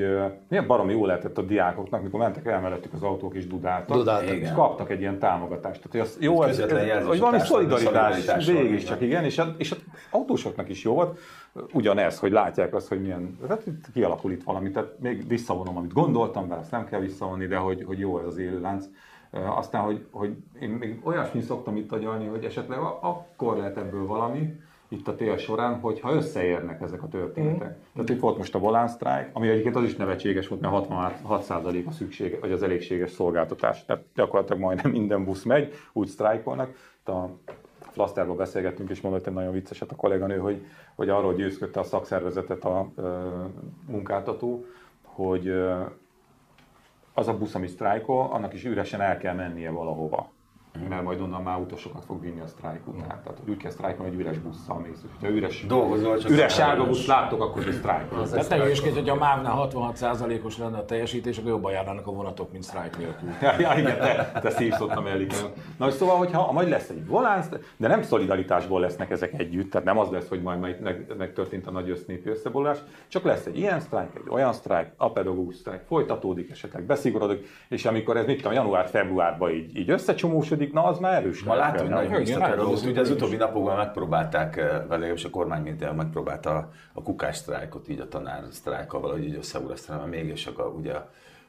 milyen 0.49 0.67
baromi 0.67 0.93
jó 0.93 1.07
lehetett 1.07 1.39
a 1.39 1.43
diákoknak, 1.43 2.03
mikor 2.03 2.21
mentek 2.21 2.47
el 2.47 2.61
mellettük 2.61 2.93
az 2.93 3.03
autók 3.03 3.35
és 3.35 3.47
dudáltak, 3.47 3.97
Dudáltak. 3.97 4.37
és 4.37 4.53
kaptak 4.55 4.91
egy 4.91 5.01
ilyen 5.01 5.19
támogatást. 5.19 5.83
Tehát, 5.83 5.91
hogy 5.91 6.01
az, 6.01 6.17
jó, 6.21 6.43
Egy 6.43 6.49
ez, 6.49 6.59
ez, 6.59 6.87
jelzés 6.87 7.09
hogy 7.09 7.19
valami 7.19 7.39
szolidaritás, 7.39 8.47
végig 8.47 8.85
csak 8.85 9.01
igen, 9.01 9.25
és, 9.25 9.39
a, 9.39 9.55
és 9.59 9.71
az 9.71 9.79
autósoknak 10.11 10.69
is 10.69 10.83
jó 10.83 10.95
volt, 10.95 11.19
ugyanez, 11.73 12.19
hogy 12.19 12.33
látják 12.33 12.75
azt, 12.75 12.89
hogy 12.89 13.01
milyen, 13.01 13.39
hát 13.49 13.67
itt 13.67 13.85
kialakul 13.93 14.33
itt 14.33 14.43
valami, 14.43 14.71
tehát 14.71 14.99
még 14.99 15.29
visszavonom, 15.29 15.77
amit 15.77 15.93
gondoltam, 15.93 16.49
bár 16.49 16.59
ezt 16.59 16.71
nem 16.71 16.87
kell 16.87 17.01
visszavonni, 17.01 17.47
de 17.47 17.57
hogy, 17.57 17.85
hogy 17.87 17.99
jó 17.99 18.19
ez 18.19 18.27
az 18.27 18.39
élőlánc. 18.39 18.85
Aztán, 19.31 19.83
hogy, 19.83 20.07
hogy 20.11 20.37
én 20.61 20.69
még 20.69 21.01
olyasmi 21.03 21.41
szoktam 21.41 21.77
itt 21.77 21.93
agyalni, 21.93 22.27
hogy 22.27 22.45
esetleg 22.45 22.79
akkor 23.01 23.57
lehet 23.57 23.77
ebből 23.77 24.07
valami, 24.07 24.55
itt 24.95 25.09
a 25.09 25.15
tél 25.15 25.37
során, 25.37 25.81
hogyha 25.81 26.13
összeérnek 26.13 26.81
ezek 26.81 27.03
a 27.03 27.09
történetek. 27.09 27.69
Mm. 27.69 27.81
Tehát 27.93 28.09
itt 28.09 28.21
volt 28.21 28.39
most 28.39 28.55
a 28.55 28.59
volán 28.59 28.89
sztrájk, 28.89 29.31
ami 29.33 29.49
egyébként 29.49 29.77
az 29.77 29.85
is 29.85 29.97
nevetséges 29.97 30.49
volt, 30.49 30.61
mert 30.61 31.21
66% 31.29 31.87
a 31.87 31.91
szükség, 31.91 32.41
vagy 32.41 32.53
az 32.53 32.63
elégséges 32.63 33.11
szolgáltatás. 33.11 33.85
Tehát 33.85 34.05
gyakorlatilag 34.15 34.61
majdnem 34.63 34.91
minden 34.91 35.25
busz 35.25 35.43
megy, 35.43 35.73
úgy 35.93 36.09
sztrájkolnak. 36.09 36.93
A 37.05 37.25
Flaszterban 37.79 38.37
beszélgettünk, 38.37 38.91
és 38.91 39.01
mondott 39.01 39.27
egy 39.27 39.33
nagyon 39.33 39.53
vicceset 39.53 39.91
a 39.91 39.97
kolléganő, 39.97 40.39
hogy, 40.39 40.67
hogy 40.95 41.09
arról 41.09 41.35
győzködte 41.35 41.81
a 41.81 41.85
szakszervezetet 41.85 42.65
a 42.65 42.91
ö, 42.97 43.29
munkáltató, 43.87 44.65
hogy 45.03 45.49
ö, 45.49 45.81
az 47.15 47.29
a 47.29 47.37
busz, 47.39 47.55
ami 47.55 47.67
sztrájkol, 47.67 48.29
annak 48.31 48.55
is 48.55 48.65
üresen 48.65 49.01
el 49.01 49.19
kell 49.19 49.35
mennie 49.35 49.71
valahova. 49.71 50.33
Mert 50.89 51.03
majd 51.03 51.21
onnan 51.21 51.43
már 51.43 51.59
utasokat 51.59 52.05
fog 52.05 52.21
vinni 52.21 52.41
a 52.41 52.47
sztrájk 52.47 52.87
után. 52.87 53.07
Tehát 53.07 53.39
hogy 53.45 53.51
úgy 53.51 53.57
kell 53.57 53.71
sztrájkolni, 53.71 54.11
hogy 54.13 54.21
üres 54.21 54.39
busszal 54.39 54.79
mész. 54.79 55.03
És 55.05 55.11
hogyha 55.19 55.37
üres, 55.37 55.67
Dolgozol, 55.67 56.19
csak 56.19 56.31
üres 56.31 56.55
sárga 56.55 56.87
busz 56.87 57.07
láttok, 57.07 57.43
akkor 57.43 57.69
ez 57.69 57.75
sztrájkol. 57.75 58.29
Tehát 58.29 58.49
te 58.49 58.57
hülyeskedj, 58.57 58.95
hogy 58.95 59.09
a 59.09 59.15
MÁV-nál 59.15 59.69
66%-os 59.73 60.59
lenne 60.59 60.77
a 60.77 60.85
teljesítés, 60.85 61.39
akkor 61.39 61.51
jobban 61.51 61.73
járnának 61.73 62.07
a 62.07 62.13
vonatok, 62.13 62.53
mint 62.53 62.65
sztrájk 62.65 62.99
nélkül. 62.99 63.29
Ja, 63.41 63.61
ja, 63.61 63.79
igen, 63.79 63.99
te, 63.99 64.41
te 64.43 64.51
szívsz 64.51 64.81
ott 64.81 64.91
a. 64.91 65.03
Na, 65.79 65.87
és 65.87 65.95
szóval, 65.95 66.17
hogyha 66.17 66.53
majd 66.53 66.69
lesz 66.69 66.89
egy 66.89 67.07
volánsz, 67.07 67.49
de 67.77 67.89
nem 67.89 68.03
szolidaritásból 68.03 68.81
lesznek 68.81 69.11
ezek 69.11 69.33
együtt, 69.41 69.71
tehát 69.71 69.87
nem 69.87 69.99
az 69.99 70.11
lesz, 70.11 70.29
hogy 70.29 70.43
majd 70.43 70.61
meg, 70.61 70.83
meg, 70.83 71.13
megtörtént 71.19 71.67
a 71.67 71.71
nagy 71.71 71.91
össznépi 71.91 72.29
összeborulás, 72.29 72.79
csak 73.09 73.25
lesz 73.25 73.47
egy 73.47 73.59
ilyen 73.59 73.81
sztrájk, 73.81 74.11
egy 74.15 74.29
olyan 74.29 74.53
sztrájk, 74.53 74.93
a 74.97 75.11
pedagógus 75.13 75.55
sztrájk, 75.55 75.81
folytatódik, 75.87 76.51
esetleg 76.51 76.83
beszigorodik, 76.83 77.47
és 77.69 77.85
amikor 77.85 78.17
ez 78.17 78.27
mit 78.27 78.37
tudom, 78.37 78.53
január-februárban 78.53 79.51
így, 79.51 79.77
így 79.77 79.91
összecsomósodik, 79.91 80.64
na 80.73 80.85
az 80.85 80.99
már 80.99 81.15
erős. 81.15 81.43
Ma 81.43 81.55
látom, 81.55 81.93
hogy 81.93 82.09
nagyon 82.09 82.39
nagyon 82.39 82.75
Ugye 82.85 83.01
az 83.01 83.11
utóbbi 83.11 83.37
napokban 83.37 83.77
megpróbálták, 83.77 84.57
eh, 84.57 84.69
vagy 84.69 84.89
legalábbis 84.89 85.25
a 85.25 85.31
kormány 85.31 85.63
mint 85.63 85.97
megpróbálta 85.97 86.71
a 86.93 87.03
kukás 87.03 87.37
sztrájkot, 87.37 87.89
így 87.89 88.01
a 88.01 88.09
tanár 88.09 88.43
sztrájkkal 88.51 89.01
valahogy 89.01 89.25
így 89.25 89.37
összeúrasztani, 89.37 89.99
mert 89.99 90.11
mégis 90.11 90.47
a, 90.47 90.63
ugye, 90.63 90.95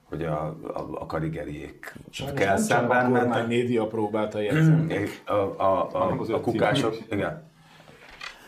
hogy 0.04 0.24
a, 0.24 0.46
a, 0.74 0.88
a 0.94 1.06
karigeriék 1.06 1.96
kell 2.12 2.26
Nem 2.26 2.36
csak 2.36 2.54
a 2.54 2.58
szemben 2.58 3.12
kormány 3.12 3.48
média 3.48 3.88
próbálta 3.88 4.40
jegyzni. 4.40 5.08
A, 5.26 5.34
a, 5.34 5.90
a, 5.92 6.40
kukások, 6.42 6.96
igen. 7.10 7.44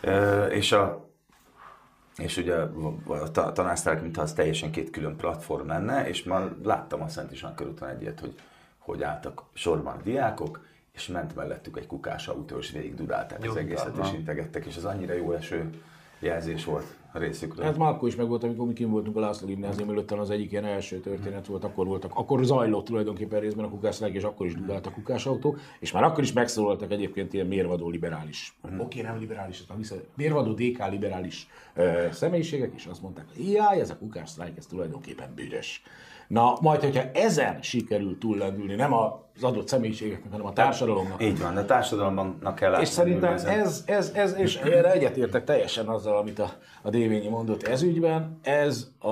Ö, 0.02 0.44
És 0.46 0.72
a 0.72 1.06
és 2.18 2.36
ugye 2.36 2.54
a 3.06 3.30
ta- 3.32 3.54
tanársztrájk, 3.54 4.02
mintha 4.02 4.22
az 4.22 4.32
teljesen 4.32 4.70
két 4.70 4.90
külön 4.90 5.16
platform 5.16 5.68
lenne, 5.68 6.08
és 6.08 6.22
már 6.22 6.48
láttam 6.62 7.02
a 7.02 7.08
Szent 7.08 7.32
István 7.32 7.54
körúton 7.54 7.88
egy 7.88 8.02
ilyet, 8.02 8.20
hogy, 8.20 8.34
hogy 8.88 9.02
álltak 9.02 9.42
sorban 9.52 9.96
a 9.96 10.02
diákok, 10.02 10.66
és 10.92 11.06
ment 11.06 11.34
mellettük 11.34 11.76
egy 11.78 11.86
kukás 11.86 12.28
autó, 12.28 12.58
és 12.58 12.70
végig 12.70 12.94
dudálták 12.94 13.48
az 13.48 13.56
egészet, 13.56 13.96
és 14.02 14.12
integettek, 14.12 14.66
és 14.66 14.76
az 14.76 14.84
annyira 14.84 15.14
jó 15.14 15.32
eső 15.32 15.70
jelzés 16.18 16.64
volt 16.64 16.96
a 17.12 17.18
részükről. 17.18 17.64
Ez 17.64 17.76
már 17.76 17.88
akkor 17.92 18.08
is 18.08 18.16
megvolt, 18.16 18.44
amikor 18.44 18.66
mi 18.66 18.72
kim 18.72 18.90
voltunk 18.90 19.16
a 19.16 19.20
László 19.20 19.46
gimnázium 19.46 19.88
előtt, 19.90 20.10
az 20.10 20.30
egyik 20.30 20.52
ilyen 20.52 20.64
első 20.64 21.00
történet 21.00 21.46
volt, 21.46 21.64
akkor 21.64 21.86
voltak, 21.86 22.10
akkor 22.14 22.44
zajlott 22.44 22.84
tulajdonképpen 22.84 23.40
részben 23.40 23.64
a 23.64 23.68
kukászlág, 23.68 24.14
és 24.14 24.22
akkor 24.22 24.46
is 24.46 24.54
dudált 24.54 24.86
a 24.86 24.90
kukásautó, 24.90 25.56
és 25.80 25.92
már 25.92 26.02
akkor 26.02 26.22
is 26.22 26.32
megszólaltak 26.32 26.90
egyébként 26.92 27.32
ilyen 27.32 27.46
mérvadó 27.46 27.88
liberális, 27.88 28.56
Mhm. 28.62 28.80
oké, 28.80 29.00
nem 29.00 29.18
liberális, 29.18 29.62
hanem 29.66 29.82
vissza, 29.82 29.94
mérvadó 30.16 30.52
DK 30.52 30.88
liberális 30.90 31.48
ö, 31.74 32.06
személyiségek, 32.12 32.72
és 32.76 32.86
azt 32.86 33.02
mondták, 33.02 33.24
hogy 33.36 33.50
jaj, 33.50 33.80
ez 33.80 33.90
a 33.90 33.96
kukászlág, 33.98 34.52
ez 34.56 34.66
tulajdonképpen 34.66 35.32
büdös. 35.34 35.82
Na, 36.28 36.58
majd, 36.60 36.80
hogyha 36.80 37.02
ezen 37.12 37.62
sikerül 37.62 38.18
túllendülni, 38.18 38.74
nem 38.74 38.92
az 38.92 39.42
adott 39.42 39.68
személyiségeknek, 39.68 40.30
hanem 40.30 40.46
a 40.46 40.52
társadalomnak, 40.52 41.22
Így 41.22 41.40
van, 41.40 41.56
a 41.56 41.64
társadalomnak 41.64 42.54
kell 42.54 42.80
és 42.80 42.88
szerintem 42.88 43.32
ez, 43.32 43.82
ez, 43.86 44.12
ez, 44.14 44.34
és 44.36 44.56
erre 44.56 44.92
egyetértek 44.92 45.44
teljesen 45.44 45.86
azzal, 45.86 46.16
amit 46.16 46.38
a, 46.38 46.50
a 46.82 46.90
Dévényi 46.90 47.28
mondott 47.28 47.62
ez 47.62 47.82
ügyben, 47.82 48.38
ez 48.42 48.90
a 49.00 49.08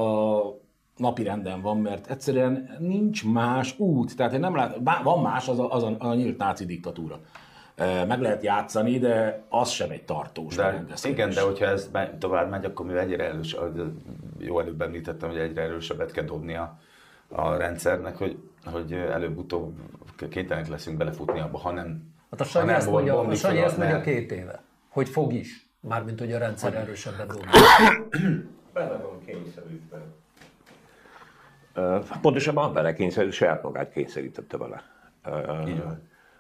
napi 0.97 1.23
renden 1.23 1.61
van, 1.61 1.77
mert 1.77 2.11
egyszerűen 2.11 2.77
nincs 2.79 3.25
más 3.25 3.79
út. 3.79 4.17
Tehát 4.17 4.33
én 4.33 4.41
nem 4.41 4.57
lát, 4.57 4.77
van 5.03 5.23
más, 5.23 5.49
az 5.49 5.59
a, 5.59 5.73
az 5.73 5.83
a, 5.83 5.97
a 5.99 6.15
nyílt 6.15 6.39
náci 6.39 6.65
diktatúra. 6.65 7.21
E, 7.75 8.05
Meg 8.05 8.21
lehet 8.21 8.43
játszani, 8.43 8.99
de 8.99 9.45
az 9.49 9.69
sem 9.69 9.91
egy 9.91 10.05
tartós 10.05 10.55
De, 10.55 10.85
igen, 11.03 11.31
de 11.31 11.41
hogyha 11.41 11.67
ez 11.67 11.91
tovább 12.19 12.51
megy, 12.51 12.65
akkor 12.65 12.87
mi 12.87 12.97
egyre 12.97 13.25
erős, 13.25 13.57
jó 14.39 14.61
előbb 14.61 14.81
említettem, 14.81 15.29
hogy 15.29 15.39
egyre 15.39 15.63
erősebbet 15.63 16.13
kell 16.13 16.25
dobni 16.25 16.55
a, 17.29 17.57
rendszernek, 17.57 18.17
hogy, 18.17 18.39
hogy 18.65 18.93
előbb-utóbb 18.93 19.75
kénytelenek 20.31 20.69
leszünk 20.71 20.97
belefutni 20.97 21.41
abba, 21.41 21.59
ha 21.59 21.71
nem 21.71 22.15
Hát 22.31 22.41
a 22.41 22.45
Sanyi 22.45 22.73
ezt 22.73 22.91
mondja, 22.91 23.19
a 23.19 23.35
Sanyi 23.35 23.59
ezt 23.59 23.77
mondja 23.77 24.01
két 24.01 24.33
éve, 24.33 24.63
hogy 24.89 25.09
fog 25.09 25.33
is. 25.33 25.69
Mármint, 25.81 26.19
hogy 26.19 26.33
a 26.33 26.39
rendszer 26.39 26.75
erősebben 26.75 27.27
dobja. 27.27 27.51
Bele 28.73 28.97
van 28.97 29.19
kényszerítve. 29.27 29.99
Pontosabban 32.21 32.73
bele 32.73 32.93
kényszerült, 32.93 33.33
saját 33.33 33.63
magát 33.63 33.93
kényszerítette 33.93 34.57
vele. 34.57 34.83
Ö, 35.25 35.63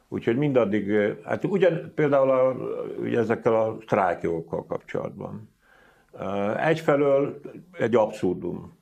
Úgyhogy 0.08 0.36
mindaddig, 0.36 0.92
hát 1.24 1.44
ugyan 1.44 1.92
például 1.94 2.30
a, 2.30 2.52
ugye 3.00 3.18
ezekkel 3.18 3.54
a 3.54 3.76
sztrájkjogokkal 3.82 4.66
kapcsolatban. 4.66 5.50
Egyfelől 6.56 7.40
egy 7.72 7.94
abszurdum, 7.94 8.75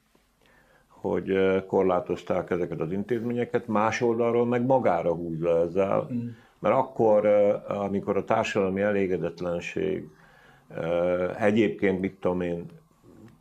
hogy 1.10 1.64
korlátozták 1.66 2.50
ezeket 2.50 2.80
az 2.80 2.92
intézményeket, 2.92 3.66
más 3.66 4.00
oldalról 4.00 4.46
meg 4.46 4.66
magára 4.66 5.14
húzza 5.14 5.60
ezzel, 5.60 6.08
mert 6.58 6.74
akkor, 6.74 7.26
amikor 7.68 8.16
a 8.16 8.24
társadalmi 8.24 8.80
elégedetlenség 8.80 10.08
egyébként, 11.38 12.00
mit 12.00 12.14
tudom 12.20 12.40
én, 12.40 12.66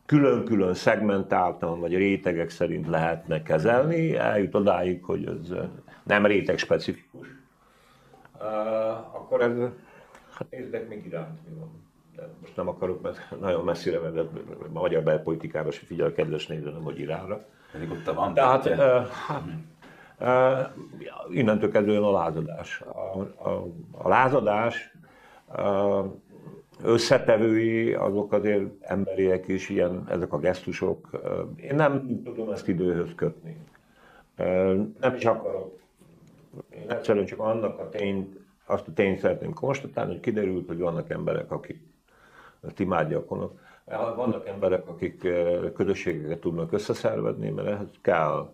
külön-külön 0.06 0.74
szegmentáltan, 0.74 1.80
vagy 1.80 1.96
rétegek 1.96 2.50
szerint 2.50 2.88
lehetne 2.88 3.44
kezelni, 3.44 4.16
eljut 4.16 4.56
odáig, 4.56 5.04
hogy 5.04 5.26
ez 5.26 5.58
nem 6.04 6.26
réteg 6.26 6.58
specifikus. 6.58 7.28
Akkor 9.14 9.42
ez, 9.42 9.58
hát 10.34 10.50
nézzek 10.50 10.88
még 10.88 11.06
iránt, 11.06 11.40
mi 11.50 11.56
van. 11.60 11.83
Most 12.42 12.56
nem 12.56 12.68
akarok, 12.68 13.02
mert 13.02 13.40
nagyon 13.40 13.64
messzire 13.64 14.00
menni, 14.00 14.20
a 14.20 14.30
magyar 14.72 15.04
belpolitikára 15.04 15.72
se 15.72 15.86
figyel 15.86 16.08
a 16.08 16.12
kedves 16.12 16.48
néző, 16.48 16.72
nem 16.72 16.84
hogy 16.84 17.00
Iránra. 17.00 17.46
Pedig 17.72 17.92
ott 17.92 18.16
van. 18.16 18.34
Tehát 18.34 18.66
uh, 18.66 19.08
hát, 19.08 19.44
uh, 20.20 21.36
innentől 21.36 21.72
kezdve 21.72 21.92
jön 21.92 22.04
a 22.04 22.12
lázadás. 22.12 22.82
A, 22.82 23.20
a, 23.50 23.68
a 23.92 24.08
lázadás 24.08 24.94
uh, 25.58 26.06
összetevői 26.84 27.94
azok 27.94 28.34
azért 28.34 28.82
emberiek 28.82 29.48
is, 29.48 29.70
ilyen, 29.70 30.04
ezek 30.10 30.34
a 30.34 30.40
gesztusok. 30.40 31.10
Én 31.56 31.76
nem 31.76 32.22
tudom 32.24 32.52
ezt 32.52 32.68
időhöz 32.68 33.16
kötni. 33.16 33.58
Nem 35.00 35.16
is 35.16 35.26
akarok. 35.26 35.80
Én 36.70 36.90
egyszerűen 36.90 37.26
csak 37.26 37.40
annak 37.40 37.80
a 37.80 37.90
tényt, 37.90 38.38
azt 38.66 38.88
a 38.88 38.94
tényt 38.94 39.20
szeretném 39.20 39.54
konstatálni, 39.54 40.12
hogy 40.12 40.22
kiderült, 40.22 40.68
hogy 40.68 40.78
vannak 40.78 41.10
emberek, 41.10 41.52
akik 41.52 41.82
ezt 42.68 42.80
imádjakonok. 42.80 43.60
Vannak 44.16 44.48
emberek, 44.48 44.88
akik 44.88 45.24
eh, 45.24 45.72
közösségeket 45.76 46.40
tudnak 46.40 46.72
összeszervezni, 46.72 47.50
mert 47.50 47.68
ehhez 47.68 47.88
kell. 48.02 48.54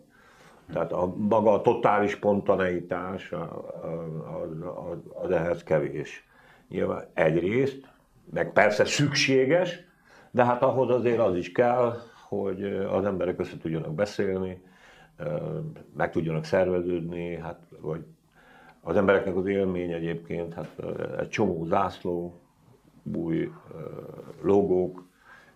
Tehát 0.74 0.91
a, 0.91 1.14
maga 1.18 1.53
a 1.53 1.62
totális 1.62 2.12
spontaneitás 2.12 3.32
az, 3.32 4.49
az, 4.91 4.97
az 5.24 5.32
ehhez 5.32 5.64
kevés. 5.64 6.28
Nyilván 6.70 7.05
egyrészt, 7.14 7.89
meg 8.34 8.53
persze 8.53 8.86
szükséges, 8.86 9.80
de 10.32 10.45
hát 10.45 10.62
ahhoz 10.62 10.89
azért 10.89 11.20
az 11.20 11.36
is 11.36 11.51
kell, 11.51 11.97
hogy 12.28 12.64
eh, 12.64 12.93
az 12.93 13.05
emberek 13.05 13.39
össze 13.39 13.57
tudjanak 13.57 13.93
beszélni, 13.93 14.62
eh, 15.18 15.28
meg 15.97 16.12
tudjanak 16.12 16.43
szerveződni, 16.43 17.36
hát, 17.36 17.60
vagy 17.82 18.05
az 18.82 18.95
embereknek 18.95 19.36
az 19.36 19.45
élmény 19.45 19.91
egyébként, 19.91 20.53
hát 20.53 20.76
egy 21.20 21.30
csomó 21.30 21.66
zászló, 21.66 22.39
új 23.16 23.51
logók, 24.41 25.03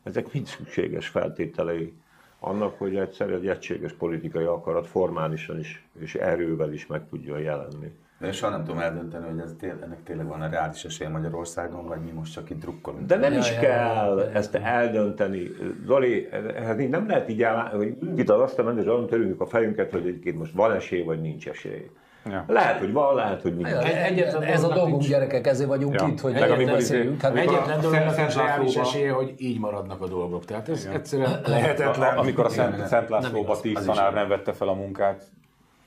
ezek 0.03 0.33
mind 0.33 0.45
szükséges 0.45 1.07
feltételei 1.07 1.93
annak, 2.39 2.77
hogy 2.77 2.95
egyszer 2.95 3.29
egy 3.29 3.47
egységes 3.47 3.93
politikai 3.93 4.43
akarat 4.43 4.87
formálisan 4.87 5.59
is 5.59 5.87
és 5.99 6.15
erővel 6.15 6.73
is 6.73 6.87
meg 6.87 7.09
tudjon 7.09 7.39
jelenni. 7.39 7.91
De 8.19 8.25
én 8.25 8.35
soha 8.35 8.51
nem 8.51 8.63
tudom 8.63 8.79
eldönteni, 8.79 9.27
hogy 9.29 9.39
ez 9.39 9.55
tél, 9.59 9.77
ennek 9.83 10.03
tényleg 10.03 10.27
van 10.27 10.41
a 10.41 10.49
reális 10.49 10.85
esélye 10.85 11.09
Magyarországon, 11.09 11.87
vagy 11.87 11.99
mi 11.99 12.11
most 12.11 12.33
csak 12.33 12.49
itt 12.49 12.59
drukkolunk. 12.59 13.05
De 13.05 13.15
nem 13.15 13.33
is 13.33 13.51
ja, 13.51 13.59
kell 13.59 14.17
ja, 14.17 14.23
ja. 14.23 14.31
ezt 14.31 14.55
eldönteni. 14.55 15.49
Zoli, 15.85 16.27
ehhez 16.31 16.79
így 16.79 16.89
nem 16.89 17.07
lehet 17.07 17.29
így 17.29 17.43
áll, 17.43 17.75
hogy 17.75 17.97
itt 18.15 18.29
az 18.29 18.39
azt 18.39 18.63
menni, 18.63 18.81
és 18.81 18.85
azon 18.85 19.07
törünk 19.07 19.41
a 19.41 19.45
fejünket, 19.45 19.91
hogy 19.91 20.01
egyébként 20.01 20.37
most 20.37 20.53
van 20.53 20.71
esély, 20.71 21.03
vagy 21.03 21.21
nincs 21.21 21.47
esély. 21.47 21.89
Ja. 22.25 22.43
Lehet, 22.47 22.79
hogy 22.79 22.91
van, 22.91 23.15
lehet, 23.15 23.41
hogy 23.41 23.55
nincs. 23.55 23.67
Egyetlen 23.83 24.43
Ez 24.43 24.63
a 24.63 24.67
dolgunk, 24.67 24.91
nincs- 24.91 25.07
gyerekek, 25.07 25.47
ezért 25.47 25.69
vagyunk 25.69 25.93
Ja. 25.99 26.07
itt, 26.07 26.19
hogy 26.19 26.33
Meg 26.33 26.51
amikor 26.51 26.73
beszéljünk. 26.73 27.21
Hát 27.21 27.35
Egyetlen 27.35 27.77
a 27.77 27.81
dolognak 27.81 28.13
Szent 28.13 28.17
nincs 28.17 28.35
reális 28.45 28.75
esélye, 28.75 29.11
hogy 29.11 29.33
így 29.37 29.59
maradnak 29.59 30.01
a 30.01 30.07
dolgok. 30.07 30.45
Tehát 30.45 30.69
ez 30.69 30.89
egyszerűen 30.93 31.41
lehetetlen. 31.45 32.17
Amikor 32.17 32.45
a 32.45 32.49
Szent, 32.49 32.75
Igen, 32.75 32.87
Szent 32.87 33.09
Lászlóba 33.09 33.59
tíz 33.59 33.83
tanár 33.85 34.13
nem 34.13 34.27
vette 34.27 34.53
fel 34.53 34.67
a 34.67 34.73
munkát, 34.73 35.23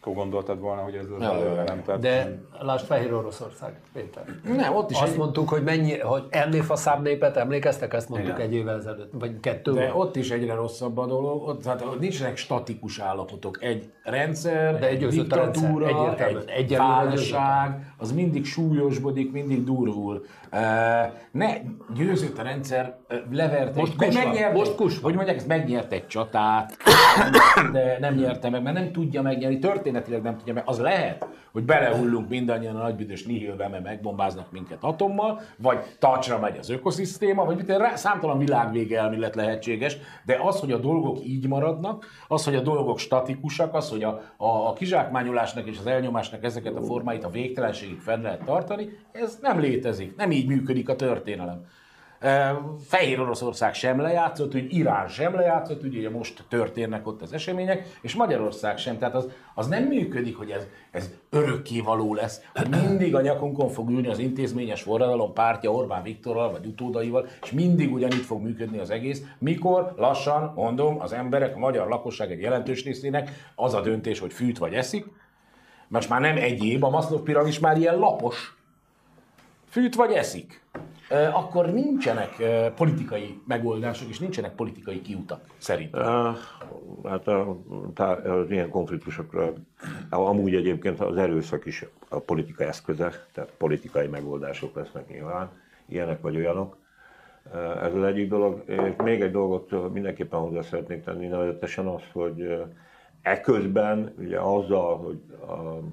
akkor 0.06 0.18
gondoltad 0.22 0.60
volna, 0.60 0.82
hogy 0.82 0.94
ez 0.94 1.04
az 1.16 1.22
Ja, 1.22 1.32
előre 1.32 1.62
nem 1.62 1.82
tett. 1.82 2.00
De 2.00 2.38
lásd 2.60 2.84
Fehér 2.86 3.14
Oroszország, 3.14 3.80
Péter. 3.92 4.24
nem, 4.56 4.74
ott 4.74 4.90
is 4.90 5.00
Azt 5.00 5.12
egy, 5.12 5.18
mondtuk, 5.18 5.48
hogy 5.48 5.62
mennyi, 5.62 5.98
hogy 5.98 6.24
ennél 6.28 6.62
faszább 6.62 7.02
népet, 7.02 7.36
emlékeztek? 7.36 7.92
Ezt 7.94 8.08
mondtuk 8.08 8.30
Igen. 8.34 8.46
egy 8.46 8.54
évvel 8.54 8.76
ezelőtt, 8.76 9.10
vagy 9.12 9.40
kettő. 9.40 9.72
de 9.72 9.94
ott 9.94 10.16
is 10.16 10.30
egyre 10.30 10.54
rosszabb 10.54 10.98
a 10.98 11.06
dolog, 11.06 11.48
ott, 11.48 11.62
tehát 11.62 11.84
nincsenek 12.00 12.36
statikus 12.36 12.98
állapotok. 12.98 13.62
Egy 13.62 13.90
rendszer, 14.02 14.78
De 14.78 14.86
egy 14.88 15.00
rendszer, 15.00 15.20
diktatúra, 15.22 15.86
egyértelműen. 15.86 16.42
egy 16.46 16.62
Egyelőre 16.64 16.86
válság, 16.86 17.94
az 17.98 18.12
mindig 18.12 18.44
súlyosbodik, 18.44 19.32
mindig 19.32 19.64
durvul. 19.64 20.26
Ne, 21.30 21.54
győzött 21.94 22.38
a 22.38 22.42
rendszer, 22.42 22.96
uh, 23.10 23.16
levert 23.30 23.76
Most 23.76 23.92
egy, 23.92 24.06
kus 24.06 24.14
van, 24.16 24.24
megnyert, 24.24 24.54
most 24.54 24.74
kus. 24.74 25.00
Hogy 25.00 25.14
mondják, 25.14 25.36
ezt 25.36 25.46
megnyert 25.46 25.92
egy 25.92 26.06
csatát, 26.06 26.76
de 27.72 27.96
nem 28.00 28.14
nyerte 28.14 28.50
meg, 28.50 28.62
mert 28.62 28.76
nem 28.76 28.92
tudja 28.92 29.22
megnyerni, 29.22 29.58
történetileg 29.58 30.22
nem 30.22 30.36
tudja 30.36 30.54
meg. 30.54 30.62
Az 30.66 30.78
lehet, 30.78 31.26
hogy 31.56 31.64
belehullunk 31.64 32.28
mindannyian 32.28 32.76
a 32.76 32.82
nagybüdös 32.82 33.24
nihilbe, 33.24 33.68
mert 33.68 33.82
megbombáznak 33.82 34.52
minket 34.52 34.78
atommal, 34.80 35.40
vagy 35.58 35.78
tacsra 35.98 36.38
megy 36.38 36.58
az 36.58 36.70
ökoszisztéma, 36.70 37.44
vagy 37.44 37.56
mit, 37.56 37.68
rá, 37.68 37.94
számtalan 37.94 38.38
világvége 38.38 38.98
elmélet 38.98 39.34
lehetséges, 39.34 39.96
de 40.24 40.38
az, 40.42 40.60
hogy 40.60 40.72
a 40.72 40.78
dolgok 40.78 41.24
így 41.24 41.48
maradnak, 41.48 42.06
az, 42.28 42.44
hogy 42.44 42.54
a 42.54 42.60
dolgok 42.60 42.98
statikusak, 42.98 43.74
az, 43.74 43.90
hogy 43.90 44.02
a, 44.02 44.20
a, 44.36 44.68
a 44.68 44.72
kizsákmányolásnak 44.72 45.66
és 45.66 45.78
az 45.78 45.86
elnyomásnak 45.86 46.44
ezeket 46.44 46.76
a 46.76 46.82
formáit 46.82 47.24
a 47.24 47.30
végtelenségig 47.30 48.00
fenn 48.00 48.22
lehet 48.22 48.44
tartani, 48.44 48.88
ez 49.12 49.38
nem 49.40 49.60
létezik, 49.60 50.16
nem 50.16 50.30
így 50.30 50.46
működik 50.46 50.88
a 50.88 50.96
történelem. 50.96 51.64
Fehér 52.86 53.20
Oroszország 53.20 53.74
sem 53.74 54.00
lejátszott, 54.00 54.54
úgy 54.54 54.74
Irán 54.74 55.08
sem 55.08 55.34
lejátszott, 55.34 55.82
ugye 55.82 56.10
most 56.10 56.44
történnek 56.48 57.06
ott 57.06 57.22
az 57.22 57.32
események, 57.32 57.98
és 58.00 58.14
Magyarország 58.14 58.78
sem. 58.78 58.98
Tehát 58.98 59.14
az, 59.14 59.28
az 59.54 59.66
nem 59.66 59.84
működik, 59.84 60.36
hogy 60.36 60.50
ez, 60.50 60.66
ez 60.90 61.10
örökkévaló 61.30 62.14
lesz, 62.14 62.40
hogy 62.54 62.68
mindig 62.68 63.14
a 63.14 63.20
nyakunkon 63.20 63.68
fog 63.68 63.90
ülni 63.90 64.08
az 64.08 64.18
intézményes 64.18 64.82
forradalom 64.82 65.32
pártja 65.32 65.70
Orbán 65.70 66.02
Viktorral 66.02 66.50
vagy 66.50 66.66
utódaival, 66.66 67.26
és 67.42 67.50
mindig 67.50 67.92
ugyanígy 67.92 68.24
fog 68.24 68.42
működni 68.42 68.78
az 68.78 68.90
egész, 68.90 69.22
mikor? 69.38 69.94
Lassan, 69.96 70.52
mondom, 70.54 71.00
az 71.00 71.12
emberek, 71.12 71.56
a 71.56 71.58
magyar 71.58 71.88
lakosság 71.88 72.30
egy 72.30 72.40
jelentős 72.40 72.84
részének 72.84 73.30
az 73.54 73.74
a 73.74 73.80
döntés, 73.80 74.18
hogy 74.18 74.32
fűt 74.32 74.58
vagy 74.58 74.74
eszik, 74.74 75.06
most 75.88 76.08
már 76.08 76.20
nem 76.20 76.36
egyéb, 76.36 76.84
a 76.84 76.90
Maslow 76.90 77.22
piramis 77.22 77.58
már 77.58 77.78
ilyen 77.78 77.98
lapos, 77.98 78.56
fűt 79.68 79.94
vagy 79.94 80.12
eszik, 80.12 80.62
akkor 81.32 81.72
nincsenek 81.72 82.30
politikai 82.74 83.40
megoldások, 83.46 84.08
és 84.08 84.18
nincsenek 84.18 84.54
politikai 84.54 85.02
kiutak, 85.02 85.44
szerintem. 85.58 86.36
Hát 87.04 87.28
a, 87.28 87.56
az 88.24 88.50
ilyen 88.50 88.70
konfliktusokra 88.70 89.52
amúgy 90.10 90.54
egyébként 90.54 91.00
az 91.00 91.16
erőszak 91.16 91.66
is 91.66 91.84
a 92.08 92.18
politika 92.18 92.64
eszköze, 92.64 93.26
tehát 93.32 93.52
politikai 93.58 94.06
megoldások 94.06 94.74
lesznek 94.74 95.08
nyilván, 95.08 95.50
ilyenek 95.88 96.20
vagy 96.20 96.36
olyanok. 96.36 96.76
Ez 97.82 97.94
az 97.94 98.02
egyik 98.02 98.28
dolog. 98.28 98.62
És 98.66 98.92
még 99.04 99.20
egy 99.20 99.30
dolgot 99.30 99.92
mindenképpen 99.92 100.40
hozzá 100.40 100.62
szeretnék 100.62 101.04
tenni, 101.04 101.26
nevezetesen 101.26 101.86
az, 101.86 102.02
hogy 102.12 102.64
eközben 103.22 104.14
ugye 104.18 104.40
azzal, 104.40 104.96
hogy 104.96 105.18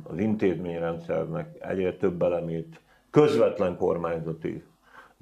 az 0.03 0.18
intézményrendszernek 0.18 1.57
egyre 1.59 1.93
több 1.93 2.22
elemét 2.22 2.80
közvetlen 3.09 3.78
kormányzati 3.78 4.64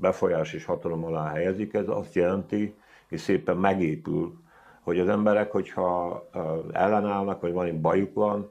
befolyás 0.02 0.54
és 0.54 0.66
hatalom 0.66 1.04
alá 1.06 1.30
helyezik, 1.30 1.74
ez 1.74 1.88
azt 1.88 2.16
jelenti, 2.16 2.76
hogy 3.10 3.18
szépen 3.18 3.58
megépül, 3.58 4.34
hogy 4.82 5.00
az 5.00 5.10
emberek, 5.10 5.52
hogyha 5.52 6.24
ellenállnak, 6.72 7.42
vagy 7.42 7.54
valami 7.54 7.72
bajuk 7.72 8.14
van, 8.14 8.50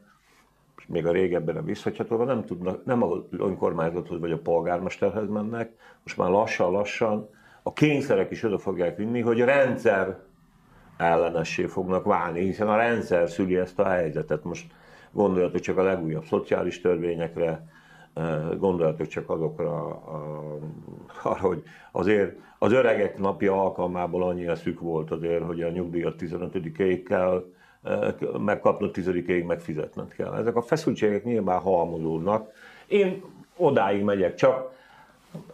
és 0.76 0.84
még 0.86 1.06
a 1.06 1.12
régebben 1.12 1.56
a 1.56 1.62
visszacsatolva, 1.62 2.24
nem 2.24 2.44
tudnak, 2.44 2.84
nem 2.84 3.02
a 3.02 3.08
önkormányzathoz 3.30 4.20
vagy 4.20 4.32
a 4.32 4.38
polgármesterhez 4.38 5.28
mennek, 5.28 5.72
most 6.02 6.16
már 6.16 6.30
lassan-lassan 6.30 7.28
a 7.62 7.72
kényszerek 7.72 8.30
is 8.30 8.42
oda 8.42 8.58
fogják 8.58 8.96
vinni, 8.96 9.20
hogy 9.20 9.40
a 9.40 9.44
rendszer 9.44 10.18
ellenessé 10.96 11.66
fognak 11.66 12.04
válni, 12.04 12.40
hiszen 12.40 12.68
a 12.68 12.76
rendszer 12.76 13.30
szüli 13.30 13.56
ezt 13.56 13.78
a 13.78 13.88
helyzetet. 13.88 14.44
Most 14.44 14.72
gondoljatok 15.12 15.60
csak 15.60 15.76
a 15.76 15.82
legújabb 15.82 16.24
szociális 16.24 16.80
törvényekre, 16.80 17.68
gondoljatok 18.58 19.06
csak 19.06 19.30
azokra, 19.30 20.02
arra, 21.22 21.40
hogy 21.40 21.62
azért 21.90 22.38
az 22.58 22.72
öregek 22.72 23.18
napja 23.18 23.62
alkalmából 23.62 24.22
annyi 24.22 24.46
eszük 24.46 24.80
volt 24.80 25.10
azért, 25.10 25.44
hogy 25.44 25.62
a 25.62 25.70
nyugdíjat 25.70 26.14
15-ig 26.18 27.02
kell 27.06 27.44
megkapnod, 28.38 28.90
10-ig 28.94 29.46
megfizetned 29.46 30.12
kell. 30.14 30.34
Ezek 30.34 30.56
a 30.56 30.62
feszültségek 30.62 31.24
nyilván 31.24 31.60
halmozódnak. 31.60 32.52
Én 32.86 33.22
odáig 33.56 34.02
megyek, 34.02 34.34
csak 34.34 34.72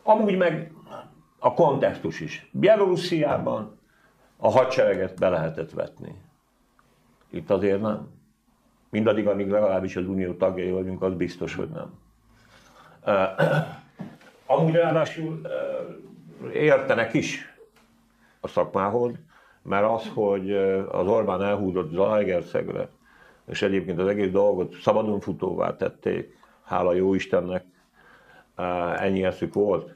amúgy 0.02 0.36
meg 0.36 0.72
a 1.38 1.54
kontextus 1.54 2.20
is. 2.20 2.50
Bielorussziában 2.52 3.78
a 4.36 4.50
hadsereget 4.50 5.18
be 5.18 5.28
lehetett 5.28 5.70
vetni. 5.70 6.14
Itt 7.30 7.50
azért 7.50 7.80
nem. 7.80 8.09
Mindaddig, 8.90 9.28
amíg 9.28 9.48
legalábbis 9.48 9.96
az 9.96 10.07
unió 10.07 10.32
tagjai 10.32 10.70
vagyunk, 10.70 11.02
az 11.02 11.14
biztos, 11.14 11.54
hogy 11.54 11.68
nem. 11.68 12.04
Amúgy 14.46 14.74
ráadásul 14.74 15.40
értenek 16.52 17.14
is 17.14 17.57
a 18.40 18.48
szakmához, 18.48 19.12
mert 19.62 19.84
az, 19.84 20.11
hogy 20.14 20.52
az 20.90 21.07
Orbán 21.07 21.42
elhúzott 21.42 21.90
Zalaegerszegre, 21.90 22.88
és 23.46 23.62
egyébként 23.62 23.98
az 23.98 24.07
egész 24.07 24.30
dolgot 24.30 24.74
szabadon 24.74 25.20
futóvá 25.20 25.76
tették, 25.76 26.36
hála 26.64 26.92
jó 26.92 27.14
Istennek, 27.14 27.64
ennyi 28.96 29.24
eszük 29.24 29.54
volt. 29.54 29.94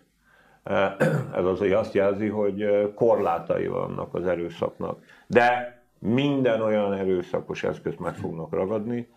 Ez 1.34 1.44
azért 1.44 1.78
azt 1.78 1.94
jelzi, 1.94 2.28
hogy 2.28 2.90
korlátai 2.94 3.66
vannak 3.66 4.14
az 4.14 4.26
erőszaknak. 4.26 5.04
De 5.26 5.78
minden 5.98 6.61
olyan 6.61 6.92
erőszakos 6.92 7.64
eszközt 7.64 7.98
meg 7.98 8.14
fognak 8.14 8.52
ragadni, 8.52 9.08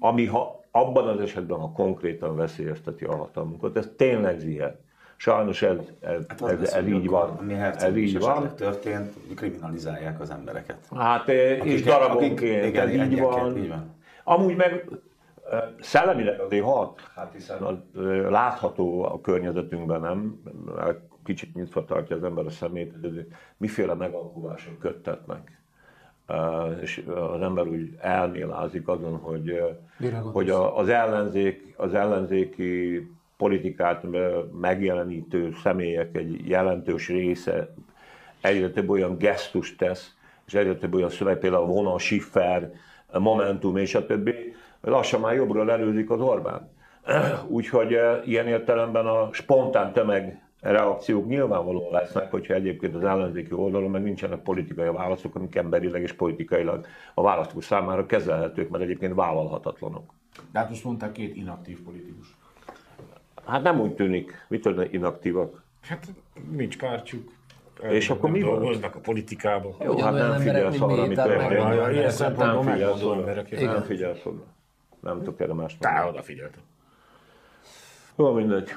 ami 0.00 0.26
ha 0.26 0.57
abban 0.70 1.08
az 1.08 1.20
esetben, 1.20 1.58
ha 1.58 1.72
konkrétan 1.72 2.36
veszélyezteti 2.36 3.04
a 3.04 3.16
hatalmunkat, 3.16 3.76
ez 3.76 3.90
tényleg 3.96 4.38
zihet. 4.38 4.80
Sajnos 5.16 5.62
ez, 5.62 5.76
ez, 6.00 6.24
hát 6.28 6.42
ez, 6.42 6.72
ez 6.72 6.86
így 6.86 7.08
van. 7.08 7.38
Mi 7.42 7.54
ez 7.54 7.96
így 7.96 8.18
van. 8.18 8.54
történt, 8.54 9.14
kriminalizálják 9.34 10.20
az 10.20 10.30
embereket. 10.30 10.78
Hát 10.96 11.20
akik, 11.20 11.64
és 11.64 11.82
darabonként, 11.82 12.62
akik, 12.62 12.68
igen, 12.68 13.12
így 13.12 13.20
van. 13.20 13.56
így 13.56 13.68
van. 13.68 13.96
Amúgy 14.24 14.56
meg 14.56 14.84
szellemileg 15.80 16.40
azért 16.40 16.64
hat, 16.64 17.00
hát 17.14 17.32
hiszen 17.32 17.62
az, 17.62 17.76
látható 18.28 19.02
a 19.02 19.20
környezetünkben, 19.20 20.00
nem? 20.00 20.42
Kicsit 21.24 21.54
nyitva 21.54 21.84
tartja 21.84 22.16
az 22.16 22.24
ember 22.24 22.46
a 22.46 22.50
szemét, 22.50 22.94
hogy 23.00 23.26
miféle 23.56 23.94
megalkulások 23.94 24.78
köttetnek 24.78 25.57
és 26.82 27.02
az 27.34 27.40
ember 27.40 27.66
úgy 27.66 27.96
elmélázik 28.00 28.88
azon, 28.88 29.16
hogy, 29.16 29.62
hogy 30.32 30.50
az, 30.50 30.88
ellenzék, 30.88 31.74
az 31.76 31.94
ellenzéki 31.94 33.02
politikát 33.36 34.04
megjelenítő 34.60 35.54
személyek 35.62 36.16
egy 36.16 36.48
jelentős 36.48 37.08
része 37.08 37.74
egyre 38.40 38.70
több 38.70 38.88
olyan 38.88 39.18
gesztust 39.18 39.78
tesz, 39.78 40.14
és 40.46 40.54
egyre 40.54 40.74
több 40.74 40.94
olyan 40.94 41.10
szöveg, 41.10 41.38
például 41.38 41.62
a 41.62 41.66
vonal, 41.66 41.98
Schiffer, 41.98 42.72
Momentum 43.12 43.76
és 43.76 43.94
a 43.94 44.06
többi, 44.06 44.54
lassan 44.80 45.20
már 45.20 45.34
jobbra 45.34 45.70
előzik 45.70 46.10
az 46.10 46.20
Orbán. 46.20 46.70
Úgyhogy 47.46 47.98
ilyen 48.24 48.46
értelemben 48.46 49.06
a 49.06 49.28
spontán 49.32 49.92
tömeg 49.92 50.40
reakciók 50.60 51.26
nyilvánvalóan 51.26 51.92
lesznek, 51.92 52.30
hogyha 52.30 52.54
egyébként 52.54 52.94
az 52.94 53.04
ellenzéki 53.04 53.52
oldalon 53.52 53.90
meg 53.90 54.02
nincsenek 54.02 54.42
politikai 54.42 54.88
válaszok, 54.88 55.34
amik 55.34 55.54
emberileg 55.54 56.02
és 56.02 56.12
politikailag 56.12 56.86
a 57.14 57.22
választók 57.22 57.62
számára 57.62 58.06
kezelhetők, 58.06 58.68
mert 58.68 58.84
egyébként 58.84 59.14
vállalhatatlanok. 59.14 60.12
De 60.52 60.58
hát 60.58 60.68
most 60.68 60.84
mondták 60.84 61.12
két 61.12 61.36
inaktív 61.36 61.82
politikus. 61.82 62.36
Hát 63.46 63.62
nem 63.62 63.80
úgy 63.80 63.94
tűnik. 63.94 64.46
Mitől 64.48 64.82
inaktívak? 64.90 65.62
Hát 65.80 66.06
nincs 66.50 66.78
pártjuk. 66.78 67.30
És 67.90 68.10
akkor 68.10 68.30
mi 68.30 68.40
dolgoznak 68.40 68.94
a 68.94 68.98
politikában. 68.98 69.74
Jó, 69.80 69.98
hát 69.98 70.12
nem 70.12 70.38
figyelsz 70.40 70.80
arra, 70.80 71.02
amit 71.02 71.22
történik. 71.22 71.94
Ilyen 71.94 72.10
szempontból. 72.10 72.64
Nem 72.64 73.82
figyelsz 73.82 74.24
oda. 74.26 74.44
Nem 75.00 75.18
tudok 75.18 75.40
erre 75.40 75.54
más. 75.54 75.76
Tá, 75.78 76.08
odafigyeltem. 76.08 76.62
Jó, 78.16 78.32
mindegy. 78.32 78.68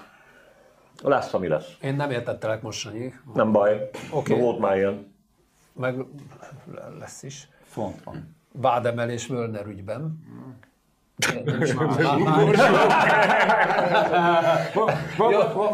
Lesz, 1.01 1.33
ami 1.33 1.47
lesz. 1.47 1.77
Én 1.81 1.95
nem 1.95 2.11
értettelek 2.11 2.61
mostanig. 2.61 3.21
Nem 3.33 3.51
baj. 3.51 3.89
Okay. 4.11 4.39
Volt 4.39 4.59
már 4.59 4.77
ilyen. 4.77 5.13
Meg 5.73 5.95
lesz 6.99 7.23
is. 7.23 7.47
Font 7.63 8.03
van. 8.03 8.35
Vádemelés 8.51 9.27
Völner 9.27 9.65
ügyben. 9.65 10.19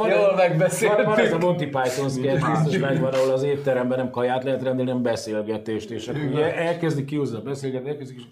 Jól 0.07 0.36
megbeszéltük. 0.36 1.05
Van 1.05 1.19
ez 1.19 1.34
a 1.34 1.38
Monty 1.38 1.63
Python 1.63 2.09
sketch, 2.09 2.49
biztos 2.51 2.78
megvan, 2.78 3.13
ahol 3.13 3.32
az 3.32 3.43
étteremben 3.43 3.97
nem 3.97 4.09
kaját 4.09 4.43
lehet 4.43 4.61
rendelni, 4.61 4.89
hanem 4.89 5.03
beszélgetést, 5.03 5.89
és 5.89 6.07
akkor 6.07 6.41
elkezdi 6.41 7.05
kiúzni 7.05 7.38
a 7.38 7.41
beszélgetést, 7.41 7.91
elkezdik, 7.91 8.17
és 8.17 8.23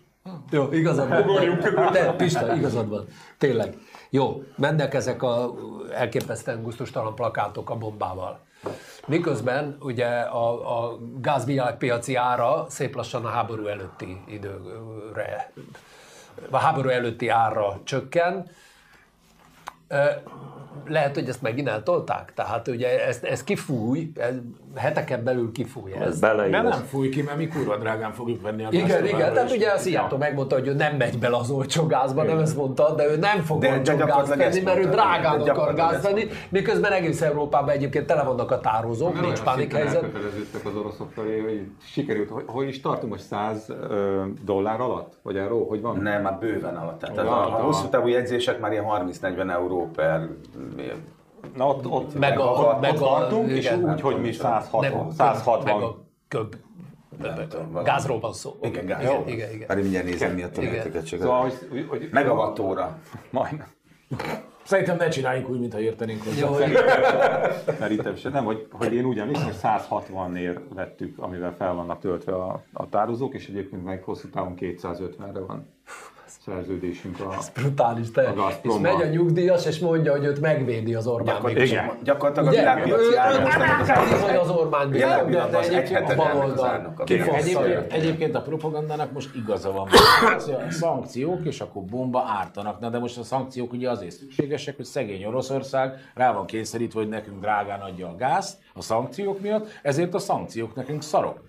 jó, 0.52 0.72
igazad 0.72 1.10
van. 1.10 1.60
Te, 1.91 2.14
Pista, 2.14 2.56
igazad 2.56 2.89
van. 2.89 3.06
Tényleg. 3.38 3.78
Jó, 4.16 4.43
mennek 4.57 4.93
ezek 4.93 5.24
a 5.24 5.53
elképesztően 5.93 6.63
gusztustalan 6.63 7.16
plakátok 7.16 7.70
a 7.70 7.76
bombával. 7.76 8.39
Miközben 9.07 9.78
ugye 9.80 10.07
a, 10.20 10.78
a 10.88 10.97
gázvilágpiaci 11.22 12.16
ára 12.16 12.66
szép 12.70 12.95
lassan 12.95 13.26
a 13.26 13.30
háború 13.30 13.66
előtti 13.66 14.22
időre, 14.28 15.51
a 16.49 16.57
háború 16.57 16.89
előtti 16.89 17.28
ára 17.28 17.80
csökken, 17.84 18.49
lehet, 20.88 21.16
hogy 21.16 21.30
ezt 21.30 21.42
megint 21.42 21.68
eltolták. 21.68 22.34
Tehát 22.36 22.68
ugye 22.68 23.08
ezt, 23.08 23.24
ez 23.24 23.44
kifúj, 23.44 24.12
ez 24.16 24.34
heteken 24.76 25.24
belül 25.24 25.52
kifúj 25.52 25.92
ez. 25.94 26.08
ez 26.08 26.20
mert 26.20 26.52
nem 26.52 26.72
fúj 26.72 27.10
ki, 27.10 27.22
mert 27.22 27.38
mi 27.38 27.48
kurva 27.48 27.78
drágán 27.78 28.14
fogjuk 28.14 28.42
venni 28.42 28.64
a 28.64 28.68
Igen, 28.72 29.06
igen, 29.06 29.34
tehát 29.34 29.52
ugye 29.52 29.72
a 29.72 29.78
Szijjártó 29.78 30.18
megmondta, 30.18 30.56
hogy 30.56 30.68
ő 30.68 30.74
nem 30.74 30.96
megy 30.96 31.20
bele 31.20 31.38
az 31.38 31.50
olcsó 31.50 31.86
gázba, 31.86 32.24
igen. 32.24 32.36
nem 32.36 32.44
ezt 32.44 32.58
mondta, 32.58 32.96
de 32.96 33.10
ő 33.10 33.18
nem 33.18 33.42
fog 33.42 33.62
de, 33.62 33.72
olcsó 33.72 33.98
gázt 33.98 34.36
venni, 34.36 34.60
mert 34.60 34.78
ő 34.78 34.90
drágán 34.90 35.42
akar 35.42 35.74
gázt 35.74 36.04
venni, 36.04 36.28
miközben 36.50 36.92
egész 36.92 37.22
Európában 37.22 37.70
egyébként 37.70 38.06
tele 38.06 38.24
vannak 38.24 38.52
a 38.52 38.60
tározók, 38.60 39.22
nincs 39.22 39.42
pánik 39.42 39.74
helyzet. 39.74 40.04
az 40.66 40.76
oroszok 40.76 41.12
felé, 41.12 41.40
hogy 41.40 41.68
sikerült, 41.84 42.30
hogy, 42.30 42.44
hogy 42.48 42.68
is 42.68 42.82
tartunk 42.82 43.12
most 43.12 43.24
100 43.24 43.74
dollár 44.46 44.80
alatt? 44.80 45.14
Vagy 45.22 45.38
arról, 45.38 45.68
hogy 45.68 45.82
van? 45.82 45.98
Nem, 45.98 46.22
már 46.22 46.38
bőven 46.40 46.76
alatt. 46.76 47.00
Tehát 47.00 47.18
a, 47.18 47.60
a 47.60 47.62
hosszú 47.62 47.88
távú 47.88 48.08
jegyzések 48.08 48.60
már 48.60 48.72
ilyen 48.72 48.86
30-40 49.22 49.52
euró 49.52 49.90
per 49.96 50.28
Na 51.56 51.68
ott, 51.68 51.88
ott 51.88 52.20
meg 52.20 52.40
a, 52.40 52.44
ott, 52.44 52.82
meg 52.82 52.94
ott 52.94 53.00
tartunk, 53.00 53.50
és 53.50 53.66
igen, 53.66 53.92
úgy, 53.92 54.02
hogy 54.02 54.22
mi 54.22 54.32
160. 54.32 55.12
160. 55.12 55.64
Meg 55.64 55.84
a 55.84 56.06
köb. 56.28 56.56
Gázról 57.84 58.20
van 58.20 58.34
szó. 58.34 58.58
Igen, 58.62 58.86
gáz. 58.86 59.02
Igen, 59.02 59.28
igen, 59.28 59.54
igen. 59.54 59.68
Már 59.68 59.78
mindjárt 59.78 60.06
nézem, 60.06 60.34
mi 60.34 60.42
a 60.42 60.50
tömegeket 60.50 61.06
csak. 61.06 61.20
Szóval, 61.20 61.42
hogy, 61.42 61.86
hogy, 61.90 62.10
Megawattóra. 62.12 63.00
Majdnem. 63.32 63.68
Szerintem 64.64 64.98
ne 64.98 65.08
csináljunk 65.08 65.50
úgy, 65.50 65.60
mintha 65.60 65.80
értenénk 65.80 66.24
hozzá. 66.24 66.40
Jó, 66.40 66.54
Szerintem 67.80 68.16
sem. 68.22 68.32
Nem, 68.32 68.46
hogy, 68.46 68.68
hogy 68.72 68.94
én 68.94 69.06
úgy 69.06 69.20
emlékszem, 69.20 69.46
hogy 69.46 69.58
160-nél 69.64 70.60
vettük, 70.74 71.20
amivel 71.20 71.56
fel 71.56 71.74
vannak 71.74 72.00
töltve 72.00 72.34
a, 72.36 72.64
a 72.74 72.90
tározók, 72.90 73.34
és 73.34 73.48
egyébként 73.48 73.84
meg 73.84 74.04
hosszú 74.04 74.30
távon 74.30 74.54
250-re 74.58 75.40
van. 75.40 75.75
Szerződésünk 76.46 77.20
a... 77.20 77.38
Brutális, 77.54 78.12
te. 78.12 78.22
A 78.22 78.52
És 78.62 78.74
megy 78.82 79.02
a 79.02 79.06
nyugdíjas, 79.06 79.66
és 79.66 79.80
mondja, 79.80 80.12
hogy 80.12 80.24
őt 80.26 80.41
megvédi 80.41 80.93
az 80.93 81.08
Orbán 81.08 81.43
Viktor. 81.43 81.98
gyakorlatilag 82.04 82.48
a 82.48 82.52
világpiaci 82.58 83.16
áron 83.16 83.41
az 83.46 83.89
Ő- 83.89 83.91
áron. 83.91 84.38
az 84.38 84.50
Orbán 84.50 84.89
Viktor, 84.89 85.26
de- 85.30 85.60
egyébként 85.60 86.10
egy 86.10 86.20
a 86.20 86.24
baloldal. 86.24 86.93
Egyébként, 87.89 88.36
a 88.36 88.41
propagandának 88.41 89.12
most 89.12 89.36
igaza 89.36 89.72
van. 89.72 89.88
Szankciók, 90.70 91.46
és 91.46 91.60
akkor 91.62 91.84
bomba 91.84 92.24
ártanak. 92.39 92.80
Na 92.80 92.89
de 92.89 93.00
most 93.00 93.18
a 93.18 93.24
szankciók 93.24 93.72
ugye 93.72 93.89
azért 93.89 94.16
szükségesek, 94.16 94.76
hogy 94.76 94.86
szegény 94.86 95.26
Oroszország 95.26 96.12
rá 96.14 96.34
van 96.34 96.46
kényszerítve, 96.46 97.00
hogy 97.00 97.10
nekünk 97.10 97.39
drágán 97.39 97.80
adja 97.80 98.08
a 98.08 98.16
gázt 98.16 98.58
a 98.74 98.82
szankciók 98.82 99.41
miatt, 99.41 99.68
ezért 99.82 100.14
a 100.14 100.20
szankciók 100.20 100.76
nekünk 100.76 101.02
szarok. 101.04 101.39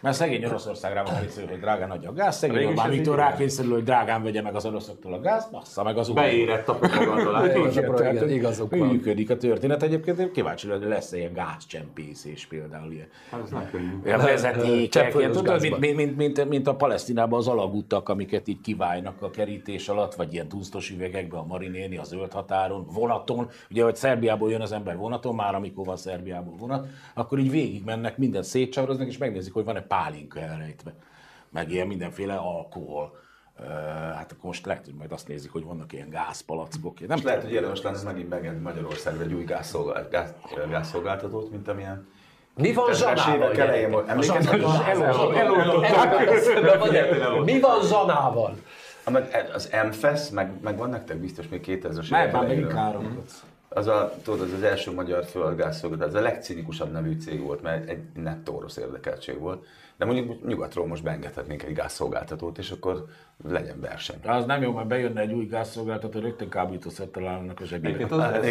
Mert 0.00 0.16
szegény 0.16 0.44
Oroszország 0.44 0.92
rá 0.92 1.02
van 1.02 1.20
kényszerülve, 1.20 1.52
hogy 1.52 1.60
drágán 1.60 1.90
adja 1.90 2.10
a 2.10 2.12
gázt, 2.12 2.38
szegény 2.38 2.56
Végülis 2.56 2.78
Orbán 2.78 2.92
Viktor 2.92 3.14
így 3.14 3.20
rá 3.20 3.28
van. 3.28 3.36
kényszerül, 3.36 3.72
hogy 3.72 3.84
drágán 3.84 4.22
vegye 4.22 4.42
meg 4.42 4.54
az 4.54 4.66
oroszoktól 4.66 5.12
a 5.12 5.20
gázt, 5.20 5.50
bassza 5.50 5.82
meg 5.82 5.96
az 5.96 6.08
ukrán. 6.08 6.24
Beérett 6.24 6.68
a 6.68 6.74
propaganda, 6.74 8.28
igazuk 8.28 8.76
van. 8.76 8.88
Működik 8.88 9.30
a 9.30 9.36
történet. 9.36 9.82
Egyébként 9.82 10.18
én 10.18 10.32
kíváncsi 10.32 10.68
hogy 10.68 10.82
lesz 10.82 11.12
ilyen 11.12 11.32
gázcsempészés 11.32 12.46
például 12.46 12.92
ilyen. 12.92 13.06
Hát 13.30 13.42
ez 13.44 13.50
nem 13.50 13.68
könnyű. 13.70 13.98
Olyan 14.04 14.20
vezetékek, 14.20 15.14
mint, 15.78 16.16
mint, 16.16 16.48
mint, 16.48 16.66
a 16.66 16.74
Palesztinában 16.74 17.38
az 17.38 17.48
alagútak, 17.48 18.08
amiket 18.08 18.48
így 18.48 18.60
kiválnak 18.60 19.22
a 19.22 19.30
kerítés 19.30 19.88
alatt, 19.88 20.14
vagy 20.14 20.32
ilyen 20.32 20.48
tusztos 20.48 20.90
üvegekbe 20.90 21.36
a 21.36 21.44
marinéni, 21.44 21.96
a 21.96 22.04
zöld 22.04 22.32
határon, 22.32 22.86
vonaton. 22.92 23.48
Ugye, 23.70 23.82
hogy 23.82 23.96
Szerbiából 23.96 24.50
jön 24.50 24.60
az 24.60 24.72
ember 24.72 24.96
vonaton, 24.96 25.34
már 25.34 25.54
amikor 25.54 25.84
van 25.84 25.96
Szerbiából 25.96 26.54
vonat, 26.58 26.86
akkor 27.14 27.38
így 27.38 27.50
végig 27.50 27.84
mennek, 27.84 28.18
mindent 28.18 28.44
szétcsavaroznak, 28.44 29.06
és 29.06 29.18
megnézik, 29.18 29.52
hogy 29.52 29.64
van-e 29.64 29.84
pálinka 29.86 30.40
elrejtve. 30.40 30.94
Meg 31.50 31.70
ilyen 31.70 31.86
mindenféle 31.86 32.34
alkohol. 32.34 33.16
Ö, 33.60 33.64
Hát 34.14 34.32
akkor 34.32 34.44
most 34.44 34.66
lehet, 34.66 34.84
hogy 34.84 34.94
majd 34.94 35.12
azt 35.12 35.28
nézik, 35.28 35.52
hogy 35.52 35.64
vannak 35.64 35.92
ilyen 35.92 36.08
gázpalackok. 36.10 37.06
Nem 37.06 37.16
És 37.16 37.22
lehet, 37.22 37.42
hogy 37.42 37.52
érdemes 37.52 37.82
lenne 37.82 38.02
megint 38.04 38.28
megengedni 38.28 38.60
Magyarországra 38.62 39.22
egy 39.22 39.32
új 39.32 39.44
gázszolgál- 39.44 40.10
gáz, 40.10 40.34
gázszolgáltatót, 40.70 41.50
mint 41.50 41.68
amilyen 41.68 42.08
Mi 42.54 42.72
van 42.72 42.92
2000-es 42.92 42.96
Zsanával? 42.96 43.50
Mi 47.44 47.60
van 47.60 47.82
Zsanával? 47.82 48.56
Ah, 49.04 49.12
meg 49.12 49.50
Az 49.54 49.70
MFES, 49.88 50.30
meg, 50.30 50.60
meg 50.62 50.76
van 50.76 50.88
nektek 50.90 51.16
biztos 51.16 51.48
még 51.48 51.64
2000-es 51.66 52.10
Meg 52.10 52.20
évek 52.22 52.32
már 52.32 52.46
megint 52.46 52.72
káromkodsz. 52.72 53.44
Az 53.76 53.86
a, 53.86 54.12
tudod, 54.22 54.40
az 54.40 54.52
az 54.52 54.62
első 54.62 54.92
magyar 54.92 55.24
földgázszolgáltató, 55.24 56.16
ez 56.16 56.22
a 56.22 56.28
legcinikusabb 56.28 56.92
nevű 56.92 57.18
cég 57.18 57.40
volt, 57.40 57.62
mert 57.62 57.88
egy 57.88 58.02
nettó 58.14 58.56
orosz 58.56 58.76
érdekeltség 58.76 59.38
volt. 59.38 59.66
De 59.96 60.04
mondjuk 60.04 60.46
nyugatról 60.46 60.86
most 60.86 61.02
beengedhetnénk 61.02 61.62
egy 61.62 61.74
gázszolgáltatót, 61.74 62.58
és 62.58 62.70
akkor 62.70 63.04
legyen 63.48 63.80
verseny. 63.80 64.16
De 64.22 64.32
az 64.32 64.44
nem 64.44 64.62
jó, 64.62 64.72
mert 64.72 64.86
bejönne 64.86 65.20
egy 65.20 65.32
új 65.32 65.44
gázszolgáltató, 65.44 66.20
rögtön 66.20 66.48
kábítószert 66.48 67.10
találnak 67.10 67.60
a 67.60 67.64
zsebébe. 67.64 67.88
Egyébként 67.88 68.10
az, 68.10 68.20
Hát, 68.20 68.44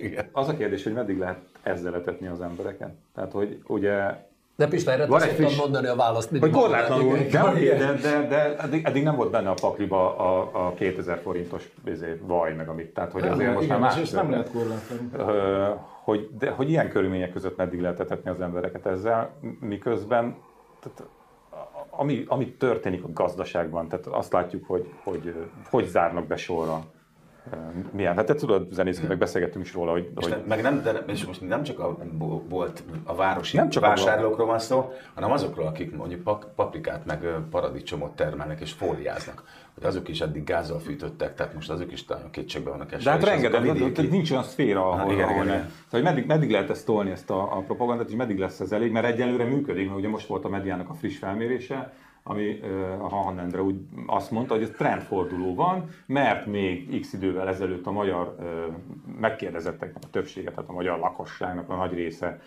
igen. 0.00 0.28
az 0.32 0.48
a 0.48 0.56
kérdés, 0.56 0.82
hogy 0.82 0.92
meddig 0.92 1.18
lehet 1.18 1.38
ezzel 1.62 1.94
etetni 1.94 2.26
az 2.26 2.40
embereket. 2.40 2.94
Tehát, 3.14 3.32
hogy 3.32 3.62
ugye 3.66 4.24
De 4.56 4.66
Pista, 4.68 5.06
Van 5.06 5.22
egy 5.22 5.34
friss- 5.34 5.58
mondani 5.58 5.86
a 5.86 5.96
választ. 5.96 6.38
Hogy 6.38 6.50
korlátlanul, 6.50 7.16
de, 7.16 7.52
de, 7.52 7.92
de, 8.02 8.26
de 8.28 8.56
eddig, 8.56 8.84
eddig, 8.84 9.02
nem 9.02 9.16
volt 9.16 9.30
benne 9.30 9.50
a 9.50 9.54
pakliba 9.60 10.16
a, 10.16 10.50
a 10.66 10.74
2000 10.74 11.18
forintos 11.18 11.68
izé, 11.86 12.20
vaj, 12.22 12.54
meg 12.54 12.68
amit. 12.68 12.94
Tehát, 12.94 13.12
hogy 13.12 13.26
azért 13.26 13.54
most 13.54 13.68
már 13.68 13.78
Igen, 13.78 13.80
más 13.80 13.98
és 13.98 14.10
nem 14.10 14.30
lehet 14.30 14.50
korlátlanul. 14.50 15.78
Hogy, 16.04 16.28
de, 16.38 16.50
hogy 16.50 16.70
ilyen 16.70 16.88
körülmények 16.88 17.32
között 17.32 17.56
meddig 17.56 17.80
lehet 17.80 18.00
etetni 18.00 18.30
az 18.30 18.40
embereket 18.40 18.86
ezzel, 18.86 19.30
miközben 19.60 20.36
tehát, 20.80 21.10
ami, 21.90 22.24
ami 22.28 22.52
történik 22.52 23.04
a 23.04 23.08
gazdaságban, 23.12 23.88
tehát 23.88 24.06
azt 24.06 24.32
látjuk, 24.32 24.64
hogy 24.66 24.92
hogy, 25.04 25.34
hogy 25.70 25.86
zárnak 25.86 26.26
be 26.26 26.36
sorra. 26.36 26.84
Milyen? 27.92 28.16
Hát 28.16 28.26
te 28.26 28.34
tudod, 28.34 28.72
zenészként 28.72 29.08
meg 29.08 29.18
beszélgettünk 29.18 29.64
is 29.64 29.72
róla, 29.72 29.90
hogy, 29.90 30.10
És 30.16 30.24
hogy 30.24 30.30
ne, 30.30 30.54
meg 30.54 30.62
nem, 30.62 30.82
de, 30.82 30.90
és 31.06 31.24
most 31.26 31.48
nem 31.48 31.62
csak 31.62 31.78
a 31.78 31.96
bo- 32.12 32.42
volt 32.48 32.82
a 33.04 33.14
városi 33.14 33.56
Nem 33.56 33.68
csak 33.68 33.82
vásárlókról 33.82 34.46
van 34.46 34.58
szó, 34.58 34.92
hanem 35.14 35.30
azokról, 35.30 35.66
akik 35.66 35.96
mondjuk 35.96 36.22
paprikát 36.54 37.04
meg 37.06 37.26
paradicsomot 37.50 38.10
termelnek 38.16 38.60
és 38.60 38.72
fóliáznak. 38.72 39.42
Hogy 39.74 39.84
azok 39.84 40.08
is 40.08 40.20
eddig 40.20 40.44
gázzal 40.44 40.78
fűtöttek, 40.78 41.34
tehát 41.34 41.54
most 41.54 41.70
azok 41.70 41.92
is 41.92 42.04
talán 42.04 42.30
kétségbe 42.30 42.70
vannak 42.70 42.92
esve. 42.92 43.04
De 43.04 43.10
hát 43.16 43.24
rengeteg, 43.28 43.62
vidéki- 43.62 43.92
tehát 43.92 44.10
nincs 44.10 44.30
olyan 44.30 44.42
szféra, 44.42 44.88
ahol, 44.90 45.00
Ah, 45.00 45.12
igen, 45.12 45.24
ahol 45.28 45.34
igen, 45.34 45.46
ne. 45.46 45.54
igen. 45.54 45.70
Hogy 45.90 46.02
meddig, 46.02 46.26
meddig 46.26 46.50
lehet 46.50 46.70
ezt 46.70 46.86
tolni, 46.86 47.10
ezt 47.10 47.30
a, 47.30 47.56
a 47.56 47.60
propagandát, 47.60 48.08
és 48.08 48.14
meddig 48.16 48.38
lesz 48.38 48.60
ez 48.60 48.72
elég, 48.72 48.92
mert 48.92 49.06
egyelőre 49.06 49.44
működik, 49.44 49.86
mert 49.86 49.98
ugye 49.98 50.08
most 50.08 50.26
volt 50.26 50.44
a 50.44 50.48
mediának 50.48 50.88
a 50.90 50.94
friss 50.94 51.18
felmérése, 51.18 51.92
ami 52.28 52.60
a 52.98 53.08
Han 53.08 53.38
Endre 53.38 53.62
úgy 53.62 53.76
azt 54.06 54.30
mondta, 54.30 54.54
hogy 54.54 54.62
ez 54.62 54.70
trendforduló 54.70 55.54
van, 55.54 55.88
mert 56.06 56.46
még 56.46 57.00
x 57.00 57.12
idővel 57.12 57.48
ezelőtt 57.48 57.86
a 57.86 57.90
magyar 57.90 58.36
megkérdezetteknek 59.20 60.02
a 60.02 60.10
többsége, 60.10 60.50
tehát 60.50 60.68
a 60.68 60.72
magyar 60.72 60.98
lakosságnak 60.98 61.70
a 61.70 61.76
nagy 61.76 61.92
része 61.92 62.40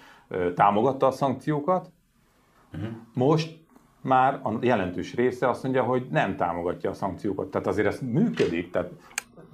támogatta 0.55 1.07
a 1.07 1.11
szankciókat, 1.11 1.91
most 3.13 3.57
már 4.01 4.39
a 4.43 4.51
jelentős 4.61 5.15
része 5.15 5.49
azt 5.49 5.63
mondja, 5.63 5.83
hogy 5.83 6.07
nem 6.11 6.35
támogatja 6.35 6.89
a 6.89 6.93
szankciókat. 6.93 7.51
Tehát 7.51 7.67
azért 7.67 7.87
ez 7.87 7.99
működik. 7.99 8.71
Tehát 8.71 8.89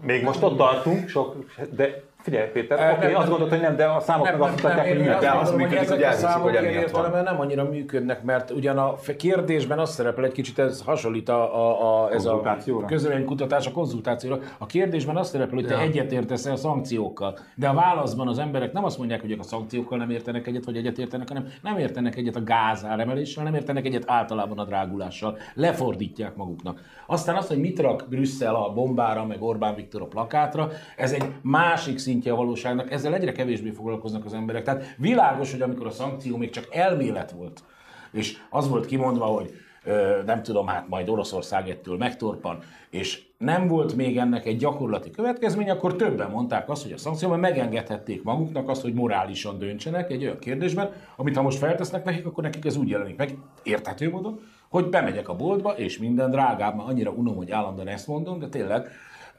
még 0.02 0.24
most 0.24 0.44
ott 0.44 0.58
tartunk, 0.58 1.08
sok, 1.08 1.46
de 1.76 2.04
figyelj 2.26 2.50
Péter, 2.50 2.80
Nem, 2.80 2.88
oké, 2.88 2.98
okay, 2.98 3.12
nem, 3.12 3.22
azt 3.22 3.30
gondolod, 3.30 3.54
hogy 3.54 3.62
nem, 3.62 3.76
de 3.76 3.86
a 3.86 4.00
számok 4.00 4.26
meg 4.26 4.42
azt 4.42 4.56
mutatják, 4.56 4.88
hogy 4.88 4.98
működik. 4.98 5.20
de 5.20 5.32
azt 5.32 5.56
működik, 5.56 5.90
hogy 5.90 6.02
elhiszik, 6.02 6.28
hogy 6.28 6.56
emiatt 6.56 6.90
van. 6.90 7.24
nem 7.24 7.40
annyira 7.40 7.64
működnek, 7.64 8.24
mert 8.24 8.52
ugyan 8.52 8.78
a 8.78 8.96
kérdésben 9.18 9.80
azt 9.80 9.94
szerepel 9.94 10.26
egy 10.26 10.32
kicsit, 10.32 10.60
ez 10.60 10.82
hasonlít 10.86 11.30
a, 11.30 11.56
a, 11.56 12.04
a, 12.04 12.12
ez 12.12 12.26
a 12.26 12.58
közölénykutatás 12.88 13.68
a 13.68 13.72
konzultációra. 13.72 14.40
A 14.58 14.66
kérdésben 14.66 15.18
azt 15.18 15.32
szerepel, 15.32 15.56
hogy 15.56 15.66
te 15.66 15.80
egyetértesz 15.80 16.46
a 16.46 16.56
szankciókkal. 16.56 17.38
De 17.56 17.68
a 17.68 17.74
válaszban 17.74 18.28
az 18.28 18.40
emberek 18.40 18.74
nem 18.74 18.84
azt 18.84 18.98
mondják, 18.98 19.22
hogy 19.22 19.32
ők 19.32 19.40
a 19.40 19.44
szankciókkal 19.44 19.98
nem 19.98 20.10
értenek 20.10 20.48
egyet, 20.48 20.66
vagy 20.66 20.78
egyetértenek, 20.78 21.28
hanem 21.28 21.48
nem 21.62 21.78
értenek 21.78 22.16
egyet 22.16 22.36
a 22.36 22.44
gázáremeléssel, 22.44 23.44
nem 23.44 23.54
értenek 23.54 23.86
egyet 23.86 24.04
általában 24.06 24.60
a 24.60 24.66
drágulással. 24.66 25.38
Lefordítják 25.54 26.36
maguknak. 26.36 26.82
Aztán 27.08 27.36
azt, 27.36 27.48
hogy 27.48 27.60
mit 27.60 27.80
rak 27.80 28.06
Brüsszel 28.10 28.56
a 28.56 28.74
bombára, 28.74 29.26
meg 29.26 29.42
Orbán 29.42 29.76
Viktor 29.76 30.02
a 30.02 30.06
plakátra, 30.06 30.70
ez 30.96 31.12
egy 31.12 31.26
másik 31.42 31.98
szintje 32.16 32.34
a 32.34 32.36
valóságnak, 32.36 32.92
ezzel 32.92 33.14
egyre 33.14 33.32
kevésbé 33.32 33.70
foglalkoznak 33.70 34.26
az 34.26 34.34
emberek. 34.34 34.64
Tehát 34.64 34.96
világos, 34.98 35.52
hogy 35.52 35.62
amikor 35.62 35.86
a 35.86 35.92
szankció 35.92 36.38
még 36.38 36.50
csak 36.50 36.68
elmélet 36.72 37.32
volt, 37.32 37.64
és 38.12 38.38
az 38.50 38.70
volt 38.70 38.86
kimondva, 38.86 39.26
hogy 39.26 39.54
ö, 39.84 40.22
nem 40.26 40.44
tudom, 40.44 40.68
hát 40.68 40.88
majd 40.88 41.10
Oroszország 41.10 41.70
ettől 41.70 41.98
megtorpan, 41.98 42.60
és 42.90 43.24
nem 43.38 43.68
volt 43.68 43.96
még 43.96 44.18
ennek 44.18 44.46
egy 44.46 44.58
gyakorlati 44.58 45.10
következmény, 45.10 45.70
akkor 45.70 45.96
többen 45.96 46.32
mondták 46.32 46.70
azt, 46.70 46.84
hogy 46.84 46.92
a 46.92 46.98
szankcióban 46.98 47.40
megengedhették 47.40 48.24
maguknak 48.24 48.70
azt, 48.70 48.82
hogy 48.82 48.94
morálisan 48.94 49.60
döntsenek 49.60 50.12
egy 50.12 50.24
olyan 50.24 50.40
kérdésben, 50.40 50.92
amit 51.16 51.36
ha 51.36 51.42
most 51.42 51.58
feltesznek 51.58 52.04
nekik, 52.04 52.26
akkor 52.26 52.44
nekik 52.44 52.66
ez 52.66 52.76
úgy 52.76 52.90
jelenik 52.90 53.18
meg, 53.18 53.38
érthető 53.64 54.10
módon, 54.10 54.40
hogy 54.70 54.90
bemegyek 54.90 55.30
a 55.30 55.36
boltba, 55.36 55.72
és 55.72 55.98
minden 55.98 56.32
drágább, 56.32 56.76
már 56.76 56.88
annyira 56.88 57.12
unom, 57.12 57.36
hogy 57.36 57.52
állandóan 57.52 57.88
ezt 57.88 58.08
mondom, 58.08 58.40
de 58.40 58.48
tényleg 58.48 58.88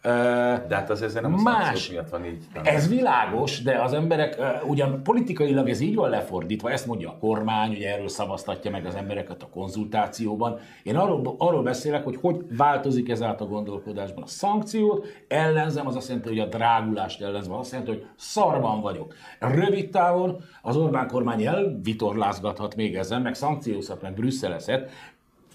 De 0.06 0.74
hát 0.74 0.90
az 0.90 1.02
ezért 1.02 1.22
nem 1.22 1.34
a 1.34 1.42
Más. 1.42 1.90
miatt 1.90 2.08
van 2.08 2.24
így. 2.24 2.44
ez 2.62 2.88
világos, 2.88 3.62
de 3.62 3.82
az 3.82 3.92
emberek, 3.92 4.36
ugyan 4.66 5.02
politikailag 5.02 5.68
ez 5.68 5.80
így 5.80 5.94
van 5.94 6.10
lefordítva, 6.10 6.70
ezt 6.70 6.86
mondja 6.86 7.08
a 7.08 7.16
kormány, 7.20 7.70
ugye 7.70 7.92
erről 7.92 8.08
szavaztatja 8.08 8.70
meg 8.70 8.86
az 8.86 8.94
embereket 8.94 9.42
a 9.42 9.48
konzultációban. 9.48 10.58
Én 10.82 10.96
arról, 10.96 11.34
arról 11.38 11.62
beszélek, 11.62 12.04
hogy 12.04 12.18
hogy 12.20 12.36
változik 12.56 13.08
ez 13.08 13.22
át 13.22 13.40
a 13.40 13.46
gondolkodásban. 13.46 14.22
A 14.22 14.26
szankciót 14.26 15.06
ellenzem, 15.28 15.86
az 15.86 15.96
azt 15.96 16.08
jelenti, 16.08 16.28
hogy 16.28 16.38
a 16.38 16.46
drágulást 16.46 17.22
ellenzem, 17.22 17.52
az 17.52 17.58
azt 17.58 17.72
jelenti, 17.72 17.92
hogy 17.92 18.06
szarban 18.16 18.80
vagyok. 18.80 19.14
Rövid 19.38 19.90
távon 19.90 20.40
az 20.62 20.76
Orbán 20.76 21.08
kormány 21.08 21.46
elvitorlázgathat 21.46 22.76
még 22.76 22.96
ezen, 22.96 23.22
meg 23.22 23.34
szankciózhat, 23.34 24.02
meg 24.02 24.14
brüsszelezhet, 24.14 24.90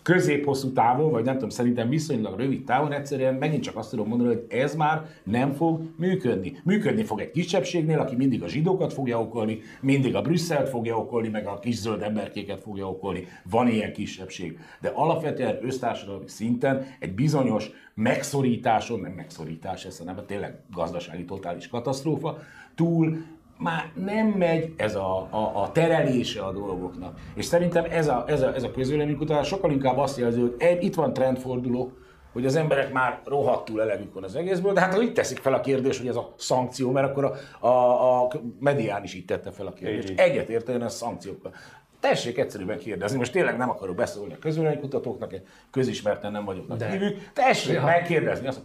közép-hosszú 0.01 0.71
távon, 0.71 1.11
vagy 1.11 1.23
nem 1.23 1.33
tudom, 1.33 1.49
szerintem 1.49 1.89
viszonylag 1.89 2.39
rövid 2.39 2.63
távon 2.63 2.91
egyszerűen 2.91 3.33
megint 3.33 3.63
csak 3.63 3.75
azt 3.75 3.89
tudom 3.89 4.07
mondani, 4.07 4.29
hogy 4.29 4.45
ez 4.49 4.75
már 4.75 5.05
nem 5.23 5.53
fog 5.53 5.81
működni. 5.95 6.61
Működni 6.63 7.03
fog 7.03 7.19
egy 7.19 7.31
kisebbségnél, 7.31 7.99
aki 7.99 8.15
mindig 8.15 8.43
a 8.43 8.47
zsidókat 8.47 8.93
fogja 8.93 9.21
okolni, 9.21 9.59
mindig 9.81 10.15
a 10.15 10.21
Brüsszelt 10.21 10.69
fogja 10.69 10.97
okolni, 10.97 11.27
meg 11.27 11.47
a 11.47 11.59
kis 11.59 11.75
zöld 11.75 12.01
emberkéket 12.01 12.61
fogja 12.61 12.89
okolni. 12.89 13.27
Van 13.49 13.67
ilyen 13.67 13.93
kisebbség. 13.93 14.59
De 14.81 14.91
alapvetően 14.93 15.57
össztársadalmi 15.61 16.27
szinten 16.27 16.85
egy 16.99 17.13
bizonyos 17.13 17.69
megszorításon, 17.93 18.99
nem 18.99 19.11
megszorítás, 19.11 19.85
ez 19.85 19.99
nem, 20.05 20.19
tényleg 20.27 20.59
gazdasági 20.73 21.25
totális 21.25 21.67
katasztrófa, 21.67 22.37
túl 22.75 23.17
már 23.61 23.91
nem 23.93 24.27
megy 24.27 24.73
ez 24.77 24.95
a, 24.95 25.27
a, 25.29 25.51
a 25.53 25.71
terelése 25.71 26.41
a 26.41 26.51
dolgoknak. 26.51 27.19
És 27.35 27.45
szerintem 27.45 27.85
ez 27.89 28.07
a, 28.07 28.23
ez 28.27 28.41
a, 28.41 28.53
ez 28.55 28.63
a 28.63 28.71
közvéleménykutatás 28.71 29.47
sokkal 29.47 29.71
inkább 29.71 29.97
azt 29.97 30.17
jelzi, 30.17 30.39
hogy 30.39 30.55
egy, 30.57 30.83
itt 30.83 30.95
van 30.95 31.13
trendforduló, 31.13 31.91
hogy 32.33 32.45
az 32.45 32.55
emberek 32.55 32.93
már 32.93 33.19
rohadtul 33.25 33.81
elegük 33.81 34.13
van 34.13 34.23
az 34.23 34.35
egészből, 34.35 34.73
de 34.73 34.79
hát 34.79 34.93
ha 34.93 35.01
így 35.01 35.13
teszik 35.13 35.37
fel 35.37 35.53
a 35.53 35.61
kérdés, 35.61 35.97
hogy 35.97 36.07
ez 36.07 36.15
a 36.15 36.33
szankció, 36.37 36.91
mert 36.91 37.09
akkor 37.09 37.25
a, 37.59 37.67
a, 37.67 38.21
a 38.23 38.31
medián 38.59 39.03
is 39.03 39.13
így 39.13 39.25
tette 39.25 39.51
fel 39.51 39.67
a 39.67 39.73
kérdést. 39.73 40.19
Egyet 40.19 40.49
érteni 40.49 40.83
a 40.83 40.89
szankciókkal. 40.89 41.53
Tessék 41.99 42.37
egyszerűen 42.37 42.77
kérdezni, 42.77 43.17
most 43.17 43.31
tényleg 43.31 43.57
nem 43.57 43.69
akarok 43.69 43.95
beszólni 43.95 44.33
a 44.33 44.39
közvéleménykutatóknak, 44.39 45.33
közismerten 45.71 46.31
nem 46.31 46.45
vagyok 46.45 46.67
nagy 46.67 46.83
hívük. 46.83 47.31
Tessék 47.33 47.73
ja. 47.73 47.83
megkérdezni 47.83 48.47
azt, 48.47 48.61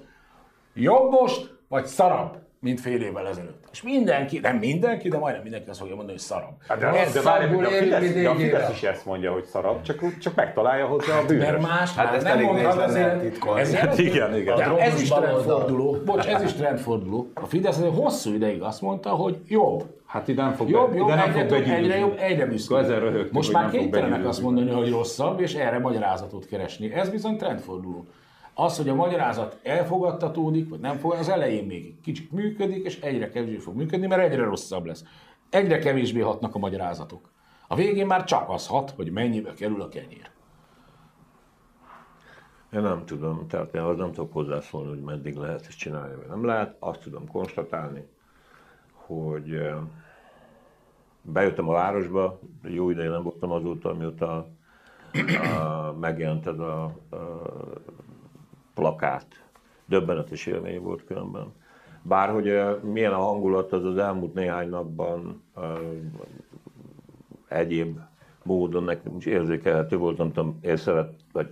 jobb 0.74 1.10
most, 1.10 1.54
vagy 1.68 1.86
szarabb, 1.86 2.45
mint 2.60 2.80
fél 2.80 3.02
évvel 3.02 3.26
ezelőtt. 3.28 3.64
És 3.72 3.82
mindenki, 3.82 4.38
nem 4.38 4.56
mindenki, 4.56 5.08
de 5.08 5.18
majdnem 5.18 5.42
mindenki 5.42 5.70
azt 5.70 5.78
fogja 5.78 5.94
mondani, 5.94 6.16
hogy 6.18 6.26
szarabb. 6.26 6.54
Hát 6.68 6.78
de, 6.78 6.90
de, 6.90 7.10
de 7.12 7.22
várj, 7.22 7.54
a 7.54 7.68
Fidesz, 7.68 8.12
de 8.12 8.28
a 8.28 8.34
Fidesz 8.34 8.70
is 8.70 8.82
ezt 8.82 9.04
mondja, 9.06 9.32
hogy 9.32 9.44
szarabb, 9.44 9.82
csak, 9.82 10.18
csak 10.18 10.34
megtalálja 10.34 10.86
hozzá 10.86 11.18
a 11.18 11.24
bűnös. 11.26 11.44
Mert 11.46 11.62
más, 11.62 11.94
Hát 11.94 12.14
ezt 12.14 12.24
nem 12.24 12.40
mondhat 12.40 12.82
azért. 12.82 13.06
eltitkolni. 13.06 13.60
Ez 13.60 13.74
Hát 13.74 13.98
igen, 13.98 14.36
igen. 14.36 14.56
De 14.56 14.76
ez 14.76 15.00
is 15.00 15.08
trendforduló. 15.08 15.96
Bocs, 16.04 16.26
ez 16.26 16.42
is 16.42 16.52
trendforduló. 16.52 17.30
A 17.34 17.46
Fidesz 17.46 17.76
azért 17.78 17.94
hosszú 17.94 18.34
ideig 18.34 18.62
azt 18.62 18.80
mondta, 18.80 19.10
hogy 19.10 19.38
jobb. 19.46 19.84
Hát 20.06 20.28
ide 20.28 20.42
nem 20.42 20.52
fog, 20.52 20.68
Jobb, 20.68 20.90
be, 20.90 20.96
jobb, 20.96 21.06
ide 21.06 21.16
nem 21.16 21.28
egyre, 21.28 21.40
fog 21.40 21.50
jobb, 21.50 21.58
begyűrűzni. 21.58 21.84
egyre 21.84 21.98
jobb, 21.98 22.16
egyre 22.18 22.98
röhögtünk, 22.98 23.32
Most 23.32 23.52
már 23.52 23.70
kénytelenek 23.70 24.26
azt 24.26 24.42
mondani, 24.42 24.70
hogy 24.70 24.90
rosszabb, 24.90 25.40
és 25.40 25.54
erre 25.54 25.78
magyarázatot 25.78 26.46
keresni. 26.46 26.92
Ez 26.92 27.08
bizony 27.08 27.36
trendforduló. 27.36 28.06
Az, 28.58 28.76
hogy 28.76 28.88
a 28.88 28.94
magyarázat 28.94 29.58
elfogadtatódik, 29.62 30.68
vagy 30.68 30.80
nem 30.80 30.96
fog, 30.98 31.12
az 31.12 31.28
elején 31.28 31.66
még 31.66 32.00
kicsit 32.00 32.32
működik, 32.32 32.84
és 32.84 33.00
egyre 33.00 33.28
kevésbé 33.28 33.58
fog 33.58 33.76
működni, 33.76 34.06
mert 34.06 34.22
egyre 34.22 34.44
rosszabb 34.44 34.84
lesz. 34.84 35.04
Egyre 35.50 35.78
kevésbé 35.78 36.20
hatnak 36.20 36.54
a 36.54 36.58
magyarázatok. 36.58 37.30
A 37.68 37.74
végén 37.74 38.06
már 38.06 38.24
csak 38.24 38.48
az 38.48 38.66
hat, 38.66 38.90
hogy 38.90 39.10
mennyibe 39.10 39.52
kerül 39.52 39.82
a 39.82 39.88
kenyér. 39.88 40.30
Én 42.72 42.80
nem 42.80 43.04
tudom, 43.04 43.46
tehát 43.48 43.74
én 43.74 43.80
az 43.80 43.96
nem 43.96 44.12
tudok 44.12 44.32
hozzászólni, 44.32 44.88
hogy 44.88 45.02
meddig 45.02 45.34
lehet 45.34 45.66
ezt 45.68 45.78
csinálni, 45.78 46.14
vagy 46.14 46.28
nem 46.28 46.44
lehet. 46.44 46.76
Azt 46.78 47.00
tudom 47.00 47.28
konstatálni, 47.28 48.06
hogy 48.92 49.54
eh, 49.54 49.76
bejöttem 51.22 51.68
a 51.68 51.72
városba, 51.72 52.40
jó 52.62 52.90
ideje 52.90 53.08
nem 53.08 53.22
voltam 53.22 53.50
azóta, 53.50 53.94
mióta 53.94 54.48
a, 55.56 55.92
megjelent 56.00 56.46
ez 56.46 56.58
a, 56.58 56.84
a 57.10 57.16
plakát. 58.76 59.26
Döbbenetes 59.84 60.46
élmény 60.46 60.80
volt 60.80 61.04
különben. 61.04 61.52
Bárhogy 62.02 62.80
milyen 62.82 63.12
a 63.12 63.18
hangulat, 63.18 63.72
az 63.72 63.84
az 63.84 63.98
elmúlt 63.98 64.34
néhány 64.34 64.68
napban 64.68 65.42
egyéb 67.48 67.98
módon 68.42 68.84
nekem 68.84 69.16
is 69.16 69.26
érzékelhető 69.26 69.96
volt, 69.96 70.18
nem 70.18 70.32
tudom, 70.32 70.58
észrevet, 70.60 71.12
vagy 71.32 71.48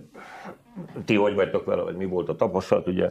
ti 1.05 1.15
hogy 1.15 1.35
vagytok 1.35 1.65
vele, 1.65 1.81
vagy 1.81 1.95
mi 1.95 2.05
volt 2.05 2.29
a 2.29 2.35
tapasztalat, 2.35 2.87
ugye 2.87 3.09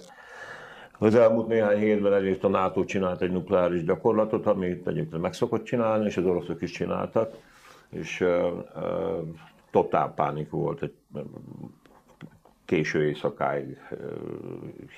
az 0.98 1.14
elmúlt 1.14 1.46
néhány 1.46 1.78
hétben 1.78 2.12
egyrészt 2.12 2.44
a 2.44 2.48
NATO 2.48 2.84
csinált 2.84 3.22
egy 3.22 3.32
nukleáris 3.32 3.84
gyakorlatot, 3.84 4.46
amit 4.46 4.86
egyébként 4.86 5.22
meg 5.22 5.32
szokott 5.32 5.64
csinálni, 5.64 6.06
és 6.06 6.16
az 6.16 6.24
oroszok 6.24 6.62
is 6.62 6.70
csináltak, 6.70 7.32
és 7.88 8.20
uh, 8.20 8.28
uh, 8.76 9.28
totál 9.70 10.12
pánik 10.14 10.50
volt, 10.50 10.82
egy, 10.82 10.94
késő 12.74 13.06
éjszakáig 13.06 13.78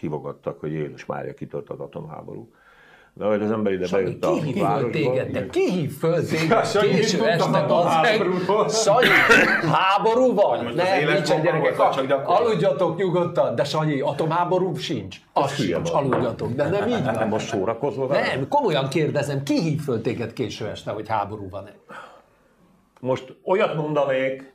hívogattak, 0.00 0.60
hogy 0.60 0.72
Jézus 0.72 1.06
Mária 1.06 1.34
kitört 1.34 1.70
az 1.70 1.80
atomháború. 1.80 2.48
De 3.12 3.24
ahogy 3.24 3.42
az 3.42 3.50
ember 3.50 3.72
ide 3.72 3.86
bejött 3.90 4.24
a 4.24 4.32
Ki 4.32 4.40
hív 4.40 4.54
föl 4.54 4.62
városba, 4.62 4.90
téged? 4.90 5.30
De 5.30 5.46
ki 5.46 5.70
hív 5.70 5.92
föl 5.92 6.24
téged? 6.30 6.70
Késő 6.80 7.26
este 7.26 7.58
az? 7.58 8.82
Sanyi, 8.82 9.06
háború 9.76 10.34
van? 10.34 10.64
Most 10.64 10.76
éles 10.76 11.14
nincsen 11.14 11.42
gyerekek. 11.42 12.28
Aludjatok 12.28 12.96
nyugodtan. 12.96 13.54
De 13.54 13.64
Sanyi, 13.64 14.00
atomháború 14.00 14.74
sincs. 14.74 15.16
Az 15.32 15.54
sincs, 15.54 15.90
aludjatok. 15.90 16.52
De 16.52 16.68
nem 16.68 16.88
így 16.88 17.04
van. 17.04 17.28
most 17.28 17.46
szórakozol 17.46 18.06
vele? 18.06 18.26
Nem, 18.26 18.48
komolyan 18.48 18.88
kérdezem, 18.88 19.42
ki 19.42 19.60
hív 19.60 19.80
föl 19.80 20.00
téged 20.00 20.32
késő 20.32 20.66
este, 20.66 20.90
hogy 20.90 21.08
háború 21.08 21.48
van-e? 21.48 21.74
Most 23.00 23.36
olyat 23.44 23.74
mondanék, 23.74 24.54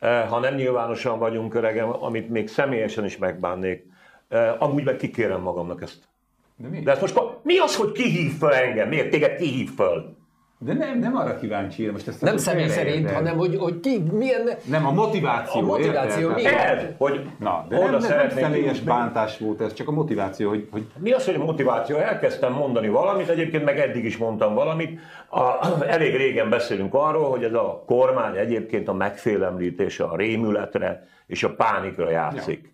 ha 0.00 0.38
nem 0.38 0.54
nyilvánosan 0.54 1.18
vagyunk 1.18 1.54
öregem, 1.54 2.02
amit 2.02 2.28
még 2.28 2.48
személyesen 2.48 3.04
is 3.04 3.16
megbánnék. 3.16 3.86
Eh, 4.28 4.62
Amúgy 4.62 4.84
meg 4.84 4.96
kikérem 4.96 5.40
magamnak 5.40 5.82
ezt. 5.82 6.08
De 6.56 6.68
mi? 6.68 6.80
De 6.80 6.90
ezt 6.90 7.00
most 7.00 7.20
mi 7.42 7.58
az, 7.58 7.76
hogy 7.76 7.92
ki 7.92 8.08
hív 8.08 8.38
föl 8.38 8.52
engem? 8.52 8.88
Miért 8.88 9.10
téged 9.10 9.36
ki 9.36 9.46
hív 9.46 9.70
föl? 9.74 10.16
De 10.60 10.72
nem, 10.72 10.98
nem 10.98 11.16
arra 11.16 11.36
kíváncsi, 11.36 11.86
most 11.86 12.08
ezt 12.08 12.20
Nem 12.20 12.36
személy 12.36 12.68
szerint, 12.68 12.84
félreérted. 12.84 13.14
hanem 13.14 13.36
hogy, 13.36 13.56
hogy 13.56 13.80
ki, 13.80 14.02
milyen... 14.12 14.48
Nem, 14.64 14.86
a 14.86 14.90
motiváció. 14.90 15.60
A 15.60 15.64
motiváció 15.64 16.30
érted? 16.30 16.78
Ez, 16.78 16.84
hogy 16.98 17.30
Na, 17.38 17.66
de 17.68 17.76
oda 17.76 17.98
nem, 17.98 18.08
nem, 18.08 18.18
nem 18.18 18.30
személyes 18.30 18.80
bántás 18.80 19.38
volt 19.38 19.60
ez, 19.60 19.72
csak 19.72 19.88
a 19.88 19.90
motiváció, 19.90 20.48
hogy, 20.48 20.68
hogy 20.70 20.86
Mi 20.98 21.12
az, 21.12 21.24
hogy 21.24 21.34
a 21.34 21.44
motiváció? 21.44 21.96
Elkezdtem 21.96 22.52
mondani 22.52 22.88
valamit, 22.88 23.28
egyébként 23.28 23.64
meg 23.64 23.78
eddig 23.78 24.04
is 24.04 24.16
mondtam 24.16 24.54
valamit. 24.54 25.00
A, 25.28 25.66
elég 25.86 26.16
régen 26.16 26.48
beszélünk 26.50 26.94
arról, 26.94 27.30
hogy 27.30 27.44
ez 27.44 27.54
a 27.54 27.82
kormány 27.86 28.36
egyébként 28.36 28.88
a 28.88 28.92
megfélemlítése, 28.92 30.04
a 30.04 30.16
rémületre 30.16 31.06
és 31.26 31.42
a 31.42 31.54
pánikra 31.54 32.10
játszik. 32.10 32.60
Ja. 32.62 32.70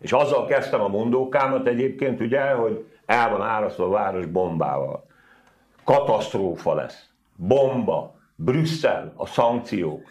És 0.00 0.12
azzal 0.12 0.46
kezdtem 0.46 0.80
a 0.80 0.88
mondókámat 0.88 1.66
egyébként, 1.66 2.20
ugye, 2.20 2.50
hogy 2.50 2.84
el 3.06 3.30
van 3.30 3.42
árasztva 3.42 3.84
a 3.84 3.88
város 3.88 4.26
bombával. 4.26 5.06
Katasztrófa 5.84 6.74
lesz. 6.74 7.09
Bomba. 7.46 8.18
Brüsszel, 8.36 9.12
a 9.16 9.26
szankciók. 9.26 10.02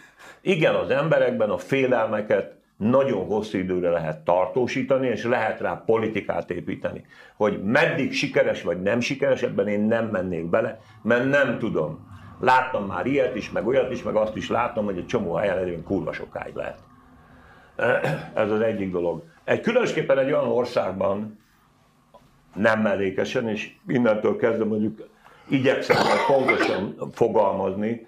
Igen, 0.42 0.76
az 0.76 0.90
emberekben 0.90 1.50
a 1.50 1.58
félelmeket 1.58 2.56
nagyon 2.78 3.26
hosszú 3.26 3.58
időre 3.58 3.90
lehet 3.90 4.20
tartósítani, 4.20 5.08
és 5.08 5.24
lehet 5.24 5.60
rá 5.60 5.84
politikát 5.86 6.50
építeni. 6.52 7.06
Hogy 7.36 7.64
meddig 7.64 8.14
sikeres 8.14 8.62
vagy 8.62 8.82
nem 8.82 9.00
sikeres, 9.00 9.42
ebben 9.42 9.68
én 9.68 9.82
nem 9.82 10.06
mennék 10.06 10.46
bele, 10.46 10.80
mert 11.02 11.30
nem 11.30 11.60
tudom. 11.60 12.08
Láttam 12.40 12.86
már 12.86 13.06
ilyet 13.06 13.36
is, 13.36 13.52
meg 13.52 13.68
olyat 13.68 13.92
is, 13.92 14.04
meg 14.04 14.16
azt 14.16 14.36
is 14.36 14.50
látom, 14.50 14.86
hogy 14.86 14.98
egy 14.98 15.06
csomó 15.06 15.34
helyen 15.34 15.58
egyébként 15.58 15.84
kurva 15.84 16.14
sokáig 16.14 16.56
lehet. 16.56 16.80
Ez 18.44 18.52
az 18.52 18.62
egyik 18.62 18.92
dolog. 18.92 19.24
Egy 19.44 19.62
különösképpen 19.62 20.18
egy 20.18 20.32
olyan 20.32 20.48
országban, 20.48 21.40
nem 22.56 22.82
mellékesen, 22.82 23.48
és 23.48 23.72
innentől 23.88 24.36
kezdve 24.36 24.66
mondjuk 24.66 25.08
igyekszem 25.50 25.98
pontosan 26.28 26.96
fogalmazni, 27.12 28.08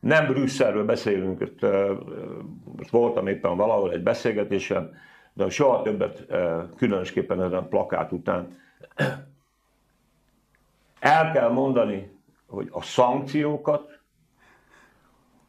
nem 0.00 0.26
Brüsszelről 0.26 0.84
beszélünk, 0.84 1.40
itt, 1.40 1.60
most 2.76 2.90
voltam 2.90 3.26
éppen 3.26 3.56
valahol 3.56 3.92
egy 3.92 4.02
beszélgetésen, 4.02 4.94
de 5.32 5.48
soha 5.50 5.82
többet, 5.82 6.26
különösképpen 6.76 7.42
ezen 7.42 7.58
a 7.58 7.66
plakát 7.66 8.12
után, 8.12 8.58
el 11.00 11.32
kell 11.32 11.48
mondani, 11.48 12.10
hogy 12.46 12.68
a 12.70 12.82
szankciókat 12.82 13.98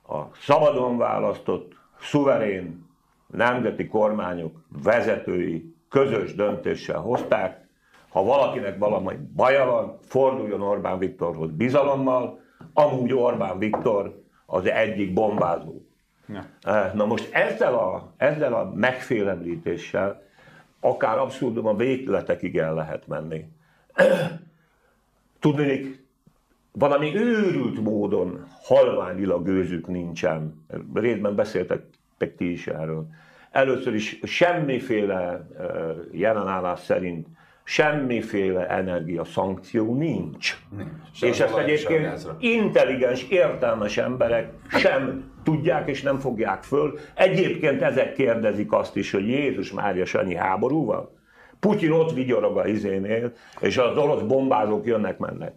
a 0.07 0.35
szabadon 0.41 0.97
választott, 0.97 1.75
szuverén 1.99 2.85
nemzeti 3.27 3.87
kormányok 3.87 4.63
vezetői 4.83 5.75
közös 5.89 6.35
döntéssel 6.35 6.99
hozták. 6.99 7.66
Ha 8.09 8.23
valakinek 8.23 8.77
valami 8.77 9.15
baja 9.35 9.65
van, 9.65 9.97
forduljon 10.01 10.61
Orbán 10.61 10.99
Viktorhoz 10.99 11.51
bizalommal, 11.51 12.39
amúgy 12.73 13.13
Orbán 13.13 13.59
Viktor 13.59 14.23
az 14.45 14.65
egyik 14.65 15.13
bombázó. 15.13 15.81
Ja. 16.27 16.45
Na 16.93 17.05
most 17.05 17.33
ezzel 17.33 17.73
a, 17.73 18.13
ezzel 18.17 18.53
a 18.53 18.71
megfélemlítéssel 18.75 20.21
akár 20.79 21.17
abszurdum 21.17 21.65
a 21.65 21.75
végletekig 21.75 22.57
el 22.57 22.73
lehet 22.73 23.07
menni. 23.07 23.45
Tudnék, 25.39 26.05
valami 26.71 27.15
őrült 27.15 27.81
módon 27.81 28.45
halványilag 28.63 29.43
gőzük 29.43 29.87
nincsen. 29.87 30.65
Részben 30.93 31.35
beszéltek 31.35 31.81
ti 32.37 32.51
is 32.51 32.67
erről. 32.67 33.07
Először 33.51 33.93
is 33.93 34.19
semmiféle 34.23 35.47
ö, 35.57 35.91
jelenállás 36.11 36.79
szerint 36.79 37.27
semmiféle 37.69 38.67
energia 38.67 39.23
szankció 39.23 39.95
nincs. 39.95 40.57
nincs. 40.77 40.89
Sem 41.11 41.29
És 41.29 41.39
ezt 41.39 41.53
sem 41.53 41.63
egyébként 41.63 42.27
intelligens, 42.39 43.23
értelmes 43.23 43.97
emberek 43.97 44.51
sem 44.67 45.31
tudják 45.43 45.89
és 45.89 46.01
nem 46.01 46.19
fogják 46.19 46.63
föl. 46.63 46.99
Egyébként 47.13 47.81
ezek 47.81 48.13
kérdezik 48.13 48.71
azt 48.71 48.95
is, 48.95 49.11
hogy 49.11 49.27
Jézus 49.27 49.71
Mária 49.71 50.05
Sanyi 50.05 50.35
háború 50.35 50.85
van. 50.85 51.09
Putyin 51.59 51.91
ott 51.91 52.13
vigyorog 52.13 52.57
a 52.57 52.67
izénél, 52.67 53.31
és 53.59 53.77
az 53.77 53.97
orosz 53.97 54.21
bombázók 54.21 54.85
jönnek-mennek. 54.85 55.53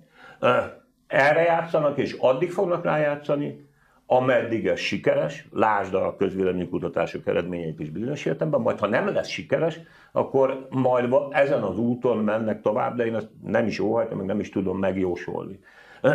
Erre 1.07 1.43
játszanak, 1.43 1.99
és 1.99 2.17
addig 2.19 2.51
fognak 2.51 2.85
rájátszani, 2.85 3.69
ameddig 4.13 4.67
ez 4.67 4.79
sikeres, 4.79 5.47
lásd 5.53 5.95
a 5.95 6.17
közvéleménykutatások 6.17 7.27
eredményeit 7.27 7.81
is 7.81 7.91
bizonyos 7.91 8.25
értelemben, 8.25 8.61
majd 8.61 8.79
ha 8.79 8.87
nem 8.87 9.09
lesz 9.09 9.29
sikeres, 9.29 9.81
akkor 10.13 10.67
majd 10.71 11.15
ezen 11.31 11.63
az 11.63 11.79
úton 11.79 12.19
mennek 12.19 12.61
tovább, 12.61 12.97
de 12.97 13.07
én 13.07 13.15
ezt 13.15 13.29
nem 13.47 13.67
is 13.67 13.79
óhajtom, 13.79 14.19
meg 14.19 14.27
nem 14.27 14.41
is 14.41 14.49
tudom 14.49 14.79
megjósolni. 14.79 15.61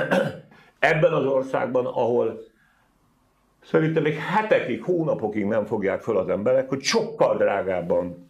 Ebben 0.80 1.14
az 1.14 1.26
országban, 1.26 1.86
ahol 1.86 2.39
szerintem 3.64 4.04
még 4.04 4.18
hetekig, 4.18 4.84
hónapokig 4.84 5.46
nem 5.46 5.66
fogják 5.66 6.02
föl 6.02 6.18
az 6.18 6.30
emberek, 6.30 6.70
hogy 6.70 6.82
sokkal 6.82 7.38
drágábban 7.38 8.30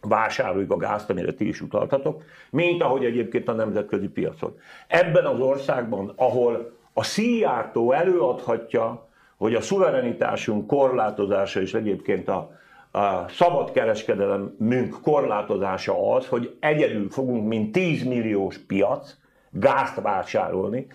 vásároljuk 0.00 0.72
a 0.72 0.76
gázt, 0.76 1.10
amire 1.10 1.32
ti 1.32 1.48
is 1.48 1.60
utaltatok, 1.60 2.22
mint 2.50 2.82
ahogy 2.82 3.04
egyébként 3.04 3.48
a 3.48 3.52
nemzetközi 3.52 4.08
piacon. 4.08 4.58
Ebben 4.86 5.24
az 5.24 5.40
országban, 5.40 6.12
ahol 6.16 6.78
a 7.00 7.02
szíjártó 7.02 7.92
előadhatja, 7.92 9.08
hogy 9.36 9.54
a 9.54 9.60
szuverenitásunk 9.60 10.66
korlátozása 10.66 11.60
és 11.60 11.74
egyébként 11.74 12.28
a, 12.28 12.50
a 12.90 13.28
szabad 13.28 13.72
kereskedelemünk 13.72 15.00
korlátozása 15.02 16.14
az, 16.14 16.26
hogy 16.26 16.56
egyedül 16.60 17.10
fogunk, 17.10 17.48
mint 17.48 17.72
10 17.72 18.04
milliós 18.04 18.58
piac, 18.58 19.16
gázt 19.50 20.00
vásárolni. 20.00 20.86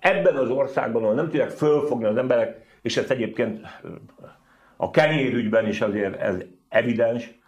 Ebben 0.00 0.36
az 0.36 0.50
országban, 0.50 1.02
ahol 1.02 1.14
nem 1.14 1.28
tudják 1.28 1.50
fölfogni 1.50 2.04
az 2.04 2.16
emberek, 2.16 2.66
és 2.82 2.96
ez 2.96 3.10
egyébként 3.10 3.60
a 4.76 4.90
kenyérügyben 4.90 5.66
is 5.66 5.80
azért 5.80 6.20
ez 6.20 6.34
evidens, 6.68 7.38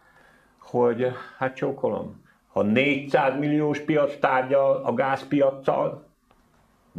hogy 0.59 1.07
hát 1.39 1.55
csókolom, 1.55 2.23
ha 2.49 2.63
400 2.63 3.39
milliós 3.39 3.79
piac 3.79 4.19
tárgyal 4.19 4.83
a 4.85 4.95
gázpiacsal, 4.95 6.09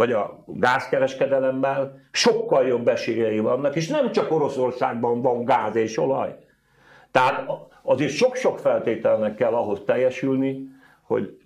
vagy 0.02 0.12
a 0.12 0.44
gázkereskedelemmel, 0.48 2.00
sokkal 2.12 2.68
jobb 2.68 2.88
esélyei 2.88 3.40
vannak, 3.40 3.76
és 3.76 3.88
nem 3.88 4.12
csak 4.12 4.32
Oroszországban 4.32 5.22
van 5.22 5.46
gáz 5.46 5.76
és 5.76 5.98
olaj. 5.98 6.38
Tehát 7.12 7.50
azért 7.82 8.12
sok-sok 8.12 8.60
feltételnek 8.60 9.36
kell 9.36 9.54
ahhoz 9.54 9.82
teljesülni, 9.86 10.68
hogy 11.02 11.40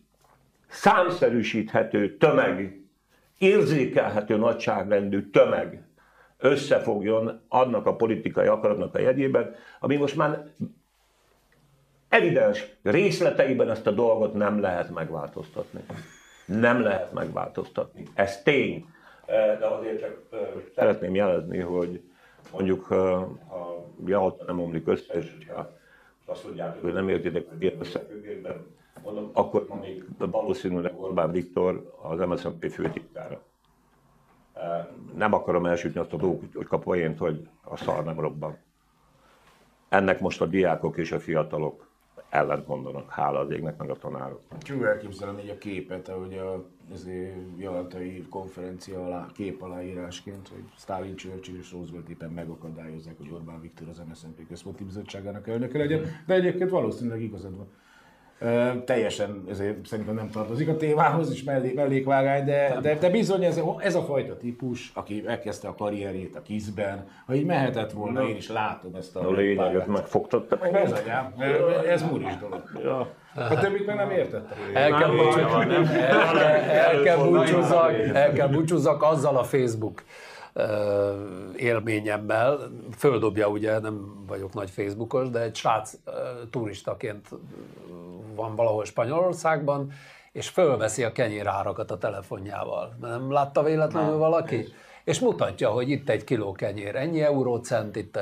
számszerűsíthető 0.68 2.18
tömeg, 2.18 2.80
érzékelhető 3.38 4.36
nagyságrendű 4.38 5.30
tömeg 5.30 5.84
összefogjon 6.38 7.42
annak 7.48 7.86
a 7.86 7.96
politikai 7.96 8.48
akaratnak 8.48 8.96
a 8.96 9.00
jegyében, 9.00 9.56
ami 9.80 9.96
most 9.96 10.16
már 10.16 10.44
evidens 12.10 12.66
részleteiben 12.84 13.70
ezt 13.70 13.88
a 13.88 13.92
dolgot 13.92 14.34
nem 14.34 14.60
lehet 14.60 14.94
megváltoztatni. 14.94 15.80
Nem 16.46 16.82
lehet 16.82 17.14
megváltoztatni. 17.14 18.08
Ez 18.14 18.42
tény. 18.42 18.86
De 19.26 19.68
azért 19.68 20.00
csak 20.00 20.22
szeretném 20.76 21.16
jelezni, 21.16 21.60
hogy 21.60 22.02
mondjuk 22.52 22.92
a 22.92 23.28
Jalta 24.06 24.44
nem 24.44 24.60
omlik 24.60 24.88
össze, 24.88 25.14
és 25.14 25.52
azt 26.26 26.44
mondjátok, 26.44 26.82
hogy 26.82 26.94
nem 26.94 27.10
értitek, 27.10 27.50
hogy 27.50 27.62
ilyen 27.62 27.80
összefüggésben, 27.80 28.66
mondom, 29.04 29.30
akkor 29.34 29.68
még 29.82 30.06
valószínűleg 30.18 31.02
Orbán 31.02 31.32
Viktor 31.32 31.94
az 32.02 32.20
MSZNP 32.20 32.72
főtitkára. 32.72 33.42
Nem 35.16 35.34
akarom 35.34 35.66
elsütni 35.66 36.00
azt 36.00 36.14
a 36.14 36.18
dolgot, 36.18 36.54
hogy 36.54 36.66
kap 36.66 36.84
hogy 37.18 37.48
a 37.64 37.78
szar 37.78 38.04
nem 38.04 38.20
robban. 38.20 38.58
Ennek 39.90 40.20
most 40.20 40.42
a 40.42 40.46
diákok 40.46 40.98
és 40.98 41.12
a 41.12 41.20
fiatalok 41.20 41.90
ellent 42.30 42.68
mondanak, 42.68 43.10
hála 43.10 43.40
az 43.40 43.52
égnek, 43.52 43.78
meg 43.78 43.90
a 43.90 43.96
tanárok. 43.96 44.42
Csak 44.58 44.84
elképzelem 44.84 45.40
így 45.40 45.50
a 45.50 45.58
képet, 45.58 46.08
ahogy 46.08 46.38
a 46.38 46.66
Jalantai 47.58 48.26
konferencia 48.30 49.06
alá, 49.06 49.28
kép 49.34 49.62
aláírásként, 49.62 50.48
hogy 50.48 50.64
Stalin, 50.78 51.16
Churchill 51.16 51.58
és 51.58 51.72
Roosevelt 51.72 52.10
éppen 52.10 52.32
megakadályozzák, 52.32 53.18
hogy 53.18 53.32
Orbán 53.34 53.62
Viktor 53.62 53.88
az 53.88 54.02
MSZNP 54.10 54.48
központi 54.48 54.84
bizottságának 54.84 55.48
elnöke 55.48 55.78
legyen, 55.78 56.06
de 56.26 56.34
egyébként 56.34 56.70
valószínűleg 56.70 57.22
igazad 57.22 57.58
van 57.58 57.68
teljesen 58.86 59.44
ezért 59.50 59.86
szerintem 59.86 60.16
nem 60.16 60.30
tartozik 60.30 60.70
a 60.70 60.76
témához, 60.76 61.32
is 61.32 61.44
mellé, 61.44 61.72
mellékvágány, 61.76 62.46
de, 62.46 62.78
de, 62.82 62.96
de 62.96 63.10
bizony 63.10 63.44
ez, 63.44 63.62
ez 63.78 63.96
a 63.96 64.02
fajta 64.02 64.38
típus, 64.38 64.92
aki 64.94 65.24
elkezdte 65.26 65.68
a 65.68 65.76
karrierjét 65.76 66.36
a 66.36 66.42
kizben, 66.42 67.08
ha 67.26 67.34
így 67.34 67.46
mehetett 67.46 67.92
volna, 67.92 68.22
no. 68.22 68.28
én 68.28 68.36
is 68.36 68.50
látom 68.50 68.96
ezt 68.96 69.16
a... 69.16 69.28
A 69.28 69.32
lényeget 69.32 69.88
megfogtad. 69.88 70.60
Ez 70.74 70.92
anyám, 70.92 71.34
ez 71.90 72.04
muris 72.04 72.38
dolog. 72.38 72.64
Ja. 72.84 73.08
A 73.36 73.60
többit 73.60 73.86
meg 73.86 73.96
nem 73.96 74.12
értettem. 74.12 74.58
El 74.74 74.92
kell, 74.92 75.10
búcsúzzak, 75.10 75.72
el, 76.70 77.02
kell 77.04 77.18
búcsúzzak, 77.18 77.94
el 78.14 78.34
kell 78.34 78.48
búcsúzzak 78.48 79.04
azzal 79.04 79.38
a 79.38 79.44
Facebook 79.44 80.04
élményemmel, 81.56 82.60
földobja 82.98 83.48
ugye, 83.48 83.80
nem 83.80 84.24
vagyok 84.28 84.54
nagy 84.54 84.70
Facebookos, 84.70 85.30
de 85.30 85.40
egy 85.40 85.56
srác 85.56 85.94
turistaként 86.50 87.28
van 88.36 88.56
valahol 88.56 88.86
Spanyolországban, 88.86 89.92
és 90.32 90.50
fölveszi 90.50 91.04
a 91.04 91.12
kenyérárakat 91.12 91.92
a 91.92 91.98
telefonjával. 91.98 92.98
Nem 93.02 93.32
látta 93.32 93.64
véletlenül 93.64 94.12
Na, 94.12 94.18
valaki? 94.18 94.56
És 94.56 94.70
és 95.06 95.20
mutatja, 95.20 95.70
hogy 95.70 95.90
itt 95.90 96.10
egy 96.10 96.24
kiló 96.24 96.52
kenyér, 96.52 96.96
ennyi 96.96 97.22
eurócent, 97.22 97.96
itt 97.96 98.20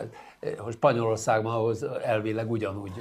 hogy 0.58 0.74
Spanyolországban 0.74 1.54
ahhoz 1.54 1.84
elvileg 1.84 2.52
ugyanúgy 2.52 2.92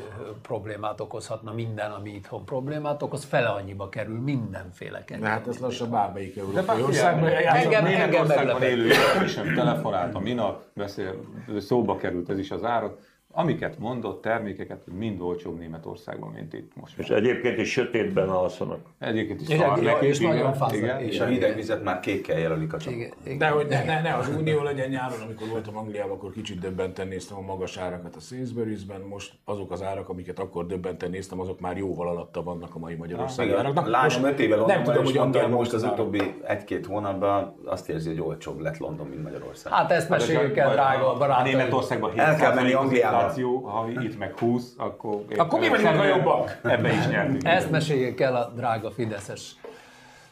problémát 0.42 1.00
okozhatna 1.00 1.52
minden, 1.52 1.90
ami 1.90 2.10
itthon 2.10 2.44
problémát 2.44 3.02
okoz, 3.02 3.24
fele 3.24 3.48
annyiba 3.48 3.88
kerül 3.88 4.20
mindenféle 4.20 5.04
kenyér. 5.04 5.26
Hát 5.26 5.48
ez 5.48 5.58
lassan 5.58 5.90
bármelyik 5.90 6.36
európai 6.36 6.82
országban. 6.82 7.28
Engem, 7.28 7.86
engem 7.86 8.26
meglepett. 8.26 8.68
élő 8.68 8.90
sem 9.26 9.54
telefonált 9.54 10.14
a 10.14 10.18
minap, 10.18 10.62
beszél, 10.74 11.14
szóba 11.58 11.96
került 11.96 12.30
ez 12.30 12.38
is 12.38 12.50
az 12.50 12.64
árat 12.64 12.98
amiket 13.32 13.78
mondott, 13.78 14.22
termékeket, 14.22 14.82
mind 14.98 15.20
olcsóbb 15.20 15.58
Németországban, 15.58 16.30
mint 16.30 16.52
itt 16.52 16.72
most. 16.74 16.98
És 16.98 17.08
egyébként 17.08 17.58
is 17.58 17.70
sötétben 17.70 18.28
alszanak. 18.28 18.80
Egyébként 18.98 19.40
is 19.40 19.46
szar 19.46 19.80
nekik, 19.80 20.08
és 20.08 20.18
igen, 20.20 20.36
nagyon 20.36 20.54
igen, 20.72 20.82
igen. 20.82 21.00
És 21.00 21.20
a 21.20 21.24
hideg 21.24 21.54
vizet 21.54 21.82
már 21.82 22.00
kékkel 22.00 22.38
jelölik 22.38 22.72
a 22.72 22.78
csapat. 22.78 23.16
De 23.38 23.48
hogy 23.48 23.66
ne, 23.66 23.84
ne, 23.84 24.00
ne, 24.00 24.14
az 24.14 24.28
Unió 24.38 24.62
legyen 24.62 24.88
nyáron, 24.88 25.20
amikor 25.20 25.48
voltam 25.48 25.76
Angliában, 25.76 26.16
akkor 26.16 26.32
kicsit 26.32 26.58
döbbenten 26.58 27.08
néztem 27.08 27.36
a 27.36 27.40
magas 27.40 27.76
árakat 27.76 28.16
a 28.16 28.18
Sainsbury's-ben, 28.20 29.00
most 29.00 29.32
azok 29.44 29.70
az 29.70 29.82
árak, 29.82 30.08
amiket 30.08 30.38
akkor 30.38 30.66
döbbenten 30.66 31.10
néztem, 31.10 31.40
azok 31.40 31.60
már 31.60 31.76
jóval 31.76 32.08
alatta 32.08 32.42
vannak 32.42 32.74
a 32.74 32.78
mai 32.78 32.94
Magyarországi 32.94 33.52
áraknak. 33.52 33.88
Lányom 33.88 34.24
öt 34.24 34.38
éve 34.38 34.56
nem 34.66 34.82
tudom, 34.82 35.04
hogy 35.04 35.16
Anglia 35.16 35.48
most 35.48 35.72
az 35.72 35.82
utóbbi 35.82 36.34
egy-két 36.46 36.86
hónapban 36.86 37.54
azt 37.64 37.88
érzi, 37.88 38.08
hogy 38.08 38.20
olcsóbb 38.20 38.60
lett 38.60 38.78
London, 38.78 39.06
mint 39.06 39.22
Magyarország. 39.22 39.72
Hát 39.72 39.90
ezt 39.90 40.08
meséljük 40.08 40.56
el, 40.56 40.72
drága 40.72 41.16
barátaim. 41.16 41.56
Németországban 41.56 42.18
el 42.18 42.36
kell 42.36 42.54
menni 42.54 42.72
Angliába 42.72 43.21
infláció, 43.22 43.58
ha 43.66 43.88
itt 43.88 44.18
meg 44.18 44.38
20, 44.38 44.72
akkor... 44.76 45.24
Akkor 45.36 45.60
mi 45.60 45.68
vagyunk 45.68 46.00
a 46.00 46.04
jobbak? 46.04 46.60
Ebbe 46.62 46.92
is 46.92 47.06
nyertünk. 47.06 47.44
Ezt 47.44 47.70
meséljék 47.70 48.20
el 48.20 48.36
a 48.36 48.50
drága 48.54 48.90
fideszes 48.90 49.54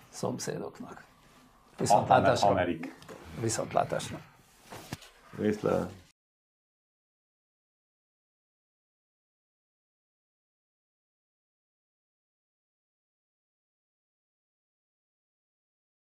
szomszédoknak. 0.09 1.03
Viszontlátásra. 1.79 2.49
Amerik. 2.49 2.95
Viszontlátásra. 3.41 4.19
Viszlát. 5.37 5.91